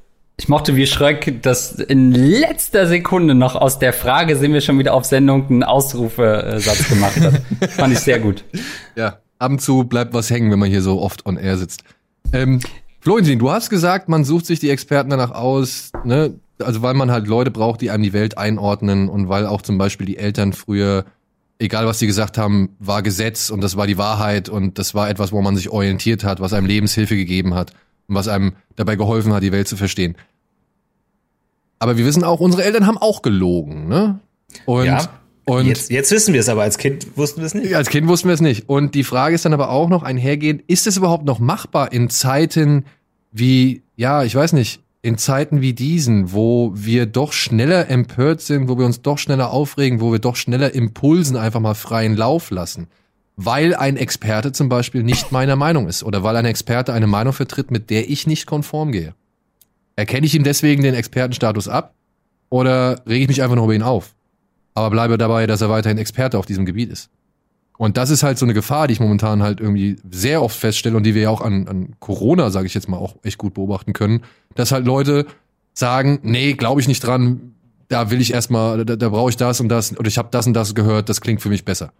ich 0.42 0.48
mochte, 0.48 0.74
wie 0.74 0.88
Schröck 0.88 1.40
das 1.42 1.70
in 1.70 2.10
letzter 2.10 2.88
Sekunde 2.88 3.36
noch 3.36 3.54
aus 3.54 3.78
der 3.78 3.92
Frage 3.92 4.34
sind 4.36 4.52
wir 4.52 4.60
schon 4.60 4.76
wieder 4.76 4.92
auf 4.92 5.04
Sendung 5.04 5.48
einen 5.48 5.62
Ausrufesatz 5.62 6.88
gemacht 6.88 7.20
hat. 7.20 7.42
Fand 7.70 7.92
ich 7.92 8.00
sehr 8.00 8.18
gut. 8.18 8.42
Ja, 8.96 9.18
ab 9.38 9.52
und 9.52 9.60
zu 9.60 9.84
bleibt 9.84 10.14
was 10.14 10.30
hängen, 10.30 10.50
wenn 10.50 10.58
man 10.58 10.68
hier 10.68 10.82
so 10.82 11.00
oft 11.00 11.26
on 11.26 11.36
air 11.36 11.56
sitzt. 11.58 11.84
Ähm, 12.32 12.58
Florentin, 12.98 13.38
du 13.38 13.52
hast 13.52 13.70
gesagt, 13.70 14.08
man 14.08 14.24
sucht 14.24 14.46
sich 14.46 14.58
die 14.58 14.70
Experten 14.70 15.10
danach 15.10 15.30
aus, 15.30 15.92
ne? 16.02 16.34
Also 16.58 16.82
weil 16.82 16.94
man 16.94 17.12
halt 17.12 17.28
Leute 17.28 17.52
braucht, 17.52 17.80
die 17.80 17.92
einem 17.92 18.02
die 18.02 18.12
Welt 18.12 18.36
einordnen 18.36 19.08
und 19.08 19.28
weil 19.28 19.46
auch 19.46 19.62
zum 19.62 19.78
Beispiel 19.78 20.08
die 20.08 20.16
Eltern 20.16 20.52
früher, 20.52 21.04
egal 21.60 21.86
was 21.86 22.00
sie 22.00 22.08
gesagt 22.08 22.36
haben, 22.36 22.70
war 22.80 23.02
Gesetz 23.02 23.48
und 23.48 23.60
das 23.60 23.76
war 23.76 23.86
die 23.86 23.96
Wahrheit 23.96 24.48
und 24.48 24.80
das 24.80 24.92
war 24.92 25.08
etwas, 25.08 25.30
wo 25.30 25.40
man 25.40 25.54
sich 25.54 25.70
orientiert 25.70 26.24
hat, 26.24 26.40
was 26.40 26.52
einem 26.52 26.66
Lebenshilfe 26.66 27.14
gegeben 27.14 27.54
hat 27.54 27.74
und 28.08 28.16
was 28.16 28.26
einem 28.26 28.54
dabei 28.74 28.96
geholfen 28.96 29.32
hat, 29.32 29.44
die 29.44 29.52
Welt 29.52 29.68
zu 29.68 29.76
verstehen. 29.76 30.16
Aber 31.82 31.96
wir 31.96 32.04
wissen 32.06 32.22
auch, 32.22 32.38
unsere 32.38 32.62
Eltern 32.62 32.86
haben 32.86 32.96
auch 32.96 33.22
gelogen, 33.22 33.88
ne? 33.88 34.20
Und, 34.66 34.84
Ja. 34.86 35.08
und 35.46 35.66
jetzt, 35.66 35.90
jetzt 35.90 36.12
wissen 36.12 36.32
wir 36.32 36.38
es, 36.40 36.48
aber 36.48 36.62
als 36.62 36.78
Kind 36.78 37.16
wussten 37.16 37.40
wir 37.40 37.46
es 37.46 37.54
nicht. 37.54 37.74
als 37.74 37.88
Kind 37.88 38.06
wussten 38.06 38.28
wir 38.28 38.34
es 38.34 38.40
nicht. 38.40 38.68
Und 38.68 38.94
die 38.94 39.02
Frage 39.02 39.34
ist 39.34 39.44
dann 39.44 39.52
aber 39.52 39.70
auch 39.70 39.88
noch 39.88 40.04
einhergehend, 40.04 40.62
ist 40.68 40.86
es 40.86 40.96
überhaupt 40.96 41.24
noch 41.24 41.40
machbar 41.40 41.92
in 41.92 42.08
Zeiten 42.08 42.84
wie, 43.32 43.82
ja, 43.96 44.22
ich 44.22 44.34
weiß 44.36 44.52
nicht, 44.52 44.80
in 45.02 45.18
Zeiten 45.18 45.60
wie 45.60 45.72
diesen, 45.72 46.32
wo 46.32 46.70
wir 46.76 47.06
doch 47.06 47.32
schneller 47.32 47.90
empört 47.90 48.42
sind, 48.42 48.68
wo 48.68 48.78
wir 48.78 48.86
uns 48.86 49.02
doch 49.02 49.18
schneller 49.18 49.50
aufregen, 49.50 50.00
wo 50.00 50.12
wir 50.12 50.20
doch 50.20 50.36
schneller 50.36 50.72
Impulsen 50.72 51.36
einfach 51.36 51.58
mal 51.58 51.74
freien 51.74 52.16
Lauf 52.16 52.52
lassen, 52.52 52.86
weil 53.34 53.74
ein 53.74 53.96
Experte 53.96 54.52
zum 54.52 54.68
Beispiel 54.68 55.02
nicht 55.02 55.32
meiner 55.32 55.56
Meinung 55.56 55.88
ist 55.88 56.04
oder 56.04 56.22
weil 56.22 56.36
ein 56.36 56.44
Experte 56.44 56.92
eine 56.92 57.08
Meinung 57.08 57.32
vertritt, 57.32 57.72
mit 57.72 57.90
der 57.90 58.08
ich 58.08 58.28
nicht 58.28 58.46
konform 58.46 58.92
gehe. 58.92 59.14
Erkenne 59.96 60.26
ich 60.26 60.34
ihm 60.34 60.44
deswegen 60.44 60.82
den 60.82 60.94
Expertenstatus 60.94 61.68
ab 61.68 61.94
oder 62.48 63.02
rege 63.06 63.22
ich 63.22 63.28
mich 63.28 63.42
einfach 63.42 63.56
nur 63.56 63.64
über 63.64 63.74
ihn 63.74 63.82
auf? 63.82 64.14
Aber 64.74 64.90
bleibe 64.90 65.18
dabei, 65.18 65.46
dass 65.46 65.60
er 65.60 65.68
weiterhin 65.68 65.98
Experte 65.98 66.38
auf 66.38 66.46
diesem 66.46 66.64
Gebiet 66.64 66.90
ist. 66.90 67.10
Und 67.78 67.96
das 67.96 68.10
ist 68.10 68.22
halt 68.22 68.38
so 68.38 68.46
eine 68.46 68.54
Gefahr, 68.54 68.86
die 68.86 68.92
ich 68.92 69.00
momentan 69.00 69.42
halt 69.42 69.60
irgendwie 69.60 69.96
sehr 70.10 70.42
oft 70.42 70.56
feststelle 70.56 70.96
und 70.96 71.04
die 71.04 71.14
wir 71.14 71.22
ja 71.22 71.30
auch 71.30 71.40
an, 71.40 71.66
an 71.68 71.96
Corona, 71.98 72.50
sage 72.50 72.66
ich 72.66 72.74
jetzt 72.74 72.88
mal, 72.88 72.96
auch 72.96 73.16
echt 73.22 73.38
gut 73.38 73.54
beobachten 73.54 73.92
können, 73.92 74.22
dass 74.54 74.72
halt 74.72 74.86
Leute 74.86 75.26
sagen, 75.74 76.20
nee, 76.22 76.52
glaube 76.52 76.80
ich 76.80 76.88
nicht 76.88 77.00
dran, 77.00 77.54
da 77.88 78.10
will 78.10 78.20
ich 78.20 78.32
erstmal, 78.32 78.84
da, 78.84 78.96
da 78.96 79.08
brauche 79.08 79.30
ich 79.30 79.36
das 79.36 79.60
und 79.60 79.68
das 79.68 79.98
oder 79.98 80.08
ich 80.08 80.18
habe 80.18 80.28
das 80.30 80.46
und 80.46 80.54
das 80.54 80.74
gehört, 80.74 81.08
das 81.08 81.20
klingt 81.20 81.42
für 81.42 81.48
mich 81.48 81.64
besser. 81.64 81.92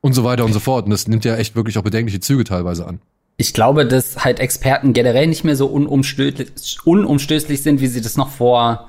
Und 0.00 0.12
so 0.12 0.24
weiter 0.24 0.44
und 0.44 0.52
so 0.52 0.60
fort. 0.60 0.84
Und 0.84 0.90
das 0.90 1.08
nimmt 1.08 1.24
ja 1.24 1.36
echt 1.36 1.56
wirklich 1.56 1.76
auch 1.78 1.82
bedenkliche 1.82 2.20
Züge 2.20 2.44
teilweise 2.44 2.86
an. 2.86 3.00
Ich 3.38 3.54
glaube, 3.54 3.86
dass 3.86 4.24
halt 4.24 4.40
Experten 4.40 4.92
generell 4.92 5.26
nicht 5.26 5.44
mehr 5.44 5.56
so 5.56 5.66
unumstößlich, 5.68 6.78
unumstößlich 6.84 7.62
sind, 7.62 7.80
wie 7.80 7.86
sie 7.86 8.02
das 8.02 8.18
noch 8.18 8.28
vor 8.28 8.88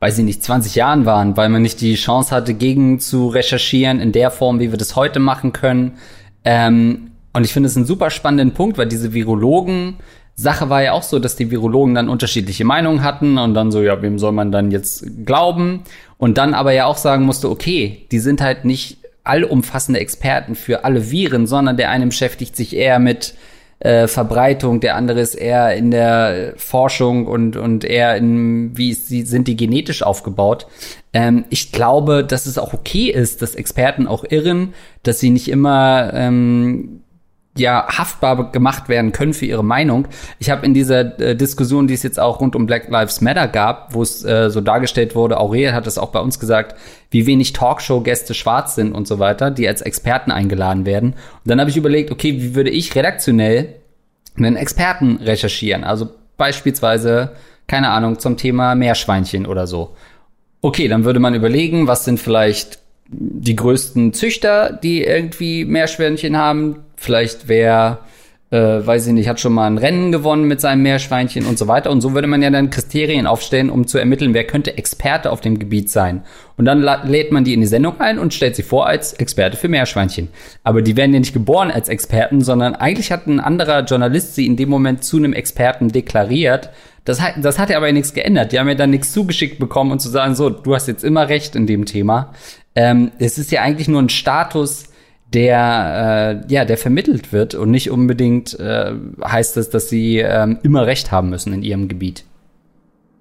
weiß 0.00 0.18
ich 0.18 0.24
nicht, 0.24 0.42
20 0.42 0.74
Jahren 0.74 1.04
waren, 1.04 1.36
weil 1.36 1.50
man 1.50 1.62
nicht 1.62 1.80
die 1.80 1.94
Chance 1.94 2.34
hatte, 2.34 2.54
gegen 2.54 2.98
zu 2.98 3.28
recherchieren 3.28 4.00
in 4.00 4.12
der 4.12 4.30
Form, 4.30 4.58
wie 4.58 4.70
wir 4.70 4.78
das 4.78 4.96
heute 4.96 5.20
machen 5.20 5.52
können. 5.52 5.98
Ähm, 6.44 7.10
und 7.34 7.44
ich 7.44 7.52
finde 7.52 7.68
es 7.68 7.76
einen 7.76 7.86
super 7.86 8.10
spannenden 8.10 8.54
Punkt, 8.54 8.78
weil 8.78 8.88
diese 8.88 9.12
Virologen, 9.12 9.96
Sache 10.34 10.70
war 10.70 10.82
ja 10.82 10.92
auch 10.92 11.02
so, 11.02 11.18
dass 11.18 11.36
die 11.36 11.50
Virologen 11.50 11.94
dann 11.94 12.08
unterschiedliche 12.08 12.64
Meinungen 12.64 13.02
hatten 13.02 13.36
und 13.36 13.52
dann 13.52 13.70
so, 13.70 13.82
ja, 13.82 14.00
wem 14.00 14.18
soll 14.18 14.32
man 14.32 14.50
dann 14.50 14.70
jetzt 14.70 15.26
glauben? 15.26 15.82
Und 16.16 16.38
dann 16.38 16.54
aber 16.54 16.72
ja 16.72 16.86
auch 16.86 16.96
sagen 16.96 17.24
musste, 17.24 17.50
okay, 17.50 18.06
die 18.10 18.20
sind 18.20 18.40
halt 18.40 18.64
nicht 18.64 18.96
allumfassende 19.22 20.00
Experten 20.00 20.54
für 20.54 20.84
alle 20.84 21.10
Viren, 21.10 21.46
sondern 21.46 21.76
der 21.76 21.90
eine 21.90 22.06
beschäftigt 22.06 22.56
sich 22.56 22.74
eher 22.74 22.98
mit 22.98 23.34
äh, 23.80 24.06
Verbreitung, 24.06 24.80
der 24.80 24.94
andere 24.94 25.20
ist 25.20 25.34
eher 25.34 25.74
in 25.74 25.90
der 25.90 26.52
Forschung 26.56 27.26
und, 27.26 27.56
und 27.56 27.84
eher 27.84 28.16
in, 28.16 28.76
wie 28.76 28.90
ist, 28.90 29.08
sind 29.08 29.48
die 29.48 29.56
genetisch 29.56 30.02
aufgebaut. 30.02 30.66
Ähm, 31.12 31.44
ich 31.48 31.72
glaube, 31.72 32.22
dass 32.24 32.46
es 32.46 32.58
auch 32.58 32.74
okay 32.74 33.10
ist, 33.10 33.42
dass 33.42 33.54
Experten 33.54 34.06
auch 34.06 34.24
irren, 34.28 34.74
dass 35.02 35.18
sie 35.18 35.30
nicht 35.30 35.48
immer 35.48 36.12
ähm, 36.14 37.00
ja 37.60 37.86
haftbar 37.88 38.50
gemacht 38.50 38.88
werden 38.88 39.12
können 39.12 39.34
für 39.34 39.46
ihre 39.46 39.64
Meinung. 39.64 40.08
Ich 40.38 40.50
habe 40.50 40.66
in 40.66 40.74
dieser 40.74 41.18
äh, 41.20 41.36
Diskussion, 41.36 41.86
die 41.86 41.94
es 41.94 42.02
jetzt 42.02 42.18
auch 42.18 42.40
rund 42.40 42.56
um 42.56 42.66
Black 42.66 42.88
Lives 42.88 43.20
Matter 43.20 43.46
gab, 43.46 43.94
wo 43.94 44.02
es 44.02 44.24
äh, 44.24 44.50
so 44.50 44.60
dargestellt 44.60 45.14
wurde, 45.14 45.38
Aurel 45.38 45.72
hat 45.72 45.86
es 45.86 45.98
auch 45.98 46.10
bei 46.10 46.20
uns 46.20 46.40
gesagt, 46.40 46.76
wie 47.10 47.26
wenig 47.26 47.52
Talkshow-Gäste 47.52 48.34
schwarz 48.34 48.74
sind 48.74 48.92
und 48.92 49.06
so 49.06 49.18
weiter, 49.18 49.50
die 49.50 49.68
als 49.68 49.82
Experten 49.82 50.30
eingeladen 50.30 50.86
werden. 50.86 51.12
Und 51.12 51.50
dann 51.50 51.60
habe 51.60 51.70
ich 51.70 51.76
überlegt, 51.76 52.10
okay, 52.10 52.40
wie 52.40 52.54
würde 52.54 52.70
ich 52.70 52.94
redaktionell 52.94 53.74
einen 54.36 54.56
Experten 54.56 55.18
recherchieren? 55.18 55.84
Also 55.84 56.08
beispielsweise, 56.36 57.32
keine 57.66 57.90
Ahnung, 57.90 58.18
zum 58.18 58.36
Thema 58.36 58.74
Meerschweinchen 58.74 59.46
oder 59.46 59.66
so. 59.66 59.96
Okay, 60.62 60.88
dann 60.88 61.04
würde 61.04 61.20
man 61.20 61.34
überlegen, 61.34 61.86
was 61.86 62.04
sind 62.04 62.20
vielleicht 62.20 62.80
die 63.12 63.56
größten 63.56 64.12
Züchter, 64.12 64.72
die 64.72 65.02
irgendwie 65.02 65.64
Meerschweinchen 65.64 66.36
haben. 66.36 66.84
Vielleicht 67.02 67.48
wer, 67.48 68.00
äh, 68.50 68.58
weiß 68.58 69.06
ich 69.06 69.14
nicht, 69.14 69.26
hat 69.26 69.40
schon 69.40 69.54
mal 69.54 69.66
ein 69.66 69.78
Rennen 69.78 70.12
gewonnen 70.12 70.44
mit 70.44 70.60
seinem 70.60 70.82
Meerschweinchen 70.82 71.46
und 71.46 71.58
so 71.58 71.66
weiter. 71.66 71.90
Und 71.90 72.02
so 72.02 72.12
würde 72.12 72.26
man 72.26 72.42
ja 72.42 72.50
dann 72.50 72.68
Kriterien 72.68 73.26
aufstellen, 73.26 73.70
um 73.70 73.86
zu 73.86 73.96
ermitteln, 73.96 74.34
wer 74.34 74.44
könnte 74.44 74.76
Experte 74.76 75.32
auf 75.32 75.40
dem 75.40 75.58
Gebiet 75.58 75.88
sein. 75.88 76.24
Und 76.58 76.66
dann 76.66 76.82
lädt 76.82 77.32
man 77.32 77.44
die 77.44 77.54
in 77.54 77.62
die 77.62 77.66
Sendung 77.66 77.98
ein 78.00 78.18
und 78.18 78.34
stellt 78.34 78.54
sie 78.54 78.62
vor 78.62 78.86
als 78.86 79.14
Experte 79.14 79.56
für 79.56 79.68
Meerschweinchen. 79.68 80.28
Aber 80.62 80.82
die 80.82 80.94
werden 80.98 81.14
ja 81.14 81.20
nicht 81.20 81.32
geboren 81.32 81.70
als 81.70 81.88
Experten, 81.88 82.42
sondern 82.42 82.74
eigentlich 82.74 83.10
hat 83.10 83.26
ein 83.26 83.40
anderer 83.40 83.82
Journalist 83.84 84.34
sie 84.34 84.44
in 84.44 84.58
dem 84.58 84.68
Moment 84.68 85.02
zu 85.02 85.16
einem 85.16 85.32
Experten 85.32 85.88
deklariert. 85.88 86.68
Das 87.06 87.22
hat, 87.22 87.36
das 87.38 87.58
hat 87.58 87.70
ja 87.70 87.78
aber 87.78 87.90
nichts 87.92 88.12
geändert. 88.12 88.52
Die 88.52 88.58
haben 88.58 88.68
ja 88.68 88.74
dann 88.74 88.90
nichts 88.90 89.10
zugeschickt 89.12 89.58
bekommen 89.58 89.90
und 89.90 90.00
zu 90.00 90.10
sagen, 90.10 90.34
so, 90.34 90.50
du 90.50 90.74
hast 90.74 90.86
jetzt 90.86 91.02
immer 91.02 91.30
recht 91.30 91.56
in 91.56 91.66
dem 91.66 91.86
Thema. 91.86 92.34
Ähm, 92.74 93.10
es 93.18 93.38
ist 93.38 93.52
ja 93.52 93.62
eigentlich 93.62 93.88
nur 93.88 94.02
ein 94.02 94.10
Status, 94.10 94.89
der 95.32 96.42
äh, 96.48 96.52
ja 96.52 96.64
der 96.64 96.76
vermittelt 96.76 97.32
wird 97.32 97.54
und 97.54 97.70
nicht 97.70 97.90
unbedingt 97.90 98.58
äh, 98.58 98.92
heißt 99.24 99.56
es, 99.56 99.70
dass 99.70 99.88
sie 99.88 100.18
äh, 100.18 100.56
immer 100.62 100.86
Recht 100.86 101.12
haben 101.12 101.30
müssen 101.30 101.52
in 101.52 101.62
ihrem 101.62 101.88
Gebiet. 101.88 102.24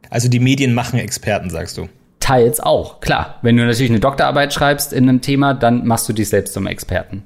Also 0.09 0.27
die 0.27 0.39
Medien 0.39 0.73
machen 0.73 0.99
Experten, 0.99 1.49
sagst 1.49 1.77
du? 1.77 1.87
Teils 2.19 2.59
auch, 2.59 2.99
klar. 2.99 3.39
Wenn 3.41 3.57
du 3.57 3.65
natürlich 3.65 3.91
eine 3.91 3.99
Doktorarbeit 3.99 4.53
schreibst 4.53 4.91
in 4.93 5.07
einem 5.07 5.21
Thema, 5.21 5.53
dann 5.53 5.85
machst 5.85 6.09
du 6.09 6.13
dich 6.13 6.29
selbst 6.29 6.53
zum 6.53 6.67
Experten. 6.67 7.23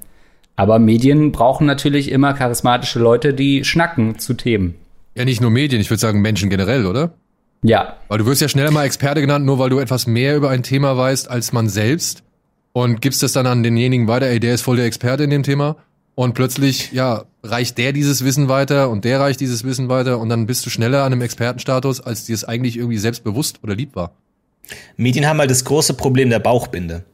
Aber 0.56 0.78
Medien 0.78 1.32
brauchen 1.32 1.66
natürlich 1.66 2.10
immer 2.12 2.32
charismatische 2.34 3.00
Leute, 3.00 3.34
die 3.34 3.64
schnacken 3.64 4.18
zu 4.18 4.34
Themen. 4.34 4.74
Ja, 5.14 5.24
nicht 5.24 5.40
nur 5.40 5.50
Medien, 5.50 5.80
ich 5.80 5.90
würde 5.90 6.00
sagen 6.00 6.20
Menschen 6.20 6.50
generell, 6.50 6.86
oder? 6.86 7.14
Ja. 7.62 7.96
Weil 8.08 8.18
du 8.18 8.26
wirst 8.26 8.42
ja 8.42 8.48
schneller 8.48 8.70
mal 8.70 8.84
Experte 8.84 9.20
genannt, 9.20 9.46
nur 9.46 9.58
weil 9.58 9.70
du 9.70 9.78
etwas 9.78 10.06
mehr 10.06 10.36
über 10.36 10.50
ein 10.50 10.62
Thema 10.62 10.96
weißt 10.96 11.30
als 11.30 11.52
man 11.52 11.68
selbst. 11.68 12.22
Und 12.76 13.00
gibst 13.00 13.22
das 13.22 13.32
dann 13.32 13.46
an 13.46 13.62
denjenigen 13.62 14.08
weiter, 14.08 14.26
ey, 14.26 14.40
der 14.40 14.54
ist 14.54 14.62
voll 14.62 14.76
der 14.76 14.84
Experte 14.84 15.22
in 15.22 15.30
dem 15.30 15.44
Thema. 15.44 15.76
Und 16.16 16.34
plötzlich, 16.34 16.90
ja, 16.92 17.24
reicht 17.44 17.78
der 17.78 17.92
dieses 17.92 18.24
Wissen 18.24 18.48
weiter 18.48 18.90
und 18.90 19.04
der 19.04 19.20
reicht 19.20 19.40
dieses 19.40 19.62
Wissen 19.62 19.88
weiter 19.88 20.18
und 20.18 20.28
dann 20.28 20.46
bist 20.46 20.66
du 20.66 20.70
schneller 20.70 21.04
an 21.04 21.12
einem 21.12 21.22
Expertenstatus, 21.22 22.00
als 22.00 22.24
dir 22.24 22.34
es 22.34 22.44
eigentlich 22.44 22.76
irgendwie 22.76 22.98
selbstbewusst 22.98 23.60
oder 23.62 23.76
lieb 23.76 23.94
war. 23.94 24.12
Medien 24.96 25.26
haben 25.26 25.38
halt 25.38 25.50
das 25.50 25.64
große 25.64 25.94
Problem 25.94 26.30
der 26.30 26.40
Bauchbinde. 26.40 27.04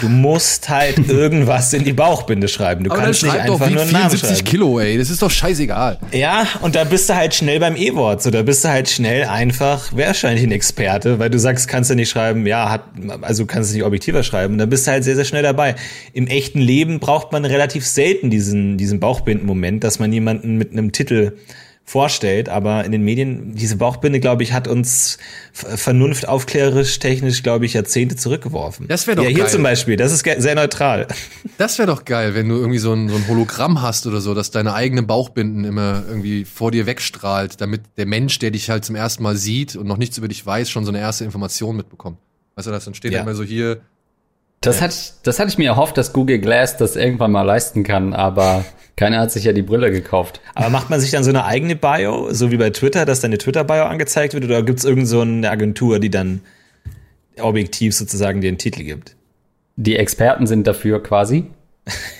Du 0.00 0.08
musst 0.08 0.68
halt 0.68 0.98
irgendwas 1.08 1.72
in 1.72 1.84
die 1.84 1.92
Bauchbinde 1.92 2.48
schreiben. 2.48 2.84
Du 2.84 2.90
Aber 2.90 3.02
kannst 3.02 3.22
nicht 3.22 3.32
einfach 3.34 3.70
nur 3.70 3.82
einen 3.82 3.92
Namen 3.92 4.10
74 4.10 4.28
schreiben. 4.28 4.44
Kilo, 4.44 4.80
ey, 4.80 4.98
das 4.98 5.10
ist 5.10 5.22
doch 5.22 5.30
scheißegal. 5.30 5.98
Ja, 6.12 6.46
und 6.60 6.74
da 6.74 6.84
bist 6.84 7.08
du 7.08 7.14
halt 7.14 7.34
schnell 7.34 7.60
beim 7.60 7.76
E-Wort. 7.76 8.22
So, 8.22 8.30
da 8.30 8.42
bist 8.42 8.64
du 8.64 8.68
halt 8.68 8.88
schnell 8.88 9.24
einfach 9.24 9.92
wahrscheinlich 9.92 10.44
ein 10.44 10.52
Experte, 10.52 11.18
weil 11.18 11.30
du 11.30 11.38
sagst, 11.38 11.68
kannst 11.68 11.90
du 11.90 11.94
nicht 11.94 12.10
schreiben, 12.10 12.46
ja, 12.46 12.70
hat, 12.70 12.84
also 13.22 13.46
kannst 13.46 13.70
du 13.70 13.76
nicht 13.76 13.84
objektiver 13.84 14.22
schreiben. 14.22 14.54
Und 14.54 14.58
dann 14.58 14.70
bist 14.70 14.86
du 14.86 14.90
halt 14.90 15.04
sehr, 15.04 15.16
sehr 15.16 15.24
schnell 15.24 15.42
dabei. 15.42 15.76
Im 16.12 16.26
echten 16.26 16.60
Leben 16.60 17.00
braucht 17.00 17.32
man 17.32 17.44
relativ 17.44 17.86
selten 17.86 18.30
diesen, 18.30 18.76
diesen 18.76 19.00
Bauchbinden-Moment, 19.00 19.84
dass 19.84 19.98
man 19.98 20.12
jemanden 20.12 20.56
mit 20.56 20.72
einem 20.72 20.92
Titel 20.92 21.32
vorstellt, 21.90 22.48
aber 22.48 22.84
in 22.84 22.92
den 22.92 23.02
Medien, 23.02 23.54
diese 23.56 23.76
Bauchbinde, 23.76 24.20
glaube 24.20 24.44
ich, 24.44 24.52
hat 24.52 24.68
uns 24.68 25.18
Vernunft 25.52 26.28
aufklärerisch, 26.28 27.00
technisch, 27.00 27.42
glaube 27.42 27.66
ich, 27.66 27.72
Jahrzehnte 27.74 28.14
zurückgeworfen. 28.14 28.86
Das 28.86 29.08
wär 29.08 29.16
doch 29.16 29.24
Ja, 29.24 29.28
hier 29.28 29.40
geil. 29.40 29.48
zum 29.48 29.64
Beispiel, 29.64 29.96
das 29.96 30.12
ist 30.12 30.24
sehr 30.24 30.54
neutral. 30.54 31.08
Das 31.58 31.78
wäre 31.78 31.88
doch 31.88 32.04
geil, 32.04 32.34
wenn 32.36 32.48
du 32.48 32.54
irgendwie 32.56 32.78
so 32.78 32.92
ein, 32.92 33.08
so 33.08 33.16
ein 33.16 33.26
Hologramm 33.26 33.82
hast 33.82 34.06
oder 34.06 34.20
so, 34.20 34.34
dass 34.34 34.52
deine 34.52 34.72
eigenen 34.74 35.08
Bauchbinden 35.08 35.64
immer 35.64 36.04
irgendwie 36.08 36.44
vor 36.44 36.70
dir 36.70 36.86
wegstrahlt, 36.86 37.60
damit 37.60 37.80
der 37.96 38.06
Mensch, 38.06 38.38
der 38.38 38.52
dich 38.52 38.70
halt 38.70 38.84
zum 38.84 38.94
ersten 38.94 39.24
Mal 39.24 39.36
sieht 39.36 39.74
und 39.74 39.86
noch 39.88 39.96
nichts 39.96 40.16
über 40.16 40.28
dich 40.28 40.46
weiß, 40.46 40.70
schon 40.70 40.84
so 40.84 40.92
eine 40.92 41.00
erste 41.00 41.24
Information 41.24 41.76
mitbekommt. 41.76 42.18
Weißt 42.54 42.68
du, 42.68 42.70
das 42.70 42.84
dann 42.84 42.94
steht 42.94 43.10
Ja. 43.12 43.18
ja. 43.18 43.24
immer 43.24 43.34
so 43.34 43.42
hier, 43.42 43.80
Das, 44.60 44.80
hat, 44.80 44.94
das 45.24 45.38
hatte 45.40 45.48
ich 45.50 45.58
mir 45.58 45.70
erhofft, 45.70 45.96
dass 45.98 46.12
Google 46.12 46.38
Glass 46.38 46.76
das 46.76 46.94
irgendwann 46.94 47.32
mal 47.32 47.42
leisten 47.42 47.82
kann, 47.82 48.12
aber 48.14 48.64
keiner 49.00 49.18
hat 49.18 49.32
sich 49.32 49.44
ja 49.44 49.54
die 49.54 49.62
Brille 49.62 49.90
gekauft. 49.90 50.42
Aber 50.54 50.68
macht 50.68 50.90
man 50.90 51.00
sich 51.00 51.10
dann 51.10 51.24
so 51.24 51.30
eine 51.30 51.46
eigene 51.46 51.74
Bio, 51.74 52.34
so 52.34 52.50
wie 52.50 52.58
bei 52.58 52.68
Twitter, 52.68 53.06
dass 53.06 53.20
deine 53.20 53.38
Twitter-Bio 53.38 53.84
angezeigt 53.84 54.34
wird, 54.34 54.44
oder 54.44 54.62
gibt's 54.62 54.84
irgend 54.84 55.08
so 55.08 55.22
eine 55.22 55.50
Agentur, 55.50 56.00
die 56.00 56.10
dann 56.10 56.42
objektiv 57.40 57.94
sozusagen 57.94 58.42
dir 58.42 58.48
einen 58.48 58.58
Titel 58.58 58.84
gibt? 58.84 59.16
Die 59.76 59.96
Experten 59.96 60.46
sind 60.46 60.66
dafür 60.66 61.02
quasi. 61.02 61.46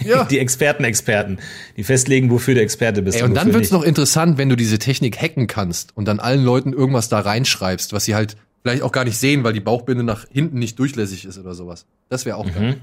ja. 0.02 0.24
Die 0.30 0.38
Experten-Experten, 0.38 1.38
die 1.76 1.84
festlegen, 1.84 2.30
wofür 2.30 2.54
du 2.54 2.62
Experte 2.62 3.02
bist. 3.02 3.18
Ey, 3.18 3.24
und 3.24 3.34
dann 3.34 3.48
wofür 3.48 3.60
wird's 3.60 3.70
nicht. 3.70 3.78
noch 3.78 3.86
interessant, 3.86 4.38
wenn 4.38 4.48
du 4.48 4.56
diese 4.56 4.78
Technik 4.78 5.20
hacken 5.20 5.48
kannst 5.48 5.94
und 5.98 6.08
dann 6.08 6.18
allen 6.18 6.42
Leuten 6.42 6.72
irgendwas 6.72 7.10
da 7.10 7.20
reinschreibst, 7.20 7.92
was 7.92 8.06
sie 8.06 8.14
halt 8.14 8.38
vielleicht 8.62 8.82
auch 8.82 8.92
gar 8.92 9.04
nicht 9.04 9.18
sehen, 9.18 9.44
weil 9.44 9.52
die 9.52 9.60
Bauchbinde 9.60 10.02
nach 10.02 10.24
hinten 10.30 10.58
nicht 10.58 10.78
durchlässig 10.78 11.26
ist 11.26 11.38
oder 11.38 11.52
sowas. 11.52 11.84
Das 12.08 12.24
wäre 12.24 12.38
auch 12.38 12.50
geil. 12.50 12.78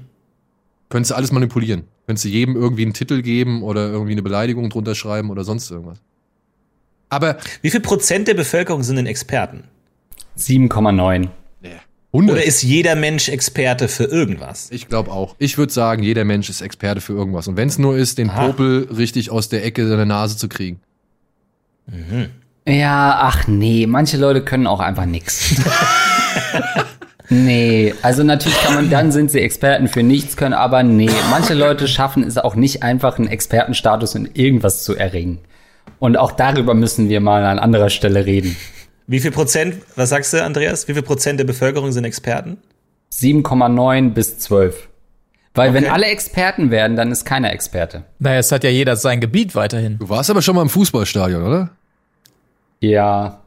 Könntest 0.88 1.10
du 1.10 1.14
alles 1.16 1.32
manipulieren. 1.32 1.82
Könntest 2.08 2.24
du 2.24 2.30
jedem 2.30 2.56
irgendwie 2.56 2.84
einen 2.84 2.94
Titel 2.94 3.20
geben 3.20 3.62
oder 3.62 3.90
irgendwie 3.90 4.12
eine 4.12 4.22
Beleidigung 4.22 4.70
drunter 4.70 4.94
schreiben 4.94 5.28
oder 5.28 5.44
sonst 5.44 5.70
irgendwas. 5.70 5.98
Aber 7.10 7.36
Wie 7.60 7.68
viel 7.68 7.80
Prozent 7.80 8.28
der 8.28 8.32
Bevölkerung 8.32 8.82
sind 8.82 8.96
denn 8.96 9.04
Experten? 9.04 9.64
7,9. 10.38 11.28
100, 12.10 12.32
Oder 12.36 12.42
ist 12.46 12.62
jeder 12.62 12.94
Mensch 12.96 13.28
Experte 13.28 13.86
für 13.88 14.04
irgendwas? 14.04 14.70
ich 14.70 14.88
glaube 14.88 15.10
auch. 15.10 15.36
Ich 15.38 15.58
würde 15.58 15.70
sagen, 15.70 16.02
jeder 16.02 16.24
Mensch 16.24 16.48
ist 16.48 16.62
Experte 16.62 17.02
für 17.02 17.12
irgendwas. 17.12 17.46
Und 17.46 17.58
wenn 17.58 17.68
es 17.68 17.76
nur 17.78 17.98
ist, 17.98 18.16
den 18.16 18.30
Aha. 18.30 18.46
Popel 18.46 18.88
richtig 18.96 19.30
aus 19.30 19.50
der 19.50 19.62
Ecke 19.62 19.86
seiner 19.86 20.06
Nase 20.06 20.38
zu 20.38 20.48
kriegen. 20.48 20.80
Ja, 22.66 23.18
ach 23.20 23.46
nee, 23.46 23.86
manche 23.86 24.16
Leute 24.16 24.42
können 24.42 24.66
auch 24.66 24.80
einfach 24.80 25.04
nix. 25.04 25.54
nee, 27.28 27.94
also 28.02 28.22
natürlich 28.22 28.58
kann 28.60 28.74
man, 28.74 28.90
dann 28.90 29.12
sind 29.12 29.30
sie 29.30 29.40
Experten 29.40 29.88
für 29.88 30.02
nichts, 30.02 30.36
können 30.36 30.54
aber 30.54 30.82
nee, 30.82 31.10
manche 31.30 31.54
Leute 31.54 31.88
schaffen 31.88 32.22
es 32.22 32.38
auch 32.38 32.54
nicht 32.54 32.82
einfach, 32.82 33.18
einen 33.18 33.28
Expertenstatus 33.28 34.14
in 34.14 34.28
irgendwas 34.34 34.84
zu 34.84 34.94
erringen. 34.96 35.38
Und 35.98 36.16
auch 36.16 36.32
darüber 36.32 36.74
müssen 36.74 37.08
wir 37.08 37.20
mal 37.20 37.44
an 37.44 37.58
anderer 37.58 37.90
Stelle 37.90 38.24
reden. 38.26 38.56
Wie 39.06 39.20
viel 39.20 39.30
Prozent, 39.30 39.76
was 39.96 40.10
sagst 40.10 40.32
du, 40.32 40.44
Andreas? 40.44 40.86
Wie 40.86 40.94
viel 40.94 41.02
Prozent 41.02 41.40
der 41.40 41.44
Bevölkerung 41.44 41.92
sind 41.92 42.04
Experten? 42.04 42.58
7,9 43.12 44.10
bis 44.10 44.38
12. 44.38 44.88
Weil 45.54 45.74
wenn 45.74 45.84
Okay. 45.84 45.92
alle 45.92 46.06
Experten 46.06 46.70
werden, 46.70 46.94
dann 46.96 47.10
ist 47.10 47.24
keiner 47.24 47.52
Experte. 47.52 48.04
Naja, 48.18 48.38
es 48.38 48.52
hat 48.52 48.62
ja 48.64 48.70
jeder 48.70 48.94
sein 48.96 49.20
Gebiet 49.20 49.54
weiterhin. 49.54 49.98
Du 49.98 50.08
warst 50.08 50.30
aber 50.30 50.42
schon 50.42 50.54
mal 50.54 50.62
im 50.62 50.68
Fußballstadion, 50.68 51.42
oder? 51.42 51.70
Ja, 52.80 53.40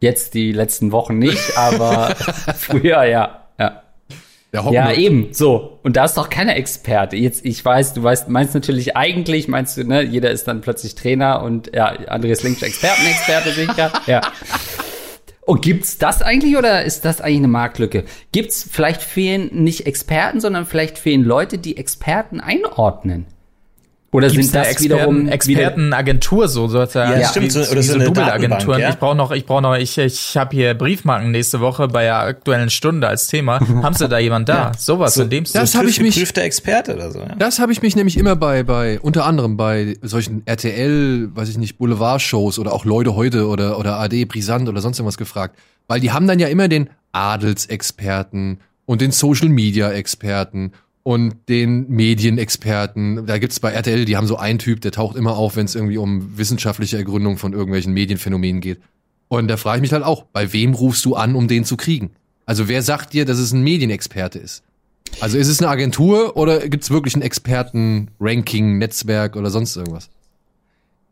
jetzt 0.00 0.34
die 0.34 0.52
letzten 0.52 0.92
Wochen 0.92 1.18
nicht, 1.18 1.56
aber 1.56 2.14
früher 2.56 3.04
ja. 3.04 3.44
Ja. 3.58 3.82
Ja, 4.50 4.64
Hoppenloch. 4.64 4.96
eben, 4.96 5.34
so. 5.34 5.78
Und 5.82 5.96
da 5.96 6.06
ist 6.06 6.16
doch 6.16 6.30
keiner 6.30 6.56
Experte. 6.56 7.16
Jetzt, 7.16 7.44
ich 7.44 7.62
weiß, 7.62 7.92
du 7.92 8.02
weißt, 8.02 8.30
meinst 8.30 8.54
natürlich 8.54 8.96
eigentlich, 8.96 9.46
meinst 9.46 9.76
du, 9.76 9.84
ne, 9.84 10.00
jeder 10.02 10.30
ist 10.30 10.48
dann 10.48 10.62
plötzlich 10.62 10.94
Trainer 10.94 11.42
und 11.42 11.70
ja, 11.74 11.88
Andreas 12.08 12.42
Links 12.42 12.62
Expertenexperte 12.62 13.52
sicher. 13.52 13.92
Ja. 14.06 14.22
Und 15.44 15.62
gibt's 15.62 15.96
das 15.98 16.20
eigentlich 16.20 16.56
oder 16.56 16.84
ist 16.84 17.04
das 17.06 17.20
eigentlich 17.20 17.38
eine 17.38 17.48
Marktlücke? 17.48 18.04
Gibt's, 18.32 18.66
vielleicht 18.70 19.02
fehlen 19.02 19.50
nicht 19.52 19.86
Experten, 19.86 20.40
sondern 20.40 20.66
vielleicht 20.66 20.98
fehlen 20.98 21.24
Leute, 21.24 21.56
die 21.58 21.78
Experten 21.78 22.40
einordnen. 22.40 23.26
Oder 24.10 24.28
Gibt's 24.28 24.46
sind 24.46 24.54
da 24.54 24.60
das 24.60 24.68
Experten, 24.70 24.94
wiederum 24.94 25.20
wieder- 25.24 25.32
Expertenagentur 25.34 26.48
so 26.48 26.66
sozusagen? 26.66 27.20
Ja, 27.20 27.28
stimmt, 27.28 27.52
so- 27.52 27.60
oder 27.60 27.82
so 27.82 28.00
so. 28.00 28.10
Datenbank, 28.10 28.66
ja? 28.78 28.88
Ich 28.88 28.96
brauche 28.96 29.14
noch, 29.16 29.32
ich 29.32 29.44
brauche 29.44 29.60
noch, 29.60 29.74
ich, 29.76 29.98
ich 29.98 30.36
habe 30.36 30.56
hier 30.56 30.72
Briefmarken 30.72 31.30
nächste 31.30 31.60
Woche 31.60 31.88
bei 31.88 32.04
der 32.04 32.16
aktuellen 32.20 32.70
Stunde 32.70 33.06
als 33.06 33.26
Thema. 33.26 33.60
Haben 33.82 33.94
Sie 33.94 34.08
da 34.08 34.18
jemand 34.18 34.48
da? 34.48 34.72
Sowas 34.78 35.14
in 35.18 35.28
dem 35.28 35.44
Stil. 35.44 35.60
Das 35.60 35.74
habe 35.74 35.90
ich 35.90 36.00
mich- 36.00 36.14
Geprüfter 36.14 36.40
Experte 36.42 36.94
oder 36.94 37.10
so. 37.10 37.18
Ja? 37.18 37.34
Das 37.38 37.58
habe 37.58 37.70
ich 37.72 37.82
mich 37.82 37.96
nämlich 37.96 38.16
immer 38.16 38.34
bei, 38.34 38.62
bei, 38.62 38.98
unter 38.98 39.26
anderem 39.26 39.58
bei 39.58 39.96
solchen 40.00 40.40
RTL, 40.46 41.28
weiß 41.34 41.50
ich 41.50 41.58
nicht, 41.58 41.76
Boulevard-Shows 41.76 42.58
oder 42.58 42.72
auch 42.72 42.86
Leute 42.86 43.14
heute 43.14 43.46
oder, 43.46 43.78
oder 43.78 43.98
AD 44.00 44.24
Brisant 44.24 44.68
oder 44.70 44.80
sonst 44.80 44.98
irgendwas 44.98 45.18
gefragt. 45.18 45.58
Weil 45.86 46.00
die 46.00 46.12
haben 46.12 46.26
dann 46.26 46.38
ja 46.38 46.48
immer 46.48 46.68
den 46.68 46.88
Adelsexperten 47.12 48.60
und 48.86 49.00
den 49.02 49.10
Social-Media-Experten 49.10 50.72
und 51.02 51.34
den 51.48 51.88
Medienexperten. 51.88 53.26
Da 53.26 53.38
gibt's 53.38 53.60
bei 53.60 53.70
RTL, 53.72 54.04
die 54.04 54.16
haben 54.16 54.26
so 54.26 54.36
einen 54.36 54.58
Typ, 54.58 54.80
der 54.80 54.92
taucht 54.92 55.16
immer 55.16 55.36
auf, 55.36 55.56
wenn 55.56 55.64
es 55.64 55.74
irgendwie 55.74 55.98
um 55.98 56.36
wissenschaftliche 56.36 56.96
Ergründung 56.96 57.38
von 57.38 57.52
irgendwelchen 57.52 57.92
Medienphänomenen 57.92 58.60
geht. 58.60 58.80
Und 59.28 59.48
da 59.48 59.56
frage 59.56 59.78
ich 59.78 59.82
mich 59.82 59.92
halt 59.92 60.04
auch, 60.04 60.24
bei 60.24 60.52
wem 60.52 60.74
rufst 60.74 61.04
du 61.04 61.14
an, 61.14 61.34
um 61.34 61.48
den 61.48 61.64
zu 61.64 61.76
kriegen? 61.76 62.10
Also 62.46 62.68
wer 62.68 62.82
sagt 62.82 63.12
dir, 63.12 63.24
dass 63.24 63.38
es 63.38 63.52
ein 63.52 63.62
Medienexperte 63.62 64.38
ist? 64.38 64.62
Also 65.20 65.38
ist 65.38 65.48
es 65.48 65.60
eine 65.60 65.68
Agentur 65.68 66.36
oder 66.36 66.68
gibt's 66.68 66.90
wirklich 66.90 67.16
ein 67.16 67.22
Experten-Ranking, 67.22 68.78
Netzwerk 68.78 69.36
oder 69.36 69.50
sonst 69.50 69.76
irgendwas? 69.76 70.08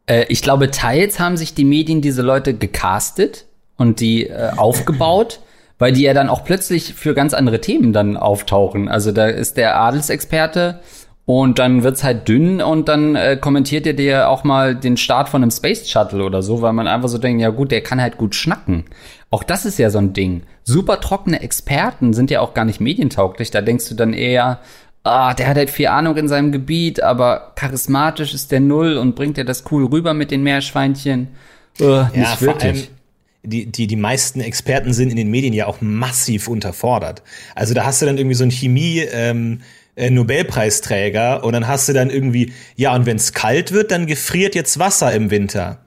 Äh, 0.06 0.26
ich 0.28 0.42
glaube, 0.42 0.70
teils 0.70 1.18
haben 1.18 1.36
sich 1.36 1.54
die 1.54 1.64
Medien 1.64 2.00
diese 2.00 2.22
Leute 2.22 2.54
gecastet 2.54 3.46
und 3.76 4.00
die 4.00 4.26
äh, 4.26 4.50
aufgebaut, 4.56 5.40
weil 5.78 5.92
die 5.92 6.02
ja 6.02 6.14
dann 6.14 6.28
auch 6.28 6.44
plötzlich 6.44 6.94
für 6.94 7.14
ganz 7.14 7.34
andere 7.34 7.60
Themen 7.60 7.92
dann 7.92 8.16
auftauchen. 8.16 8.88
Also 8.88 9.12
da 9.12 9.26
ist 9.26 9.56
der 9.56 9.78
Adelsexperte 9.78 10.80
und 11.26 11.58
dann 11.58 11.82
wird's 11.82 12.04
halt 12.04 12.28
dünn 12.28 12.62
und 12.62 12.88
dann 12.88 13.16
äh, 13.16 13.36
kommentiert 13.36 13.86
er 13.86 13.92
dir 13.92 14.28
auch 14.28 14.44
mal 14.44 14.74
den 14.74 14.96
Start 14.96 15.28
von 15.28 15.42
einem 15.42 15.50
Space 15.50 15.88
Shuttle 15.88 16.24
oder 16.24 16.40
so, 16.42 16.62
weil 16.62 16.72
man 16.72 16.86
einfach 16.86 17.08
so 17.08 17.18
denkt, 17.18 17.42
ja 17.42 17.50
gut, 17.50 17.72
der 17.72 17.82
kann 17.82 18.00
halt 18.00 18.16
gut 18.16 18.34
schnacken. 18.34 18.84
Auch 19.30 19.42
das 19.42 19.66
ist 19.66 19.78
ja 19.78 19.90
so 19.90 19.98
ein 19.98 20.12
Ding. 20.12 20.42
Super 20.62 21.00
trockene 21.00 21.42
Experten 21.42 22.12
sind 22.12 22.30
ja 22.30 22.40
auch 22.40 22.54
gar 22.54 22.64
nicht 22.64 22.80
medientauglich. 22.80 23.50
Da 23.50 23.60
denkst 23.60 23.88
du 23.88 23.96
dann 23.96 24.12
eher, 24.12 24.60
ah, 25.02 25.34
der 25.34 25.48
hat 25.48 25.56
halt 25.56 25.70
viel 25.70 25.88
Ahnung 25.88 26.16
in 26.16 26.28
seinem 26.28 26.52
Gebiet, 26.52 27.02
aber 27.02 27.52
charismatisch 27.56 28.32
ist 28.32 28.52
der 28.52 28.60
Null 28.60 28.96
und 28.96 29.16
bringt 29.16 29.36
er 29.36 29.44
das 29.44 29.64
cool 29.70 29.84
rüber 29.86 30.14
mit 30.14 30.30
den 30.30 30.42
Meerschweinchen. 30.42 31.28
Äh, 31.80 32.04
nicht 32.16 32.28
vor 32.38 32.48
allem, 32.48 32.62
wirklich. 32.62 32.90
Die, 33.46 33.66
die, 33.66 33.86
die 33.86 33.96
meisten 33.96 34.40
Experten 34.40 34.92
sind 34.92 35.10
in 35.10 35.16
den 35.16 35.30
Medien 35.30 35.54
ja 35.54 35.66
auch 35.66 35.80
massiv 35.80 36.48
unterfordert. 36.48 37.22
Also 37.54 37.74
da 37.74 37.84
hast 37.84 38.02
du 38.02 38.06
dann 38.06 38.18
irgendwie 38.18 38.34
so 38.34 38.44
einen 38.44 38.50
Chemie, 38.50 39.00
ähm, 39.00 39.60
äh, 39.96 40.10
Nobelpreisträger 40.10 41.42
und 41.42 41.54
dann 41.54 41.66
hast 41.66 41.88
du 41.88 41.92
dann 41.92 42.10
irgendwie, 42.10 42.52
ja, 42.76 42.94
und 42.94 43.06
wenn 43.06 43.16
es 43.16 43.32
kalt 43.32 43.72
wird, 43.72 43.90
dann 43.90 44.06
gefriert 44.06 44.54
jetzt 44.54 44.78
Wasser 44.78 45.12
im 45.12 45.30
Winter. 45.30 45.80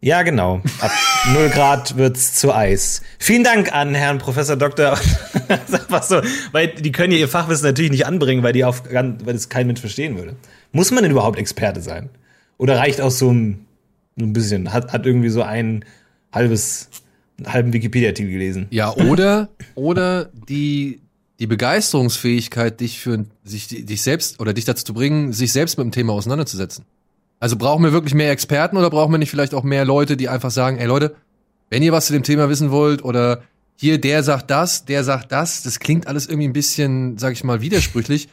Ja, 0.00 0.22
genau. 0.22 0.62
Ab 0.80 0.92
0 1.32 1.50
Grad 1.50 1.96
wird's 1.96 2.34
zu 2.34 2.54
Eis. 2.54 3.02
Vielen 3.18 3.44
Dank 3.44 3.74
an 3.74 3.94
Herrn 3.94 4.18
Professor 4.18 4.56
Dr. 4.56 4.98
Das 5.90 6.08
so, 6.08 6.22
weil 6.52 6.68
die 6.68 6.92
können 6.92 7.12
ja 7.12 7.18
ihr 7.18 7.28
Fachwissen 7.28 7.66
natürlich 7.66 7.90
nicht 7.90 8.06
anbringen, 8.06 8.42
weil 8.42 8.52
die 8.52 8.64
auf, 8.64 8.84
weil 8.90 9.16
das 9.32 9.48
kein 9.48 9.66
Mensch 9.66 9.80
verstehen 9.80 10.16
würde. 10.16 10.36
Muss 10.72 10.92
man 10.92 11.02
denn 11.02 11.10
überhaupt 11.10 11.38
Experte 11.38 11.80
sein? 11.80 12.08
Oder 12.56 12.78
reicht 12.78 13.00
auch 13.00 13.10
so 13.10 13.32
ein, 13.32 13.66
ein 14.18 14.32
bisschen, 14.32 14.72
hat, 14.72 14.92
hat 14.92 15.06
irgendwie 15.06 15.28
so 15.28 15.42
ein 15.42 15.84
halbes, 16.32 16.88
einen 17.38 17.52
halben 17.52 17.72
Wikipedia-Artikel 17.72 18.30
gelesen. 18.30 18.66
Ja, 18.70 18.94
oder, 18.94 19.48
oder 19.74 20.30
die, 20.48 21.00
die 21.38 21.46
Begeisterungsfähigkeit, 21.46 22.80
dich 22.80 23.00
für 23.00 23.24
sich, 23.44 23.68
dich 23.68 24.02
selbst 24.02 24.40
oder 24.40 24.52
dich 24.52 24.64
dazu 24.64 24.84
zu 24.84 24.94
bringen, 24.94 25.32
sich 25.32 25.52
selbst 25.52 25.78
mit 25.78 25.84
dem 25.84 25.92
Thema 25.92 26.12
auseinanderzusetzen. 26.12 26.84
Also 27.38 27.56
brauchen 27.56 27.82
wir 27.82 27.92
wirklich 27.92 28.14
mehr 28.14 28.30
Experten 28.30 28.76
oder 28.76 28.90
brauchen 28.90 29.12
wir 29.12 29.18
nicht 29.18 29.30
vielleicht 29.30 29.54
auch 29.54 29.64
mehr 29.64 29.86
Leute, 29.86 30.16
die 30.16 30.28
einfach 30.28 30.50
sagen, 30.50 30.76
ey 30.78 30.86
Leute, 30.86 31.16
wenn 31.70 31.82
ihr 31.82 31.92
was 31.92 32.06
zu 32.06 32.12
dem 32.12 32.22
Thema 32.22 32.50
wissen 32.50 32.70
wollt 32.70 33.02
oder 33.02 33.42
hier 33.76 33.98
der 33.98 34.22
sagt 34.22 34.50
das, 34.50 34.84
der 34.84 35.04
sagt 35.04 35.32
das, 35.32 35.62
das 35.62 35.78
klingt 35.78 36.06
alles 36.06 36.26
irgendwie 36.26 36.48
ein 36.48 36.52
bisschen, 36.52 37.16
sag 37.16 37.32
ich 37.32 37.44
mal, 37.44 37.62
widersprüchlich. 37.62 38.28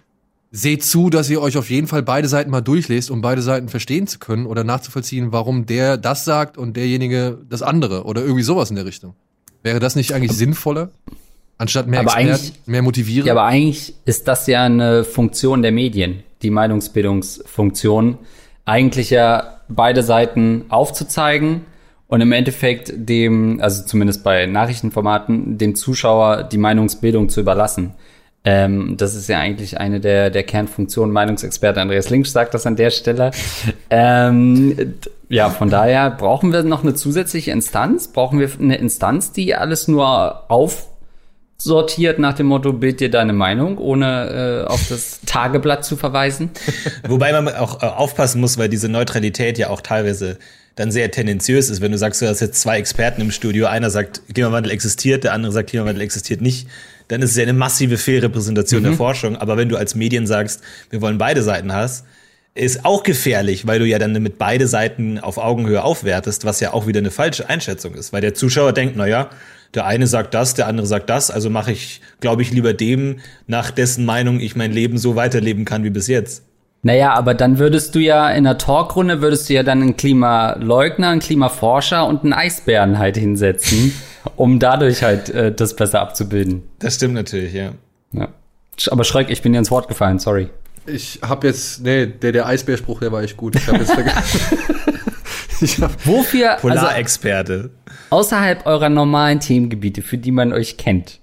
Seht 0.50 0.84
zu, 0.84 1.10
dass 1.10 1.30
ihr 1.30 1.41
euch 1.41 1.58
auf 1.58 1.70
jeden 1.70 1.88
Fall 1.88 2.04
beide 2.04 2.30
Seiten 2.30 2.50
mal 2.50 2.62
durchlest, 2.62 3.12
um 3.12 3.22
beide 3.22 3.41
Seiten 3.41 3.68
verstehen 3.68 4.08
zu 4.08 4.18
können 4.18 4.45
oder 4.45 4.64
nachzuvollziehen, 4.64 5.34
warum 5.34 5.66
der 5.66 5.98
das 5.98 6.24
sagt 6.24 6.58
und 6.58 6.78
derjenige 6.78 7.39
das 7.50 7.62
andere 7.62 8.06
oder 8.06 8.22
irgendwie 8.22 8.43
sowas 8.43 8.70
in 8.70 8.78
der 8.78 8.86
Richtung. 8.86 9.14
Wäre 9.62 9.80
das 9.80 9.98
nicht 9.98 10.14
eigentlich 10.14 10.32
sinnvoller? 10.32 10.89
Anstatt 11.58 11.88
mehr 11.88 12.02
Aber 12.02 12.18
Experten, 12.18 12.54
mehr 12.66 12.82
motivieren? 12.82 13.26
Ja, 13.26 13.34
aber 13.34 13.43
eigentlich 13.45 13.95
ist 14.06 14.28
das 14.28 14.48
ja 14.48 14.64
eine 14.64 15.04
Funktion 15.04 15.62
der 15.62 15.72
Medien, 15.72 16.24
die 16.41 16.52
Meinungsbildungsfunktion. 16.52 18.20
Eigentlich 18.64 19.10
ja 19.10 19.60
beide 19.68 20.04
Seiten 20.04 20.66
aufzuzeigen 20.70 21.66
und 22.08 22.22
im 22.22 22.32
Endeffekt 22.32 22.93
dem, 22.95 23.60
also 23.60 23.84
zumindest 23.84 24.24
bei 24.24 24.45
Nachrichtenformaten, 24.45 25.58
dem 25.58 25.76
Zuschauer 25.76 26.43
die 26.43 26.58
Meinungsbildung 26.58 27.28
zu 27.28 27.41
überlassen. 27.41 27.93
Ähm, 28.50 28.95
das 28.95 29.14
ist 29.14 29.28
ja 29.28 29.39
eigentlich 29.39 29.78
eine 29.78 30.00
der, 30.00 30.30
der 30.30 30.43
Kernfunktionen. 30.43 31.12
Meinungsexperte 31.12 31.82
Andreas 31.82 32.10
Links 32.10 32.32
sagt 32.32 32.54
das 32.54 32.66
an 32.66 32.78
der 32.78 32.91
Stelle. 32.91 33.32
Ähm, 33.89 34.93
ja, 35.28 35.50
von 35.50 35.70
daher 35.70 36.12
brauchen 36.12 36.54
wir 36.54 36.64
noch 36.64 36.82
eine 36.82 36.93
zusätzliche 36.93 37.52
Instanz. 37.52 38.08
Brauchen 38.08 38.39
wir 38.39 38.50
eine 38.58 38.78
Instanz, 38.78 39.34
die 39.34 39.54
alles 39.54 39.89
nur 39.89 40.50
auf 40.50 40.88
sortiert 41.58 42.20
nach 42.20 42.36
dem 42.36 42.45
Motto, 42.45 42.72
bild 42.72 43.02
dir 43.02 43.12
deine 43.12 43.34
Meinung, 43.34 43.80
ohne 43.80 44.64
äh, 44.64 44.72
auf 44.72 44.88
das 44.88 45.20
Tageblatt 45.26 45.84
zu 45.84 45.98
verweisen. 45.98 46.52
Wobei 47.08 47.34
man 47.34 47.54
auch 47.54 47.82
äh, 47.82 47.88
aufpassen 47.88 48.39
muss, 48.39 48.58
weil 48.58 48.70
diese 48.70 48.88
Neutralität 48.88 49.58
ja 49.58 49.70
auch 49.70 49.82
teilweise 49.82 50.38
dann 50.76 50.91
sehr 50.91 51.12
tendenziös 51.12 51.70
ist. 51.70 51.82
Wenn 51.82 51.91
du 51.91 51.98
sagst, 51.98 52.22
du 52.22 52.28
hast 52.28 52.39
jetzt 52.39 52.62
zwei 52.62 52.78
Experten 52.78 53.20
im 53.20 53.32
Studio, 53.32 53.66
einer 53.66 53.89
sagt, 53.89 54.22
Klimawandel 54.34 54.72
existiert, 54.72 55.26
der 55.26 55.34
andere 55.34 55.52
sagt, 55.52 55.72
Klimawandel 55.72 56.04
existiert 56.04 56.39
nicht, 56.39 56.68
dann 57.08 57.22
ist 57.22 57.32
es 57.32 57.38
ja 57.38 57.43
eine 57.43 57.53
massive 57.53 57.97
Fehlrepräsentation 57.97 58.84
der 58.84 58.93
Forschung. 58.93 59.36
Aber 59.36 59.58
wenn 59.58 59.70
du 59.70 59.78
als 59.78 59.95
Medien 59.95 60.28
sagst, 60.28 60.62
wir 60.89 61.01
wollen 61.01 61.18
beide 61.18 61.41
Seiten 61.41 61.74
hast, 61.74 62.05
ist 62.53 62.86
auch 62.86 63.03
gefährlich, 63.03 63.68
weil 63.68 63.80
du 63.80 63.86
ja 63.86 63.99
dann 63.99 64.14
mit 64.14 64.38
beide 64.38 64.68
Seiten 64.68 65.20
auf 65.20 65.38
Augenhöhe 65.38 65.84
aufwertest, 65.84 66.43
was 66.43 66.60
ja 66.60 66.74
auch 66.74 66.88
wieder 66.88 66.99
eine 66.99 67.12
falsche 67.12 67.49
Einschätzung 67.49 67.93
ist, 67.93 68.14
weil 68.14 68.22
der 68.22 68.34
Zuschauer 68.34 68.74
denkt, 68.74 68.95
na 68.97 69.08
ja, 69.08 69.30
der 69.74 69.86
eine 69.86 70.08
sagt 70.08 70.34
das, 70.34 70.53
der 70.53 70.68
andere 70.68 70.88
sagt 70.88 71.10
das, 71.10 71.30
also 71.30 71.49
mache 71.49 71.72
ich, 71.72 72.01
glaube 72.20 72.41
ich, 72.41 72.51
lieber 72.51 72.74
dem, 72.74 73.18
nach 73.45 73.70
dessen 73.70 74.05
Meinung 74.05 74.39
ich 74.39 74.55
mein 74.55 74.72
Leben 74.72 74.97
so 74.97 75.16
weiterleben 75.16 75.66
kann 75.66 75.84
wie 75.84 75.89
bis 75.89 76.08
jetzt. 76.08 76.43
Naja, 76.84 77.14
aber 77.14 77.34
dann 77.34 77.60
würdest 77.60 77.95
du 77.95 77.99
ja 77.99 78.30
in 78.30 78.43
der 78.43 78.58
Talkrunde 78.58 79.22
würdest 79.22 79.49
du 79.49 79.53
ja 79.53 79.64
dann 79.64 79.82
einen 79.82 79.97
Klimaleugner, 79.97 81.10
einen 81.10 81.20
Klimaforscher 81.20 82.05
und 82.08 82.24
einen 82.24 82.34
Eisbären 82.34 82.97
halt 82.97 83.18
hinsetzen, 83.18 83.93
um 84.36 84.59
dadurch 84.59 85.03
halt 85.03 85.30
äh, 85.30 85.51
das 85.51 85.75
besser 85.75 86.01
abzubilden. 86.01 86.63
Das 86.80 86.95
stimmt 86.95 87.13
natürlich, 87.13 87.53
ja. 87.53 87.71
Ja. 88.11 88.30
Aber 88.91 89.03
Schreck, 89.03 89.30
ich 89.30 89.41
bin 89.41 89.53
dir 89.53 89.59
ins 89.59 89.71
Wort 89.71 89.88
gefallen, 89.88 90.19
sorry. 90.19 90.49
Ich 90.86 91.19
hab 91.21 91.43
jetzt, 91.43 91.82
nee, 91.84 92.05
der, 92.07 92.32
der 92.32 92.45
Eisbärspruch, 92.45 92.99
der 92.99 93.11
war 93.11 93.21
echt 93.21 93.36
gut. 93.38 93.55
Ich 93.55 93.67
hab 93.67 93.78
jetzt 93.78 93.91
vergessen. 93.91 94.39
ich 95.61 95.82
hab, 95.82 96.05
Wofür, 96.05 96.51
also 96.51 96.67
Polarexperte. 96.67 97.71
außerhalb 98.09 98.65
eurer 98.65 98.89
normalen 98.89 99.39
Themengebiete, 99.39 100.01
für 100.01 100.17
die 100.17 100.32
man 100.32 100.53
euch 100.53 100.78
kennt, 100.78 101.19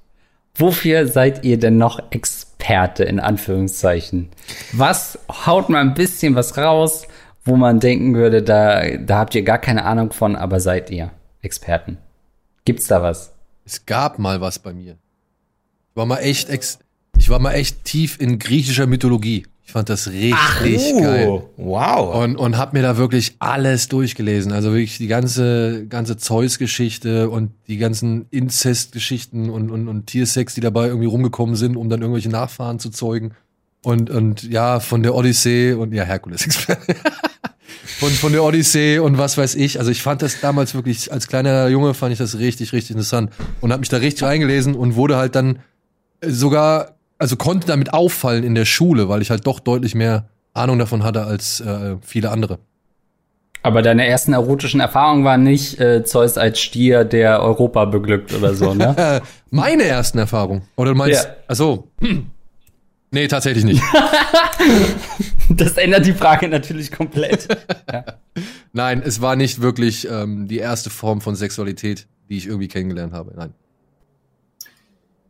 wofür 0.57 1.07
seid 1.07 1.44
ihr 1.44 1.59
denn 1.59 1.78
noch 1.78 2.00
Experte 2.11 3.05
in 3.05 3.20
Anführungszeichen? 3.20 4.28
Was 4.72 5.18
haut 5.46 5.70
mal 5.70 5.80
ein 5.80 5.94
bisschen 5.94 6.34
was 6.34 6.59
raus, 6.59 7.07
wo 7.44 7.57
man 7.57 7.80
denken 7.80 8.14
würde, 8.14 8.42
da, 8.42 8.82
da 8.98 9.18
habt 9.18 9.34
ihr 9.34 9.42
gar 9.42 9.59
keine 9.59 9.84
Ahnung 9.84 10.12
von, 10.12 10.36
aber 10.36 10.61
seid 10.61 10.90
ihr 10.90 11.11
Experten? 11.40 11.98
Gibt's 12.65 12.87
da 12.87 13.03
was? 13.03 13.35
es 13.65 13.87
gab 13.87 14.19
mal 14.19 14.41
was 14.41 14.59
bei 14.59 14.73
mir. 14.73 14.93
Ich 15.91 15.97
war 15.97 16.07
mal 16.07 16.19
echt, 16.19 16.49
ex, 16.51 16.79
ich 17.19 17.31
war 17.31 17.39
mal 17.39 17.53
echt 17.53 17.85
tief 17.85 18.21
in 18.21 18.39
griechischer 18.39 18.87
Mythologie. 18.87 19.47
Ich 19.67 19.73
fand 19.73 19.89
das 19.89 20.11
richtig 20.11 21.01
geil. 21.01 21.29
Oh, 21.29 21.49
wow. 21.57 22.23
Und, 22.23 22.37
und 22.37 22.59
hab 22.59 22.75
mir 22.75 22.83
da 22.83 22.99
wirklich 22.99 23.37
alles 23.39 23.89
durchgelesen. 23.89 24.53
Also 24.53 24.73
wirklich 24.73 24.99
die 24.99 25.07
ganze, 25.07 25.87
ganze 25.87 26.19
Zeus-Geschichte 26.19 27.31
und 27.31 27.53
die 27.67 27.79
ganzen 27.79 28.27
Inzest-Geschichten 28.31 29.49
und, 29.49 29.71
und, 29.71 29.89
und 29.89 30.07
Tiersex, 30.07 30.55
die 30.55 30.61
dabei 30.61 30.89
irgendwie 30.89 31.07
rumgekommen 31.07 31.57
sind, 31.57 31.77
um 31.77 31.89
dann 31.89 32.03
irgendwelche 32.03 32.29
Nachfahren 32.29 32.79
zu 32.79 32.91
zeugen. 32.91 33.33
Und, 33.83 34.11
und 34.11 34.43
ja, 34.43 34.81
von 34.81 35.03
der 35.03 35.15
Odyssee 35.15 35.73
und 35.73 35.95
ja, 35.95 36.05
Herkules. 36.05 36.47
von, 37.99 38.11
von 38.11 38.32
der 38.32 38.42
Odyssee 38.45 38.99
und 38.99 39.18
was 39.18 39.36
weiß 39.38 39.55
ich. 39.55 39.78
Also 39.78 39.90
ich 39.90 40.03
fand 40.03 40.22
das 40.22 40.40
damals 40.40 40.74
wirklich, 40.74 41.12
als 41.12 41.26
kleiner 41.28 41.68
Junge 41.68 41.95
fand 41.95 42.12
ich 42.12 42.18
das 42.18 42.38
richtig, 42.38 42.72
richtig 42.72 42.92
interessant 42.92 43.30
und 43.61 43.70
habe 43.72 43.80
mich 43.80 43.88
da 43.88 43.99
richtig 43.99 44.24
reingelesen 44.24 44.74
und 44.74 44.97
wurde 44.97 45.16
halt 45.16 45.34
dann 45.34 45.61
sogar, 46.24 46.97
also 47.18 47.36
konnte 47.36 47.66
damit 47.66 47.92
auffallen 47.92 48.45
in 48.45 48.55
der 48.55 48.64
Schule, 48.64 49.09
weil 49.09 49.22
ich 49.22 49.30
halt 49.30 49.47
doch 49.47 49.61
deutlich 49.61 49.95
mehr 49.95 50.28
Ahnung 50.53 50.78
davon 50.78 51.03
hatte 51.03 51.24
als 51.24 51.61
äh, 51.61 51.97
viele 52.03 52.30
andere. 52.30 52.59
Aber 53.62 53.80
deine 53.80 54.07
ersten 54.07 54.34
erotischen 54.34 54.80
Erfahrungen 54.80 55.24
waren 55.24 55.42
nicht 55.42 55.80
äh, 55.80 56.05
Zeus 56.05 56.36
als 56.36 56.61
Stier, 56.61 57.05
der 57.05 57.40
Europa 57.42 57.86
beglückt 57.86 58.34
oder 58.34 58.55
so, 58.55 58.74
ne? 58.74 59.22
Meine 59.51 59.84
ersten 59.84 60.18
Erfahrungen. 60.18 60.62
Oder 60.76 60.90
du 60.92 60.97
meinst, 60.99 61.24
Ja. 61.24 61.30
also 61.49 61.88
Nee, 63.15 63.29
tatsächlich 63.29 63.65
nicht. 63.65 63.83
Das 65.51 65.77
ändert 65.77 66.07
die 66.07 66.15
Frage 66.15 66.49
natürlich 66.49 66.91
komplett. 66.91 67.47
Nein, 68.73 69.03
es 69.05 69.21
war 69.21 69.37
nicht 69.37 69.61
wirklich 69.61 70.09
ähm, 70.11 70.49
die 70.49 70.57
erste 70.59 70.89
Form 70.89 71.21
von 71.21 71.37
Sexualität, 71.37 72.07
die 72.31 72.39
ich 72.39 72.47
irgendwie 72.47 72.67
kennengelernt 72.67 73.12
habe. 73.12 73.33
Nein. 73.37 73.53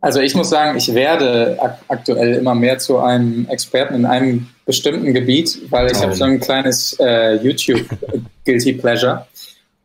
Also 0.01 0.21
ich 0.21 0.35
muss 0.37 0.51
sagen, 0.51 0.79
ich 0.79 0.95
werde 0.95 1.59
ak 1.61 1.79
aktuell 1.89 2.35
immer 2.35 2.55
mehr 2.55 2.79
zu 2.79 2.99
einem 3.01 3.49
Experten 3.49 3.95
in 3.95 4.07
einem 4.07 4.47
bestimmten 4.67 5.13
Gebiet, 5.13 5.61
weil 5.71 5.91
ich 5.91 5.99
Oh. 5.99 6.03
habe 6.03 6.15
so 6.15 6.25
ein 6.25 6.39
kleines 6.41 6.97
äh, 7.01 7.35
YouTube 7.43 7.85
Guilty 8.45 8.75
Pleasure. 8.75 9.27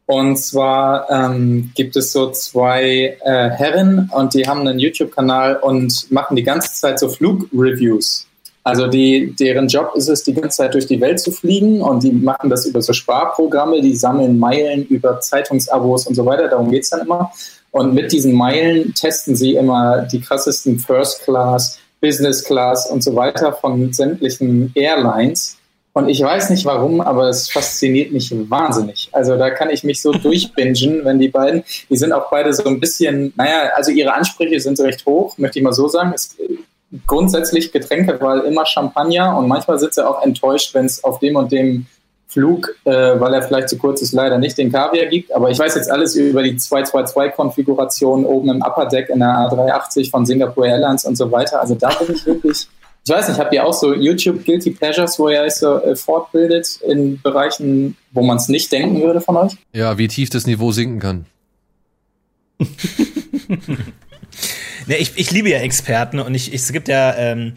Und 0.09 0.37
zwar 0.37 1.07
ähm, 1.11 1.69
gibt 1.75 1.95
es 1.95 2.11
so 2.13 2.31
zwei 2.31 3.15
äh, 3.23 3.49
Herren 3.51 4.09
und 4.11 4.33
die 4.33 4.47
haben 4.47 4.61
einen 4.61 4.79
YouTube-Kanal 4.79 5.57
und 5.57 6.11
machen 6.11 6.35
die 6.35 6.41
ganze 6.41 6.73
Zeit 6.73 6.97
so 6.97 7.09
Flugreviews. 7.09 8.25
Also 8.63 8.87
die, 8.87 9.35
deren 9.39 9.67
Job 9.67 9.91
ist 9.93 10.07
es, 10.07 10.23
die 10.23 10.33
ganze 10.33 10.57
Zeit 10.57 10.73
durch 10.73 10.87
die 10.87 10.99
Welt 10.99 11.19
zu 11.19 11.29
fliegen 11.29 11.83
und 11.83 12.01
die 12.01 12.11
machen 12.11 12.49
das 12.49 12.65
über 12.65 12.81
so 12.81 12.91
Sparprogramme, 12.91 13.81
die 13.81 13.95
sammeln 13.95 14.39
Meilen 14.39 14.83
über 14.87 15.19
Zeitungsabos 15.19 16.07
und 16.07 16.15
so 16.15 16.25
weiter, 16.25 16.47
darum 16.47 16.71
geht's 16.71 16.89
dann 16.89 17.01
immer. 17.01 17.31
Und 17.69 17.93
mit 17.93 18.11
diesen 18.11 18.33
Meilen 18.33 18.95
testen 18.95 19.35
sie 19.35 19.57
immer 19.57 20.07
die 20.11 20.21
krassesten 20.21 20.79
First 20.79 21.21
Class, 21.21 21.77
Business 22.01 22.43
Class 22.43 22.89
und 22.89 23.03
so 23.03 23.15
weiter 23.15 23.53
von 23.53 23.93
sämtlichen 23.93 24.71
Airlines. 24.73 25.58
Und 25.99 26.07
ich 26.07 26.21
weiß 26.21 26.49
nicht 26.49 26.65
warum, 26.65 27.01
aber 27.01 27.27
es 27.27 27.49
fasziniert 27.49 28.13
mich 28.13 28.33
wahnsinnig. 28.49 29.09
Also 29.11 29.37
da 29.37 29.49
kann 29.49 29.69
ich 29.69 29.83
mich 29.83 30.01
so 30.01 30.11
durchbingen, 30.27 31.03
wenn 31.03 31.19
die 31.19 31.27
beiden, 31.27 31.63
die 31.89 31.97
sind 31.97 32.13
auch 32.13 32.29
beide 32.29 32.53
so 32.53 32.63
ein 32.63 32.79
bisschen, 32.79 33.33
naja, 33.35 33.71
also 33.75 33.91
ihre 33.91 34.13
Ansprüche 34.13 34.59
sind 34.61 34.79
recht 34.79 35.05
hoch, 35.05 35.37
möchte 35.37 35.59
ich 35.59 35.63
mal 35.63 35.73
so 35.73 35.89
sagen. 35.89 36.13
Es, 36.15 36.37
grundsätzlich 37.05 37.71
Getränkewahl 37.73 38.39
immer 38.41 38.65
Champagner 38.65 39.37
und 39.37 39.47
manchmal 39.47 39.77
sitzt 39.77 39.97
er 39.97 40.09
auch 40.09 40.23
enttäuscht, 40.23 40.73
wenn 40.73 40.85
es 40.85 41.03
auf 41.03 41.19
dem 41.19 41.35
und 41.35 41.51
dem 41.51 41.85
Flug, 42.29 42.75
äh, 42.85 43.19
weil 43.19 43.33
er 43.33 43.41
vielleicht 43.41 43.69
zu 43.69 43.77
kurz 43.77 44.01
ist, 44.01 44.13
leider 44.13 44.37
nicht 44.37 44.57
den 44.57 44.71
Kaviar 44.71 45.07
gibt. 45.07 45.33
Aber 45.33 45.49
ich 45.49 45.59
weiß 45.59 45.75
jetzt 45.75 45.91
alles 45.91 46.15
über 46.15 46.43
die 46.43 46.55
222-Konfiguration 46.55 48.23
oben 48.23 48.49
im 48.49 48.61
Upper 48.61 48.85
Deck 48.85 49.09
in 49.09 49.19
der 49.19 49.29
A380 49.29 50.09
von 50.09 50.25
Singapore 50.25 50.67
Airlines 50.67 51.05
und 51.05 51.17
so 51.17 51.29
weiter. 51.31 51.59
Also 51.59 51.75
da 51.75 51.89
bin 51.89 52.15
ich 52.15 52.25
wirklich, 52.25 52.67
ich 53.09 53.15
weiß 53.15 53.27
nicht, 53.27 53.39
habt 53.39 53.51
ihr 53.53 53.65
auch 53.65 53.73
so 53.73 53.95
YouTube 53.95 54.45
Guilty 54.45 54.69
Pleasures, 54.69 55.17
wo 55.17 55.29
ihr 55.29 55.41
euch 55.41 55.55
so 55.55 55.81
äh, 55.81 55.95
fortbildet 55.95 56.79
in 56.87 57.19
Bereichen, 57.19 57.97
wo 58.11 58.21
man 58.21 58.37
es 58.37 58.49
nicht 58.49 58.71
denken 58.71 59.01
würde 59.01 59.19
von 59.19 59.35
euch? 59.35 59.53
Ja, 59.73 59.97
wie 59.97 60.07
tief 60.07 60.29
das 60.29 60.45
Niveau 60.45 60.71
sinken 60.71 60.99
kann. 60.99 61.25
Ne, 64.87 64.97
ich, 64.97 65.11
ich 65.17 65.29
liebe 65.29 65.49
ja 65.49 65.59
Experten 65.59 66.19
und 66.19 66.33
ich, 66.33 66.47
ich, 66.47 66.61
es 66.61 66.71
gibt 66.71 66.87
ja 66.87 67.15
ähm, 67.15 67.53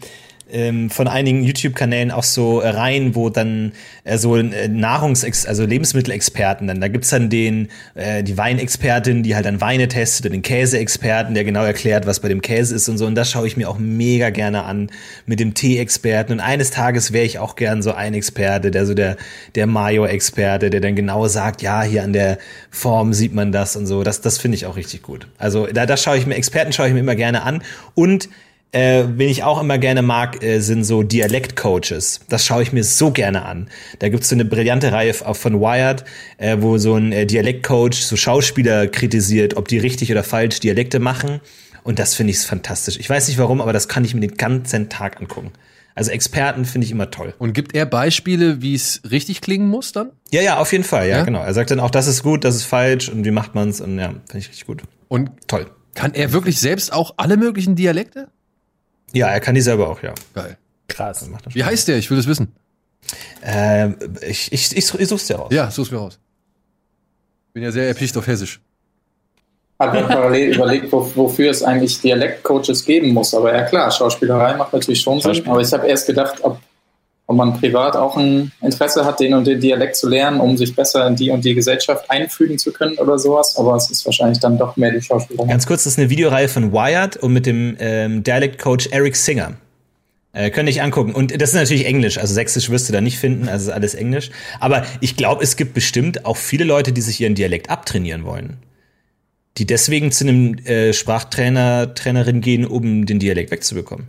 ähm, 0.53 0.89
von 0.89 1.07
einigen 1.07 1.43
YouTube-Kanälen 1.43 2.11
auch 2.11 2.23
so 2.23 2.61
äh, 2.61 2.69
Reihen, 2.69 3.15
wo 3.15 3.29
dann 3.29 3.73
äh, 4.03 4.17
so 4.17 4.37
äh, 4.37 4.67
Nahrungs-, 4.67 5.47
also 5.47 5.65
Lebensmittelexperten 5.65 6.67
dann, 6.67 6.79
da 6.79 6.87
gibt's 6.87 7.09
dann 7.09 7.29
den, 7.29 7.69
äh, 7.95 8.23
die 8.23 8.37
Weinexpertin, 8.37 9.23
die 9.23 9.35
halt 9.35 9.45
dann 9.45 9.59
Weine 9.61 9.87
testet, 9.87 10.27
und 10.27 10.33
den 10.33 10.41
Käseexperten, 10.43 11.33
der 11.33 11.43
genau 11.43 11.63
erklärt, 11.63 12.05
was 12.05 12.19
bei 12.19 12.29
dem 12.29 12.41
Käse 12.41 12.75
ist 12.75 12.87
und 12.87 12.97
so. 12.97 13.07
Und 13.07 13.15
das 13.15 13.31
schaue 13.31 13.47
ich 13.47 13.57
mir 13.57 13.69
auch 13.69 13.79
mega 13.79 14.29
gerne 14.29 14.63
an 14.63 14.91
mit 15.25 15.39
dem 15.39 15.55
Tee-Experten. 15.55 16.33
Und 16.33 16.39
eines 16.39 16.69
Tages 16.69 17.11
wäre 17.11 17.25
ich 17.25 17.39
auch 17.39 17.55
gern 17.55 17.81
so 17.81 17.93
ein 17.93 18.13
Experte, 18.13 18.69
der 18.69 18.85
so 18.85 18.93
der, 18.93 19.17
der 19.55 19.65
Mayo-Experte, 19.65 20.69
der 20.69 20.81
dann 20.81 20.95
genau 20.95 21.27
sagt, 21.27 21.63
ja, 21.63 21.81
hier 21.81 22.03
an 22.03 22.13
der 22.13 22.37
Form 22.69 23.13
sieht 23.13 23.33
man 23.33 23.51
das 23.51 23.75
und 23.75 23.87
so. 23.87 24.03
Das, 24.03 24.21
das 24.21 24.37
finde 24.37 24.55
ich 24.55 24.67
auch 24.67 24.75
richtig 24.75 25.01
gut. 25.01 25.27
Also 25.39 25.65
da, 25.65 25.87
das 25.87 26.03
schaue 26.03 26.17
ich 26.17 26.27
mir, 26.27 26.35
Experten 26.35 26.71
schaue 26.73 26.87
ich 26.87 26.93
mir 26.93 26.99
immer 26.99 27.15
gerne 27.15 27.41
an. 27.41 27.63
Und 27.95 28.29
äh, 28.73 29.05
wen 29.15 29.29
ich 29.29 29.43
auch 29.43 29.61
immer 29.61 29.77
gerne 29.77 30.01
mag, 30.01 30.43
äh, 30.43 30.59
sind 30.59 30.83
so 30.83 31.03
Dialektcoaches. 31.03 32.21
Das 32.29 32.45
schaue 32.45 32.63
ich 32.63 32.73
mir 32.73 32.83
so 32.83 33.11
gerne 33.11 33.45
an. 33.45 33.69
Da 33.99 34.09
gibt's 34.09 34.29
so 34.29 34.35
eine 34.35 34.45
brillante 34.45 34.91
Reihe 34.91 35.13
von 35.13 35.59
Wired, 35.61 36.03
äh, 36.37 36.57
wo 36.59 36.77
so 36.77 36.95
ein 36.95 37.11
äh, 37.11 37.25
Dialektcoach 37.25 37.93
so 38.03 38.15
Schauspieler 38.15 38.87
kritisiert, 38.87 39.55
ob 39.57 39.67
die 39.67 39.77
richtig 39.77 40.11
oder 40.11 40.23
falsch 40.23 40.59
Dialekte 40.59 40.99
machen. 40.99 41.39
Und 41.83 41.99
das 41.99 42.15
finde 42.15 42.31
ich 42.31 42.39
fantastisch. 42.39 42.97
Ich 42.97 43.09
weiß 43.09 43.27
nicht 43.27 43.37
warum, 43.37 43.61
aber 43.61 43.73
das 43.73 43.87
kann 43.87 44.05
ich 44.05 44.13
mir 44.13 44.21
den 44.21 44.35
ganzen 44.37 44.89
Tag 44.89 45.19
angucken. 45.19 45.51
Also 45.95 46.09
Experten 46.09 46.65
finde 46.65 46.85
ich 46.85 46.91
immer 46.91 47.11
toll. 47.11 47.35
Und 47.37 47.53
gibt 47.53 47.75
er 47.75 47.85
Beispiele, 47.85 48.61
wie 48.63 48.73
es 48.73 49.01
richtig 49.11 49.41
klingen 49.41 49.67
muss 49.69 49.91
dann? 49.91 50.09
Ja, 50.31 50.41
ja, 50.41 50.57
auf 50.57 50.71
jeden 50.71 50.83
Fall, 50.83 51.07
ja, 51.07 51.17
Ja? 51.19 51.23
genau. 51.23 51.43
Er 51.43 51.53
sagt 51.53 51.69
dann 51.69 51.79
auch, 51.79 51.91
das 51.91 52.07
ist 52.07 52.23
gut, 52.23 52.43
das 52.43 52.55
ist 52.55 52.63
falsch 52.63 53.09
und 53.09 53.25
wie 53.25 53.31
macht 53.31 53.53
man's 53.53 53.79
und 53.81 53.99
ja, 53.99 54.07
finde 54.09 54.23
ich 54.39 54.47
richtig 54.49 54.65
gut. 54.65 54.81
Und 55.07 55.29
Toll. 55.47 55.67
kann 55.93 56.13
er 56.15 56.31
wirklich 56.33 56.59
selbst 56.59 56.91
auch 56.91 57.13
alle 57.17 57.37
möglichen 57.37 57.75
Dialekte? 57.75 58.29
Ja, 59.13 59.27
er 59.27 59.39
kann 59.39 59.55
die 59.55 59.61
selber 59.61 59.89
auch, 59.89 60.01
ja. 60.01 60.13
Geil. 60.33 60.57
Krass. 60.87 61.27
Macht 61.27 61.45
das 61.45 61.55
Wie 61.55 61.63
heißt 61.63 61.87
der? 61.87 61.97
Ich 61.97 62.09
will 62.09 62.17
das 62.17 62.27
wissen. 62.27 62.53
Ähm, 63.43 63.95
ich, 64.21 64.51
ich, 64.51 64.75
ich, 64.75 64.93
ich 64.93 65.07
such's 65.07 65.27
dir 65.27 65.35
raus. 65.35 65.49
Ja, 65.51 65.69
such's 65.71 65.91
mir 65.91 65.97
raus. 65.97 66.19
Bin 67.53 67.63
ja 67.63 67.71
sehr 67.71 67.87
erpicht 67.87 68.15
auf 68.17 68.25
Hessisch. 68.25 68.59
Habe 69.79 70.01
mir 70.01 70.07
parallel 70.07 70.55
überlegt, 70.55 70.91
wo, 70.91 71.09
wofür 71.15 71.51
es 71.51 71.61
eigentlich 71.63 71.99
Dialektcoaches 72.01 72.85
geben 72.85 73.09
muss. 73.13 73.33
Aber 73.33 73.53
ja 73.53 73.63
klar, 73.63 73.91
Schauspielerei 73.91 74.55
macht 74.55 74.73
natürlich 74.73 75.01
schon 75.01 75.19
Sinn. 75.19 75.45
Aber 75.47 75.61
ich 75.61 75.71
habe 75.73 75.87
erst 75.87 76.07
gedacht, 76.07 76.37
ob, 76.41 76.59
ob 77.27 77.37
man 77.37 77.59
privat 77.59 77.95
auch 77.95 78.17
ein 78.17 78.51
Interesse 78.61 79.05
hat, 79.05 79.19
den 79.19 79.33
und 79.33 79.47
den 79.47 79.59
Dialekt 79.59 79.95
zu 79.95 80.09
lernen, 80.09 80.39
um 80.39 80.57
sich 80.57 80.75
besser 80.75 81.07
in 81.07 81.15
die 81.15 81.29
und 81.29 81.45
die 81.45 81.53
Gesellschaft 81.53 82.09
einfügen 82.09 82.57
zu 82.57 82.73
können 82.73 82.97
oder 82.97 83.17
sowas. 83.17 83.55
Aber 83.57 83.75
es 83.75 83.89
ist 83.89 84.05
wahrscheinlich 84.05 84.39
dann 84.39 84.57
doch 84.57 84.75
mehr 84.75 84.91
die 84.91 85.01
Schauspielerei. 85.01 85.47
Ganz 85.47 85.65
kurz, 85.65 85.85
das 85.85 85.93
ist 85.93 85.99
eine 85.99 86.09
Videoreihe 86.09 86.49
von 86.49 86.73
Wired 86.73 87.17
und 87.17 87.31
mit 87.31 87.45
dem 87.45 87.77
ähm, 87.79 88.23
Dialect-Coach 88.23 88.89
Eric 88.91 89.15
Singer. 89.15 89.53
Äh, 90.33 90.49
könnt 90.49 90.67
ihr 90.67 90.83
angucken. 90.83 91.13
Und 91.13 91.39
das 91.39 91.49
ist 91.49 91.55
natürlich 91.55 91.85
Englisch, 91.85 92.17
also 92.17 92.33
Sächsisch 92.33 92.69
wirst 92.69 92.89
du 92.89 92.93
da 92.93 93.01
nicht 93.01 93.19
finden, 93.19 93.47
also 93.47 93.69
ist 93.69 93.75
alles 93.75 93.93
Englisch. 93.93 94.31
Aber 94.59 94.83
ich 94.99 95.15
glaube, 95.15 95.43
es 95.43 95.55
gibt 95.55 95.73
bestimmt 95.73 96.25
auch 96.25 96.37
viele 96.37 96.65
Leute, 96.65 96.91
die 96.91 97.01
sich 97.01 97.21
ihren 97.21 97.35
Dialekt 97.35 97.69
abtrainieren 97.69 98.25
wollen. 98.25 98.57
Die 99.59 99.67
deswegen 99.67 100.11
zu 100.11 100.27
einem 100.27 100.55
äh, 100.65 100.91
Sprachtrainer, 100.91 101.93
Trainerin 101.93 102.41
gehen, 102.41 102.65
um 102.65 103.05
den 103.05 103.19
Dialekt 103.19 103.51
wegzubekommen. 103.51 104.07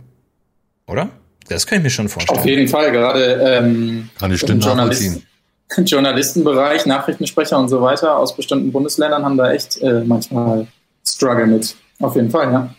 Oder? 0.87 1.11
Das 1.47 1.67
kann 1.67 1.79
ich 1.79 1.83
mir 1.83 1.89
schon 1.89 2.07
Auf 2.07 2.13
vorstellen. 2.13 2.43
jeden 2.47 2.67
Fall, 2.67 2.91
gerade 2.91 3.23
ähm, 3.41 4.09
Kann 4.17 4.31
ich 4.31 4.43
im 4.43 4.59
Journalist. 4.59 5.21
Journalistenbereich, 5.77 6.85
Nachrichtensprecher 6.85 7.57
und 7.57 7.69
so 7.69 7.81
weiter 7.81 8.17
aus 8.17 8.35
bestimmten 8.35 8.71
Bundesländern 8.71 9.25
haben 9.25 9.37
da 9.37 9.51
echt 9.51 9.81
äh, 9.81 10.03
manchmal 10.05 10.67
Struggle 11.07 11.47
mit. 11.47 11.75
Auf 11.99 12.15
jeden 12.15 12.29
Fall, 12.29 12.51
ja. 12.51 12.75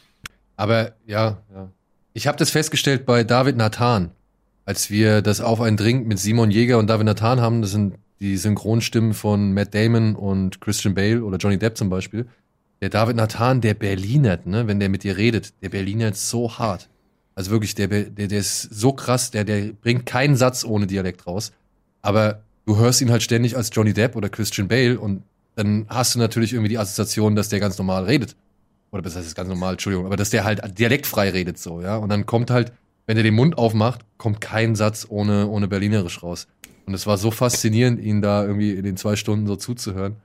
Aber 0.57 0.93
ja, 1.07 1.39
ja. 1.55 1.69
Ich 2.13 2.27
habe 2.27 2.39
das 2.39 2.51
festgestellt 2.51 3.05
bei 3.05 3.25
David 3.25 3.57
Nathan, 3.57 4.11
als 4.65 4.91
wir 4.91 5.21
das 5.21 5.41
Auf 5.41 5.61
einen 5.61 5.77
Drink 5.77 6.07
mit 6.07 6.19
Simon 6.19 6.51
Jäger 6.51 6.79
und 6.79 6.89
David 6.89 7.07
Nathan 7.07 7.41
haben. 7.41 7.61
Das 7.61 7.73
sind 7.73 7.97
die 8.21 8.37
Synchronstimmen 8.37 9.13
von 9.13 9.53
Matt 9.53 9.75
Damon 9.75 10.17
und 10.17 10.61
Christian 10.61 10.95
Bale 10.95 11.23
oder 11.23 11.37
Johnny 11.37 11.59
Depp 11.59 11.77
zum 11.77 11.91
Beispiel. 11.91 12.27
Der 12.81 12.89
David 12.89 13.17
Nathan, 13.17 13.61
der 13.61 13.75
Berlinert, 13.75 14.47
ne, 14.47 14.67
wenn 14.67 14.81
der 14.81 14.89
mit 14.89 15.03
dir 15.03 15.17
redet, 15.17 15.53
der 15.63 15.69
Berlinert 15.71 16.17
so 16.17 16.59
hart. 16.59 16.89
Also 17.37 17.53
wirklich, 17.53 17.77
der, 17.77 17.87
der, 17.87 18.27
der 18.29 18.39
ist 18.39 18.63
so 18.63 18.93
krass, 18.93 19.31
der, 19.31 19.45
der 19.45 19.73
bringt 19.73 20.07
keinen 20.07 20.37
Satz 20.37 20.65
ohne 20.65 20.89
Dialekt 20.89 21.27
raus. 21.27 21.53
Aber 22.03 22.43
du 22.65 22.77
hörst 22.77 23.01
ihn 23.01 23.11
halt 23.13 23.23
ständig 23.23 23.57
als 23.57 23.71
Johnny 23.73 23.93
Depp 23.93 24.17
oder 24.17 24.29
Christian 24.29 24.67
Bale 24.67 24.99
und 24.99 25.23
dann 25.55 25.87
hast 25.89 26.15
du 26.15 26.19
natürlich 26.19 26.53
irgendwie 26.53 26.71
die 26.71 26.79
Assoziation, 26.79 27.37
dass 27.37 27.49
der 27.49 27.61
ganz 27.61 27.79
normal 27.79 28.05
redet 28.05 28.37
oder 28.97 29.03
das 29.03 29.17
heißt 29.17 29.35
ganz 29.35 29.49
normal, 29.49 29.73
Entschuldigung, 29.73 30.07
aber 30.07 30.17
dass 30.17 30.31
der 30.31 30.45
halt 30.45 30.61
dialektfrei 30.79 31.31
redet 31.31 31.59
so, 31.59 31.81
ja. 31.81 31.97
Und 31.97 32.09
dann 32.09 32.27
kommt 32.27 32.51
halt, 32.51 32.73
wenn 33.07 33.17
er 33.17 33.23
den 33.23 33.35
Mund 33.35 33.59
aufmacht, 33.59 34.01
kommt 34.17 34.41
kein 34.41 34.75
Satz 34.75 35.07
ohne, 35.09 35.49
ohne 35.49 35.69
Berlinerisch 35.69 36.23
raus. 36.23 36.49
Und 36.87 36.95
es 36.95 37.07
war 37.07 37.19
so 37.19 37.31
faszinierend, 37.31 38.01
ihn 38.01 38.23
da 38.23 38.45
irgendwie 38.45 38.73
in 38.73 38.85
den 38.85 38.97
zwei 38.97 39.17
Stunden 39.17 39.47
so 39.47 39.57
zuzuhören. 39.57 40.17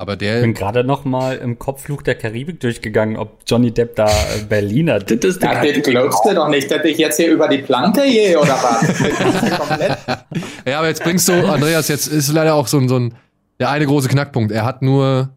Aber 0.00 0.14
Ich 0.14 0.18
der, 0.20 0.40
bin 0.40 0.54
gerade 0.54 0.82
noch 0.82 1.04
mal 1.04 1.36
im 1.36 1.58
Kopfflug 1.58 2.04
der 2.04 2.14
Karibik 2.14 2.58
durchgegangen, 2.58 3.18
ob 3.18 3.40
Johnny 3.46 3.70
Depp 3.70 3.96
da 3.96 4.06
äh, 4.06 4.42
Berliner. 4.48 4.98
Das 5.00 5.18
ist 5.18 5.42
Ja, 5.42 5.62
das 5.62 5.82
glaubst 5.82 6.24
du 6.24 6.34
doch 6.34 6.48
nicht, 6.48 6.70
dass 6.70 6.82
ich 6.86 6.96
jetzt 6.96 7.18
hier 7.18 7.30
über 7.30 7.48
die 7.48 7.58
Planke 7.58 8.00
gehe 8.02 8.38
oder 8.40 8.54
was? 8.54 10.18
Ja, 10.66 10.78
aber 10.78 10.88
jetzt 10.88 11.02
bringst 11.04 11.28
du, 11.28 11.32
Andreas, 11.46 11.88
jetzt 11.88 12.06
ist 12.06 12.32
leider 12.32 12.54
auch 12.54 12.66
so 12.66 12.78
ein, 12.78 12.88
so 12.88 12.98
ein, 12.98 13.14
der 13.58 13.68
eine 13.68 13.84
große 13.84 14.08
Knackpunkt. 14.08 14.52
Er 14.52 14.64
hat 14.64 14.80
nur, 14.80 15.28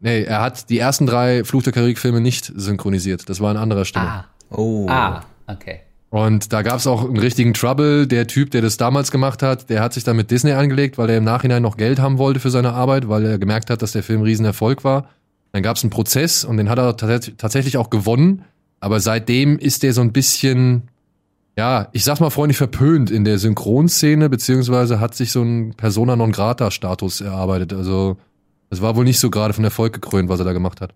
nee, 0.00 0.24
er 0.24 0.42
hat 0.42 0.68
die 0.68 0.78
ersten 0.78 1.06
drei 1.06 1.42
Fluch 1.42 1.62
der 1.62 1.72
Karibik-Filme 1.72 2.20
nicht 2.20 2.52
synchronisiert. 2.54 3.26
Das 3.30 3.40
war 3.40 3.50
an 3.52 3.56
anderer 3.56 3.86
Stimme. 3.86 4.06
Ah, 4.06 4.24
Oh. 4.50 4.86
ah, 4.90 5.22
okay. 5.46 5.80
Und 6.10 6.52
da 6.52 6.62
gab 6.62 6.76
es 6.76 6.86
auch 6.86 7.04
einen 7.04 7.18
richtigen 7.18 7.52
Trouble. 7.52 8.06
Der 8.06 8.26
Typ, 8.26 8.50
der 8.52 8.62
das 8.62 8.76
damals 8.76 9.10
gemacht 9.10 9.42
hat, 9.42 9.68
der 9.70 9.82
hat 9.82 9.92
sich 9.92 10.04
dann 10.04 10.16
mit 10.16 10.30
Disney 10.30 10.52
angelegt, 10.52 10.98
weil 10.98 11.10
er 11.10 11.18
im 11.18 11.24
Nachhinein 11.24 11.62
noch 11.62 11.76
Geld 11.76 11.98
haben 11.98 12.18
wollte 12.18 12.40
für 12.40 12.50
seine 12.50 12.72
Arbeit, 12.72 13.08
weil 13.08 13.24
er 13.24 13.38
gemerkt 13.38 13.70
hat, 13.70 13.82
dass 13.82 13.92
der 13.92 14.02
Film 14.02 14.20
ein 14.20 14.24
Riesenerfolg 14.24 14.84
war. 14.84 15.08
Dann 15.52 15.62
gab 15.62 15.76
es 15.76 15.82
einen 15.82 15.90
Prozess 15.90 16.44
und 16.44 16.58
den 16.58 16.68
hat 16.68 16.78
er 16.78 16.96
tats- 16.96 17.32
tatsächlich 17.36 17.76
auch 17.76 17.90
gewonnen. 17.90 18.44
Aber 18.78 19.00
seitdem 19.00 19.58
ist 19.58 19.82
der 19.82 19.92
so 19.92 20.00
ein 20.00 20.12
bisschen, 20.12 20.82
ja, 21.56 21.88
ich 21.92 22.04
sag's 22.04 22.20
mal 22.20 22.30
freundlich 22.30 22.58
verpönt 22.58 23.10
in 23.10 23.24
der 23.24 23.38
Synchronszene, 23.38 24.28
beziehungsweise 24.28 25.00
hat 25.00 25.14
sich 25.14 25.32
so 25.32 25.42
ein 25.42 25.74
Persona 25.74 26.14
non 26.14 26.30
grata 26.30 26.70
Status 26.70 27.20
erarbeitet. 27.20 27.72
Also, 27.72 28.16
es 28.70 28.82
war 28.82 28.96
wohl 28.96 29.04
nicht 29.04 29.18
so 29.18 29.30
gerade 29.30 29.54
von 29.54 29.64
Erfolg 29.64 29.94
gekrönt, 29.94 30.28
was 30.28 30.40
er 30.40 30.44
da 30.44 30.52
gemacht 30.52 30.80
hat. 30.80 30.92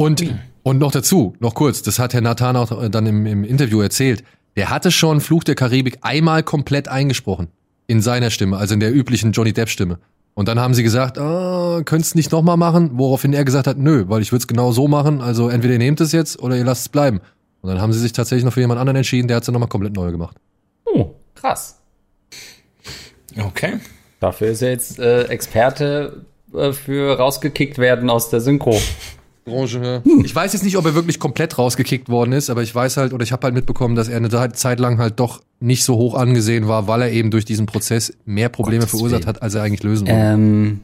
Und 0.00 0.24
Und 0.62 0.78
noch 0.78 0.92
dazu, 0.92 1.34
noch 1.40 1.54
kurz, 1.54 1.82
das 1.82 1.98
hat 1.98 2.14
Herr 2.14 2.22
Nathan 2.22 2.56
auch 2.56 2.88
dann 2.88 3.06
im, 3.06 3.26
im 3.26 3.44
Interview 3.44 3.82
erzählt. 3.82 4.24
Der 4.56 4.70
hatte 4.70 4.90
schon 4.90 5.20
Fluch 5.20 5.44
der 5.44 5.54
Karibik 5.54 5.98
einmal 6.00 6.42
komplett 6.42 6.88
eingesprochen. 6.88 7.48
In 7.86 8.00
seiner 8.00 8.30
Stimme, 8.30 8.56
also 8.56 8.72
in 8.72 8.80
der 8.80 8.94
üblichen 8.94 9.32
Johnny 9.32 9.52
Depp 9.52 9.68
Stimme. 9.68 9.98
Und 10.32 10.48
dann 10.48 10.58
haben 10.58 10.72
sie 10.72 10.82
gesagt, 10.82 11.18
ah, 11.18 11.82
könnt's 11.84 12.14
nicht 12.14 12.32
nochmal 12.32 12.56
machen? 12.56 12.92
Woraufhin 12.94 13.34
er 13.34 13.44
gesagt 13.44 13.66
hat, 13.66 13.76
nö, 13.76 14.06
weil 14.08 14.22
ich 14.22 14.32
würde 14.32 14.40
es 14.40 14.46
genau 14.46 14.72
so 14.72 14.88
machen. 14.88 15.20
Also 15.20 15.50
entweder 15.50 15.74
ihr 15.74 15.78
nehmt 15.78 16.00
es 16.00 16.12
jetzt 16.12 16.40
oder 16.40 16.56
ihr 16.56 16.64
lasst 16.64 16.82
es 16.82 16.88
bleiben. 16.88 17.20
Und 17.60 17.68
dann 17.68 17.82
haben 17.82 17.92
sie 17.92 17.98
sich 17.98 18.12
tatsächlich 18.12 18.46
noch 18.46 18.54
für 18.54 18.60
jemand 18.60 18.80
anderen 18.80 18.96
entschieden, 18.96 19.28
der 19.28 19.36
hat 19.36 19.42
es 19.42 19.46
dann 19.46 19.52
nochmal 19.52 19.68
komplett 19.68 19.94
neu 19.94 20.10
gemacht. 20.10 20.38
Oh, 20.86 21.10
krass. 21.34 21.78
Okay. 23.38 23.80
Dafür 24.18 24.48
ist 24.48 24.62
er 24.62 24.70
jetzt 24.70 24.98
äh, 24.98 25.24
Experte 25.24 26.24
äh, 26.54 26.72
für 26.72 27.18
rausgekickt 27.18 27.76
werden 27.76 28.08
aus 28.08 28.30
der 28.30 28.40
Synchro. 28.40 28.80
Branche. 29.50 30.02
Ich 30.24 30.34
weiß 30.34 30.52
jetzt 30.52 30.62
nicht, 30.62 30.76
ob 30.76 30.86
er 30.86 30.94
wirklich 30.94 31.18
komplett 31.18 31.58
rausgekickt 31.58 32.08
worden 32.08 32.32
ist, 32.32 32.50
aber 32.50 32.62
ich 32.62 32.74
weiß 32.74 32.96
halt, 32.96 33.12
oder 33.12 33.22
ich 33.22 33.32
habe 33.32 33.44
halt 33.44 33.54
mitbekommen, 33.54 33.96
dass 33.96 34.08
er 34.08 34.16
eine 34.16 34.52
Zeit 34.52 34.80
lang 34.80 34.98
halt 34.98 35.20
doch 35.20 35.42
nicht 35.60 35.84
so 35.84 35.96
hoch 35.96 36.14
angesehen 36.14 36.68
war, 36.68 36.86
weil 36.86 37.02
er 37.02 37.10
eben 37.10 37.30
durch 37.30 37.44
diesen 37.44 37.66
Prozess 37.66 38.16
mehr 38.24 38.48
Probleme 38.48 38.80
Gottes 38.80 38.90
verursacht 38.90 39.22
Willen. 39.22 39.28
hat, 39.28 39.42
als 39.42 39.54
er 39.54 39.62
eigentlich 39.62 39.82
lösen 39.82 40.06
wollte. 40.06 40.20
Ähm, 40.20 40.80